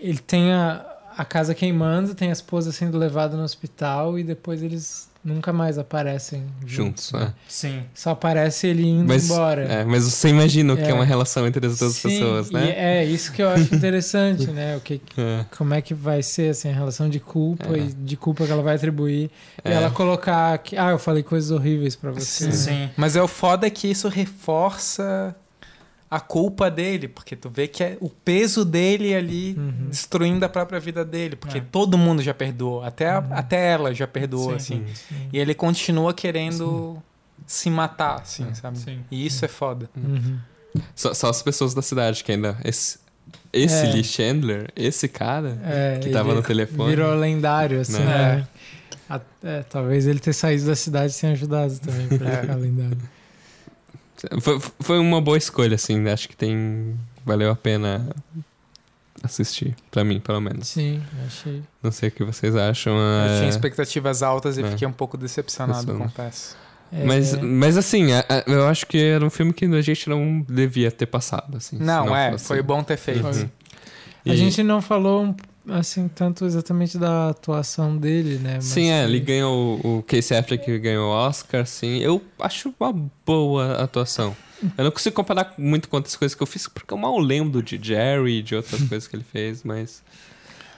ele 0.00 0.18
tem 0.18 0.52
a, 0.52 0.84
a 1.16 1.24
casa 1.24 1.54
queimando, 1.54 2.14
tem 2.14 2.28
a 2.30 2.32
esposa 2.32 2.70
sendo 2.72 2.96
levada 2.96 3.36
no 3.36 3.42
hospital 3.42 4.18
e 4.18 4.22
depois 4.24 4.62
eles 4.62 5.07
nunca 5.24 5.52
mais 5.52 5.76
aparecem 5.78 6.44
juntos. 6.64 7.10
Juntos, 7.10 7.12
né? 7.12 7.32
é. 7.36 7.40
Sim. 7.48 7.82
Só 7.94 8.10
aparece 8.10 8.66
ele 8.68 8.86
indo 8.86 9.08
Mas, 9.08 9.24
embora. 9.30 9.62
é, 9.62 9.84
mas 9.84 10.04
você 10.04 10.28
imagina 10.28 10.72
o 10.72 10.76
que 10.76 10.84
É. 10.84 10.90
é 10.90 10.94
uma 10.94 11.04
relação 11.04 11.46
entre 11.46 11.66
as 11.66 11.78
duas 11.78 11.94
Sim, 11.94 12.08
pessoas, 12.08 12.50
e 12.50 12.54
né? 12.54 12.70
é 12.76 13.04
isso 13.04 13.32
que 13.32 13.42
eu 13.42 13.48
acho 13.50 13.74
interessante, 13.74 14.46
né? 14.50 14.76
O 14.76 14.80
que, 14.80 15.00
É. 15.18 15.44
como 15.56 15.74
é 15.74 15.82
que 15.82 15.92
vai 15.92 16.22
ser 16.22 16.50
assim, 16.50 16.70
a 16.70 16.74
relação 16.74 17.08
de 17.10 17.20
culpa 17.20 17.76
É. 17.76 17.78
e 17.80 17.92
de 17.92 18.16
culpa 18.16 18.46
que 18.46 18.52
ela 18.52 18.62
vai 18.62 18.76
atribuir. 18.76 19.30
E 19.64 19.68
É. 19.68 19.72
ela 19.74 19.90
colocar 19.90 20.56
que, 20.58 20.76
ah, 20.76 20.90
eu 20.90 20.98
falei 20.98 21.22
coisas 21.22 21.50
horríveis 21.50 21.94
pra 21.96 22.10
você. 22.10 22.50
Sim. 22.52 22.70
né? 22.70 22.90
Mas 22.96 23.16
é 23.16 23.22
o 23.22 23.28
foda 23.28 23.66
é 23.66 23.70
que 23.70 23.88
isso 23.88 24.08
reforça 24.08 25.34
a 26.10 26.18
culpa 26.20 26.70
dele, 26.70 27.06
porque 27.08 27.36
tu 27.36 27.50
vê 27.50 27.68
que 27.68 27.84
é 27.84 27.98
o 28.00 28.08
peso 28.08 28.64
dele 28.64 29.14
ali 29.14 29.54
Uhum. 29.58 29.88
destruindo 29.90 30.44
a 30.44 30.48
própria 30.48 30.80
vida 30.80 31.04
dele, 31.04 31.36
porque 31.36 31.58
É. 31.58 31.60
todo 31.60 31.98
mundo 31.98 32.22
já 32.22 32.32
perdoou, 32.32 32.82
até, 32.82 33.10
a- 33.10 33.18
até 33.30 33.72
ela 33.72 33.94
já 33.94 34.06
perdoou, 34.06 34.50
Sim. 34.58 34.84
assim. 34.84 34.94
Sim. 34.94 35.28
E 35.32 35.38
ele 35.38 35.54
continua 35.54 36.14
querendo 36.14 36.96
se 37.46 37.68
matar, 37.68 38.22
assim, 38.22 38.54
sabe? 38.54 38.78
Sim. 38.78 39.00
E 39.10 39.26
isso 39.26 39.44
é 39.44 39.48
foda. 39.48 39.90
Uhum. 39.96 40.38
Só, 40.94 41.12
só 41.12 41.28
as 41.28 41.42
pessoas 41.42 41.74
da 41.74 41.82
cidade 41.82 42.22
que 42.24 42.32
ainda. 42.32 42.56
Esse, 42.64 42.98
esse 43.52 43.86
É. 43.86 43.92
Lee 43.92 44.04
Chandler, 44.04 44.70
esse 44.76 45.08
cara 45.08 45.58
É, 45.64 45.98
que 46.02 46.08
tava 46.10 46.34
no 46.34 46.42
telefone. 46.42 46.90
Virou 46.90 47.14
lendário, 47.16 47.80
assim, 47.80 47.98
Né? 48.02 48.46
né? 49.10 49.18
É, 49.42 49.62
talvez 49.62 50.06
ele 50.06 50.18
ter 50.18 50.32
saído 50.34 50.66
da 50.66 50.76
cidade 50.76 51.14
tenha 51.18 51.32
ajudado 51.32 51.78
também 51.78 52.06
pra 52.18 52.28
É. 52.30 52.40
ficar 52.42 52.54
lendário. 52.56 52.98
Foi, 54.40 54.60
foi 54.80 54.98
uma 54.98 55.20
boa 55.20 55.36
escolha, 55.38 55.74
assim. 55.74 56.08
Acho 56.08 56.28
que 56.28 56.36
tem. 56.36 56.94
Valeu 57.24 57.50
a 57.50 57.56
pena 57.56 58.08
assistir. 59.22 59.74
Pra 59.90 60.04
mim, 60.04 60.20
pelo 60.20 60.40
menos. 60.40 60.68
Sim, 60.68 61.02
achei. 61.26 61.62
Não 61.82 61.90
sei 61.90 62.08
o 62.08 62.12
que 62.12 62.24
vocês 62.24 62.54
acham. 62.56 62.94
Eu 62.96 63.30
é, 63.30 63.38
tinha 63.38 63.48
expectativas 63.48 64.22
altas 64.22 64.56
e 64.58 64.62
É. 64.62 64.70
fiquei 64.70 64.86
um 64.86 64.92
pouco 64.92 65.16
decepcionado, 65.16 65.80
Decepcionado. 65.80 66.10
confesso. 66.14 66.56
É, 66.92 67.04
Mas, 67.04 67.34
mas 67.42 67.76
assim, 67.76 68.12
a- 68.12 68.24
a- 68.28 68.44
eu 68.46 68.66
acho 68.66 68.86
que 68.86 68.96
era 68.98 69.22
um 69.24 69.28
filme 69.28 69.52
que 69.52 69.66
a 69.66 69.82
gente 69.82 70.08
não 70.08 70.40
devia 70.48 70.90
ter 70.90 71.04
passado, 71.06 71.56
assim. 71.56 71.76
Não, 71.78 72.16
é, 72.16 72.32
fosse. 72.32 72.44
foi 72.46 72.62
bom 72.62 72.82
ter 72.82 72.96
feito. 72.96 73.26
Uhum. 73.26 73.48
A 74.26 74.32
E- 74.32 74.36
gente 74.36 74.62
não 74.62 74.80
falou 74.80 75.34
assim 75.70 76.08
tanto 76.08 76.44
exatamente 76.44 76.96
da 76.98 77.30
atuação 77.30 77.96
dele, 77.96 78.38
né? 78.38 78.54
Mas 78.56 78.64
Sim, 78.64 78.90
é, 78.90 79.04
ele 79.04 79.20
ganhou 79.20 79.78
o 79.84 80.02
Casey 80.02 80.36
Affleck 80.36 80.78
ganhou 80.78 81.08
o 81.10 81.12
Oscar, 81.12 81.66
sim. 81.66 81.98
Eu 81.98 82.22
acho 82.40 82.74
uma 82.78 82.92
boa 83.26 83.74
atuação. 83.82 84.36
Eu 84.76 84.84
não 84.84 84.90
consigo 84.90 85.14
comparar 85.14 85.54
muito 85.56 85.88
com 85.88 85.96
outras 85.96 86.16
coisas 86.16 86.34
que 86.34 86.42
eu 86.42 86.46
fiz, 86.46 86.66
porque 86.66 86.92
eu 86.92 86.98
mal 86.98 87.18
lembro 87.18 87.62
de 87.62 87.78
Jerry 87.80 88.38
e 88.38 88.42
de 88.42 88.56
outras 88.56 88.80
coisas 88.88 89.06
que 89.06 89.14
ele 89.14 89.24
fez, 89.24 89.62
mas 89.62 90.02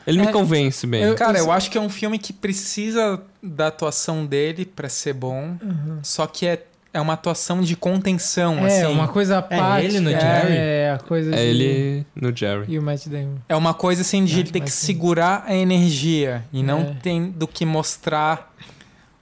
ele 0.07 0.19
me 0.21 0.27
É, 0.27 0.33
convence 0.33 0.87
bem. 0.87 1.03
eu- 1.03 1.15
Cara, 1.15 1.39
eu 1.39 1.51
acho 1.51 1.71
que 1.71 1.79
é 1.79 1.81
um 1.81 1.89
filme 1.89 2.19
que 2.19 2.33
precisa 2.33 3.23
da 3.43 3.69
atuação 3.69 4.27
dele 4.27 4.67
pra 4.67 4.89
ser 4.89 5.15
bom, 5.15 5.57
só 6.03 6.27
que 6.27 6.47
é, 6.47 6.63
é 6.93 7.01
uma 7.01 7.13
atuação 7.13 7.61
de 7.61 7.77
contenção, 7.77 8.59
É, 8.67 8.83
assim. 8.83 8.93
uma 8.93 9.07
coisa 9.09 9.39
apática. 9.39 9.81
ele 9.83 10.01
no 10.01 10.11
é, 10.11 10.21
Jerry? 10.21 10.57
É, 10.57 10.91
a 10.93 10.99
coisa 10.99 11.33
É 11.35 11.37
de... 11.37 11.43
ele 11.43 12.07
no 12.15 12.35
Jerry. 12.37 12.65
E 12.69 12.79
o 12.79 12.83
Matt 12.83 13.07
Damon. 13.07 13.37
É 13.49 13.55
uma 13.57 13.73
coisa 13.75 14.03
assim 14.03 14.25
de 14.25 14.37
É, 14.37 14.41
ele 14.41 14.51
ter 14.51 14.61
que 14.61 14.71
sim. 14.71 14.87
segurar 14.87 15.45
a 15.47 15.55
energia 15.55 16.45
e 16.53 16.63
não 16.63 16.81
É. 16.81 16.95
tem 17.03 17.31
do 17.31 17.47
que 17.47 17.65
mostrar 17.65 18.53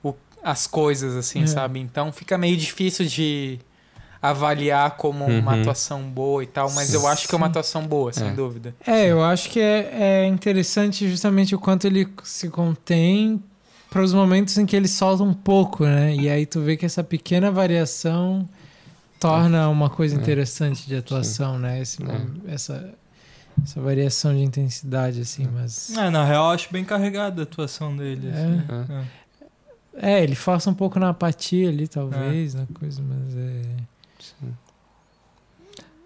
o- 0.03 0.15
as 0.43 0.67
coisas, 0.67 1.15
assim, 1.15 1.43
É. 1.43 1.47
sabe? 1.47 1.79
Então 1.81 2.11
fica 2.13 2.39
meio 2.39 2.57
difícil 2.57 3.05
de 3.07 3.59
avaliar 4.21 4.97
como 4.97 5.25
uma 5.27 5.53
Uhum. 5.55 5.61
atuação 5.61 6.03
boa 6.03 6.43
e 6.43 6.47
tal, 6.47 6.71
mas 6.73 6.93
eu 6.93 7.07
acho 7.07 7.29
que 7.29 7.35
é 7.35 7.39
uma 7.39 7.47
atuação 7.47 7.87
boa, 7.87 8.13
sem 8.13 8.29
É. 8.29 8.33
dúvida. 8.33 8.75
É, 8.85 9.07
eu 9.07 9.23
acho 9.23 9.49
que 9.49 9.61
é, 9.61 9.91
é 9.93 10.27
interessante 10.27 11.09
justamente 11.09 11.55
o 11.55 11.59
quanto 11.59 11.87
ele 11.87 12.09
se 12.25 12.49
contém 12.49 13.41
para 13.91 14.03
os 14.03 14.13
momentos 14.13 14.57
em 14.59 14.67
que 14.67 14.77
ele 14.77 14.89
solta 14.89 15.23
um 15.23 15.35
pouco, 15.35 15.85
né? 15.85 16.15
E 16.15 16.29
aí 16.29 16.45
tu 16.47 16.61
vê 16.61 16.77
que 16.77 16.85
essa 16.87 17.03
pequena 17.03 17.51
variação 17.51 18.49
torna 19.19 19.69
uma 19.69 19.89
coisa 19.91 20.15
É. 20.17 20.19
interessante 20.19 20.87
de 20.87 20.95
atuação, 20.97 21.59
né? 21.59 21.81
Esse, 21.81 22.03
É. 22.03 22.53
essa, 22.53 22.95
essa 23.65 23.81
variação 23.81 24.35
de 24.35 24.43
intensidade, 24.43 25.21
assim, 25.21 25.49
mas... 25.53 25.97
É, 25.97 26.11
na 26.11 26.25
real, 26.25 26.47
eu 26.47 26.51
acho 26.51 26.71
bem 26.73 26.85
carregada 26.85 27.43
a 27.43 27.45
atuação 27.45 27.97
dele. 27.97 28.29
É. 28.29 28.31
assim. 28.31 28.65
É. 29.03 29.19
É, 30.01 30.23
ele 30.23 30.37
força 30.37 30.71
um 30.71 30.75
pouco 30.75 30.99
na 31.01 31.09
apatia 31.09 31.69
ali, 31.69 31.89
talvez, 31.89 32.55
na 32.55 32.67
coisa, 32.73 33.03
mas 33.03 33.37
é... 33.37 33.63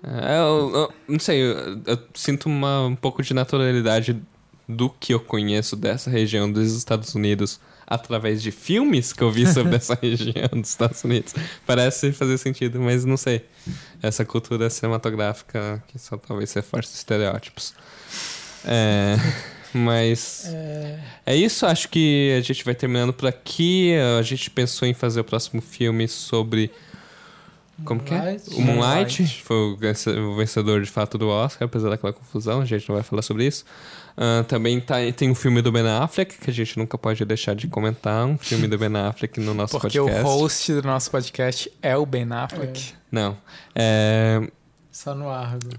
É, 0.05 0.39
eu, 0.39 0.71
eu 0.75 0.93
não 1.07 1.19
sei, 1.21 1.41
eu, 1.43 1.81
eu 1.87 1.99
sinto 2.15 2.47
uma, 2.47 2.87
um 2.87 2.97
pouco 2.97 3.23
de 3.23 3.33
naturalidade 3.33 4.21
do 4.69 4.91
que 4.91 5.15
eu 5.15 5.21
conheço 5.21 5.77
dessa 5.77 6.11
região 6.11 6.51
dos 6.51 6.75
Estados 6.75 7.15
Unidos 7.15 7.61
através 7.93 8.43
de 8.43 8.51
filmes 8.51 9.13
que 9.13 9.23
eu 9.23 9.31
vi 9.31 9.47
sobre 9.47 9.77
essa 9.77 9.95
região 10.01 10.49
dos 10.53 10.71
Estados 10.71 11.05
Unidos. 11.05 11.35
Parece 11.67 12.11
fazer 12.13 12.39
sentido, 12.39 12.81
mas 12.81 13.05
não 13.05 13.17
sei. 13.17 13.45
Essa 14.03 14.25
cultura 14.25 14.71
cinematográfica 14.71 15.83
que 15.89 15.99
só 15.99 16.17
talvez 16.17 16.53
reforce 16.55 16.89
os 16.89 16.97
estereótipos. 16.97 17.75
É, 18.65 19.17
mas 19.75 20.47
é... 20.47 21.01
é 21.27 21.37
isso, 21.37 21.67
acho 21.67 21.89
que 21.91 22.35
a 22.39 22.41
gente 22.41 22.65
vai 22.65 22.75
terminando 22.75 23.13
por 23.13 23.29
aqui. 23.29 23.95
A 24.19 24.23
gente 24.23 24.51
pensou 24.51 24.89
em 24.89 24.95
fazer 24.95 25.21
o 25.21 25.25
próximo 25.25 25.61
filme 25.61 26.09
sobre. 26.09 26.71
Como 27.85 28.01
que 28.01 28.15
é? 28.15 28.37
O 28.53 28.61
Moonlight. 28.61 29.43
Foi 29.43 29.57
o 29.57 29.77
vence- 29.77 30.11
o 30.11 30.37
vencedor 30.37 30.83
de 30.83 30.91
fato 30.91 31.17
do 31.19 31.29
Oscar, 31.29 31.67
apesar 31.67 31.91
daquela 31.91 32.13
confusão, 32.13 32.61
a 32.61 32.65
gente 32.65 32.89
não 32.89 32.95
vai 32.97 33.03
falar 33.03 33.23
sobre 33.23 33.47
isso. 33.47 33.65
Ah, 34.17 34.45
também 34.47 34.79
tá, 34.81 34.97
tem 35.17 35.31
o 35.31 35.35
filme 35.35 35.63
do 35.63 35.73
Ben 35.73 35.87
Affleck, 35.89 36.39
que 36.39 36.51
a 36.51 36.53
gente 36.53 36.79
nunca 36.79 36.99
pode 36.99 37.25
deixar 37.25 37.55
de 37.55 37.67
comentar. 37.69 38.27
Um 38.27 38.37
filme 38.39 38.67
do 38.69 38.77
Ben 38.79 38.95
Affleck 38.97 39.41
no 39.41 39.55
nosso 39.55 39.79
Porque 39.79 39.99
podcast. 39.99 40.23
o 40.27 40.31
host 40.39 40.73
do 40.75 40.83
nosso 40.83 41.11
podcast 41.11 41.73
é 41.81 41.97
o 41.97 42.05
Ben 42.05 42.27
Affleck. 42.31 42.93
Não. 43.11 43.37
É. 43.75 44.41
Só 44.91 45.15
no 45.15 45.29
Argo. 45.31 45.71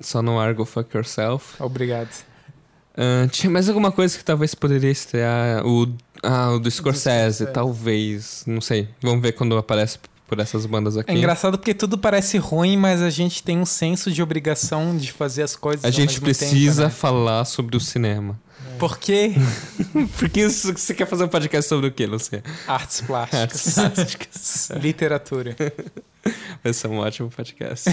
Só 0.00 0.22
no 0.22 0.38
Argo 0.40 0.64
Fuck 0.64 0.96
Yourself. 0.96 1.62
Obrigado. 1.62 2.10
Ah, 2.96 3.26
tinha 3.30 3.50
mais 3.50 3.68
alguma 3.68 3.92
coisa 3.92 4.16
que 4.18 4.24
talvez 4.24 4.54
poderia 4.54 4.90
estrear? 4.90 5.64
O, 5.66 5.86
ah, 6.22 6.52
o 6.52 6.58
do 6.58 6.70
Scorsese, 6.70 7.36
Scorsese. 7.36 7.52
talvez. 7.52 8.44
Não 8.46 8.60
sei. 8.60 8.88
Vamos 9.02 9.20
ver 9.22 9.32
quando 9.32 9.56
aparece 9.56 9.98
por 10.32 10.40
essas 10.40 10.64
bandas 10.64 10.96
aqui. 10.96 11.10
É 11.10 11.14
engraçado 11.14 11.58
porque 11.58 11.74
tudo 11.74 11.98
parece 11.98 12.38
ruim, 12.38 12.74
mas 12.74 13.02
a 13.02 13.10
gente 13.10 13.42
tem 13.42 13.58
um 13.58 13.66
senso 13.66 14.10
de 14.10 14.22
obrigação 14.22 14.96
de 14.96 15.12
fazer 15.12 15.42
as 15.42 15.54
coisas 15.54 15.84
A 15.84 15.90
gente 15.90 16.18
precisa 16.22 16.84
tempo, 16.84 16.94
né? 16.94 16.98
falar 17.00 17.44
sobre 17.44 17.76
o 17.76 17.80
cinema. 17.80 18.40
Por 18.78 18.96
quê? 18.98 19.34
Porque 20.18 20.40
isso- 20.40 20.72
você 20.72 20.94
quer 20.94 21.04
fazer 21.06 21.24
um 21.24 21.28
podcast 21.28 21.68
sobre 21.68 21.88
o 21.88 21.92
quê, 21.92 22.06
Lucia? 22.06 22.42
Artes 22.66 23.02
plásticas. 23.02 23.74
Plásticas. 23.74 24.70
Literatura. 24.80 25.54
Vai 26.64 26.72
ser 26.72 26.88
um 26.88 26.96
ótimo 26.96 27.28
podcast. 27.28 27.90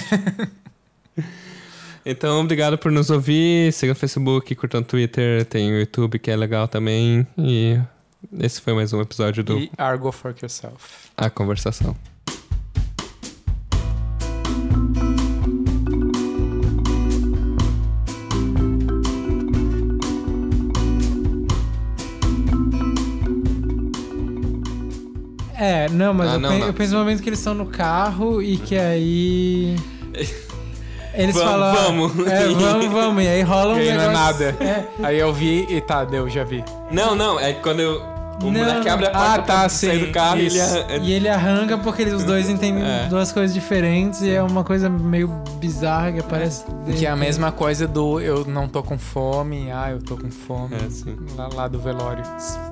então, 2.05 2.39
obrigado 2.39 2.77
por 2.77 2.89
nos 2.89 3.09
ouvir. 3.09 3.73
Siga 3.73 3.91
no 3.91 3.99
Facebook, 3.99 4.55
curta 4.55 4.79
no 4.79 4.85
Twitter, 4.85 5.43
tem 5.43 5.73
o 5.73 5.77
YouTube 5.79 6.17
que 6.19 6.31
é 6.31 6.37
legal 6.37 6.69
também. 6.69 7.27
E 7.37 7.77
esse 8.39 8.61
foi 8.61 8.73
mais 8.73 8.93
um 8.93 9.01
episódio 9.01 9.43
do 9.43 9.59
E 9.59 9.69
Argo 9.77 10.09
Fuck 10.13 10.41
Yourself. 10.41 11.09
A 11.17 11.29
Conversação. 11.29 11.93
É, 25.89 25.93
não, 25.93 26.13
mas 26.13 26.29
Ah, 26.29 26.33
eu, 26.35 26.39
não, 26.39 26.49
pen- 26.49 26.59
não. 26.59 26.67
eu 26.67 26.73
penso 26.73 26.93
no 26.93 26.99
momento 26.99 27.21
que 27.23 27.29
eles 27.29 27.39
estão 27.39 27.53
no 27.53 27.65
carro 27.65 28.41
e 28.41 28.57
que 28.57 28.77
aí. 28.77 29.75
Eles 31.13 31.35
Vamos, 31.35 31.49
falam. 31.51 31.73
vamos. 31.75 32.27
É, 32.27 32.47
vamos, 32.53 32.85
vamos. 32.87 33.23
E 33.23 33.27
aí 33.27 33.41
rola 33.41 33.73
um 33.73 33.77
E 33.79 33.89
aí 33.89 33.97
não 33.97 34.03
é 34.03 34.07
negócio- 34.07 34.13
nada. 34.13 34.55
É, 34.63 34.83
Aí 35.03 35.17
eu 35.19 35.33
vi 35.33 35.65
e 35.69 35.81
tá, 35.81 36.05
deu, 36.05 36.29
já 36.29 36.43
vi. 36.43 36.63
Não, 36.91 37.15
não, 37.15 37.39
é 37.39 37.51
quando 37.53 37.79
eu, 37.79 38.01
o 38.41 38.45
Não. 38.51 38.51
moleque 38.59 38.87
abre 38.89 39.05
a 39.07 39.09
porta 39.11 39.33
Ah, 39.33 39.37
tá, 39.39 39.59
pra 39.59 39.69
sair 39.69 39.99
sim, 39.99 40.05
do 40.05 40.11
carro 40.11 40.37
e 40.39 40.45
ele... 40.45 40.59
arran- 40.61 40.85
e 41.01 41.11
ele 41.13 41.29
arranca 41.29 41.77
porque 41.77 42.01
eles, 42.03 42.13
os 42.13 42.23
dois 42.23 42.47
entendem 42.49 42.83
É. 42.83 43.07
duas 43.07 43.31
coisas 43.31 43.53
diferentes 43.53 44.21
e 44.21 44.29
é 44.31 44.41
uma 44.41 44.63
coisa 44.63 44.89
meio 44.89 45.27
bizarra 45.59 46.11
que 46.13 46.19
aparece. 46.19 46.63
Que 46.97 47.05
é 47.05 47.09
a 47.09 47.15
mesma 47.15 47.51
coisa 47.51 47.87
do 47.87 48.19
eu 48.21 48.45
não 48.45 48.67
tô 48.67 48.81
com 48.81 48.97
fome, 48.97 49.69
ah, 49.71 49.91
eu 49.91 49.99
tô 50.01 50.15
com 50.15 50.31
fome. 50.31 50.75
É, 50.75 50.89
sim. 50.89 51.15
Lá, 51.37 51.49
lá 51.53 51.67
do 51.67 51.79
velório. 51.79 52.23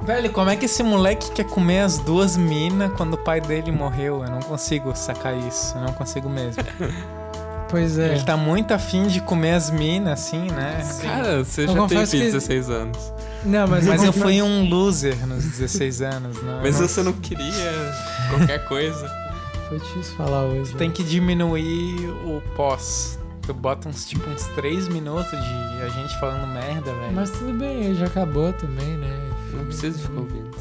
Velho, 0.05 0.30
como 0.32 0.49
é 0.49 0.55
que 0.55 0.65
esse 0.65 0.82
moleque 0.84 1.32
quer 1.32 1.45
comer 1.45 1.82
as 1.82 1.99
duas 1.99 2.38
minas 2.38 2.91
quando 2.95 3.15
o 3.15 3.18
pai 3.18 3.41
dele 3.41 3.72
morreu? 3.72 4.24
Eu 4.24 4.30
não 4.32 4.39
consigo 4.39 4.95
sacar 4.95 5.36
isso, 5.38 5.76
eu 5.76 5.82
não 5.82 5.93
consigo 5.93 6.30
mesmo. 6.30 6.63
Pois 7.70 7.97
é. 7.99 8.13
Ele 8.15 8.24
tá 8.24 8.38
muito 8.38 8.74
afim 8.74 9.07
de 9.07 9.20
comer 9.22 9.53
as 9.53 9.70
minas, 9.70 10.13
assim, 10.20 10.47
né? 10.51 10.82
Cara, 11.01 11.43
você 11.43 11.63
Eu 11.63 11.68
já 11.68 11.88
tem 11.88 12.05
que- 12.05 12.18
16 12.18 12.70
anos. 12.70 12.97
Não, 13.45 13.68
mas, 13.68 13.86
Mas 13.86 14.03
eu 14.03 14.11
fui 14.13 14.41
um 14.41 14.68
loser 14.70 15.26
nos 15.28 15.43
16 15.43 16.01
anos, 16.01 16.41
né? 16.41 16.59
Mas 16.63 16.80
Não- 16.80 16.88
você 16.88 17.03
não 17.03 17.13
queria 17.13 17.93
qualquer 18.30 18.65
coisa. 18.65 19.09
Foi 19.70 19.80
difícil 19.80 20.15
falar 20.15 20.43
hoje. 20.45 20.74
Tem 20.76 20.89
que 20.89 21.03
diminuir 21.03 21.95
o 22.26 22.41
pós. 22.55 23.20
Tu 23.41 23.53
bota 23.53 23.88
uns, 23.88 24.05
tipo, 24.07 24.30
uns 24.30 24.43
3 24.55 24.88
minutos 24.88 25.32
de 25.32 25.82
a 25.86 25.89
gente 25.89 26.18
falando 26.20 26.47
merda, 26.47 26.91
velho. 26.93 27.13
Mas 27.13 27.30
tudo 27.32 27.53
bem, 27.53 27.88
aí 27.88 27.95
já 27.95 28.05
acabou 28.05 28.51
também, 28.53 28.97
né? 28.97 29.30
Não 29.53 29.65
precisa 29.65 29.97
ficar 29.99 30.20
ouvindo. 30.20 30.51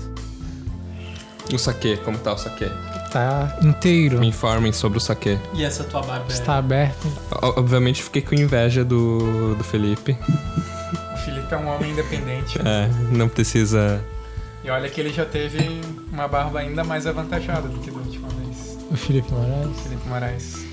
O 1.53 1.59
saque, 1.59 1.97
como 1.99 2.19
tá 2.19 2.33
o 2.35 2.39
saque? 2.39 2.65
Tá 3.11 3.57
inteiro. 3.63 4.19
Me 4.19 4.29
informem 4.29 4.73
sobre 4.73 4.99
o 4.99 5.01
saque. 5.01 5.39
E 5.55 5.65
essa 5.65 5.85
tua 5.85 6.03
barba 6.03 6.27
é- 6.29 6.33
Está 6.33 6.57
aberto. 6.59 7.07
O- 7.31 7.59
Obviamente 7.61 8.03
fiquei 8.03 8.23
com 8.23 8.35
inveja 8.35 8.85
do, 8.85 9.55
do 9.55 9.65
Felipe. 9.65 10.17
O 11.15 11.17
Felipe 11.19 11.55
é 11.55 11.57
um 11.57 11.69
homem 11.75 11.91
independente. 11.93 12.59
É, 12.65 12.89
não 13.11 13.29
precisa. 13.29 14.01
E 14.65 14.71
olha 14.71 14.89
que 14.89 15.01
ele 15.01 15.13
já 15.13 15.25
teve 15.25 15.81
uma 16.13 16.27
barba 16.29 16.59
ainda 16.61 16.83
mais 16.85 17.07
avantajada 17.07 17.69
do 17.69 17.79
que 17.79 17.91
da 17.91 17.99
última 17.99 18.29
vez. 18.29 18.77
O 18.91 18.97
Felipe 18.97 19.33
Moraes. 19.33 19.81
Felipe 19.83 20.09
Moraes. 20.09 20.67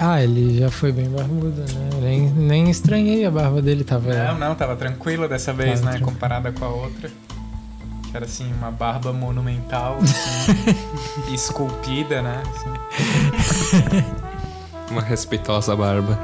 Ah, 0.00 0.22
ele 0.22 0.58
já 0.58 0.70
foi 0.70 0.92
bem 0.92 1.08
barbudo, 1.10 1.60
né? 1.60 1.90
Nem, 2.00 2.20
nem 2.30 2.70
estranhei 2.70 3.24
a 3.26 3.30
barba 3.30 3.60
dele, 3.60 3.82
tava. 3.84 4.14
Não, 4.14 4.38
não, 4.38 4.54
tava 4.54 4.76
tranquilo 4.76 5.28
dessa 5.28 5.52
vez, 5.52 5.80
Tava 5.80 5.84
né? 5.86 5.90
tranquilo. 5.98 6.12
Comparada 6.12 6.52
com 6.52 6.64
a 6.64 6.68
outra. 6.68 7.10
Era 8.14 8.26
assim, 8.26 8.52
uma 8.52 8.70
barba 8.70 9.12
monumental, 9.12 9.96
assim, 10.02 11.34
esculpida, 11.34 12.20
né? 12.22 12.42
Assim. 12.46 14.02
Uma 14.90 15.00
respeitosa 15.00 15.74
barba. 15.74 16.18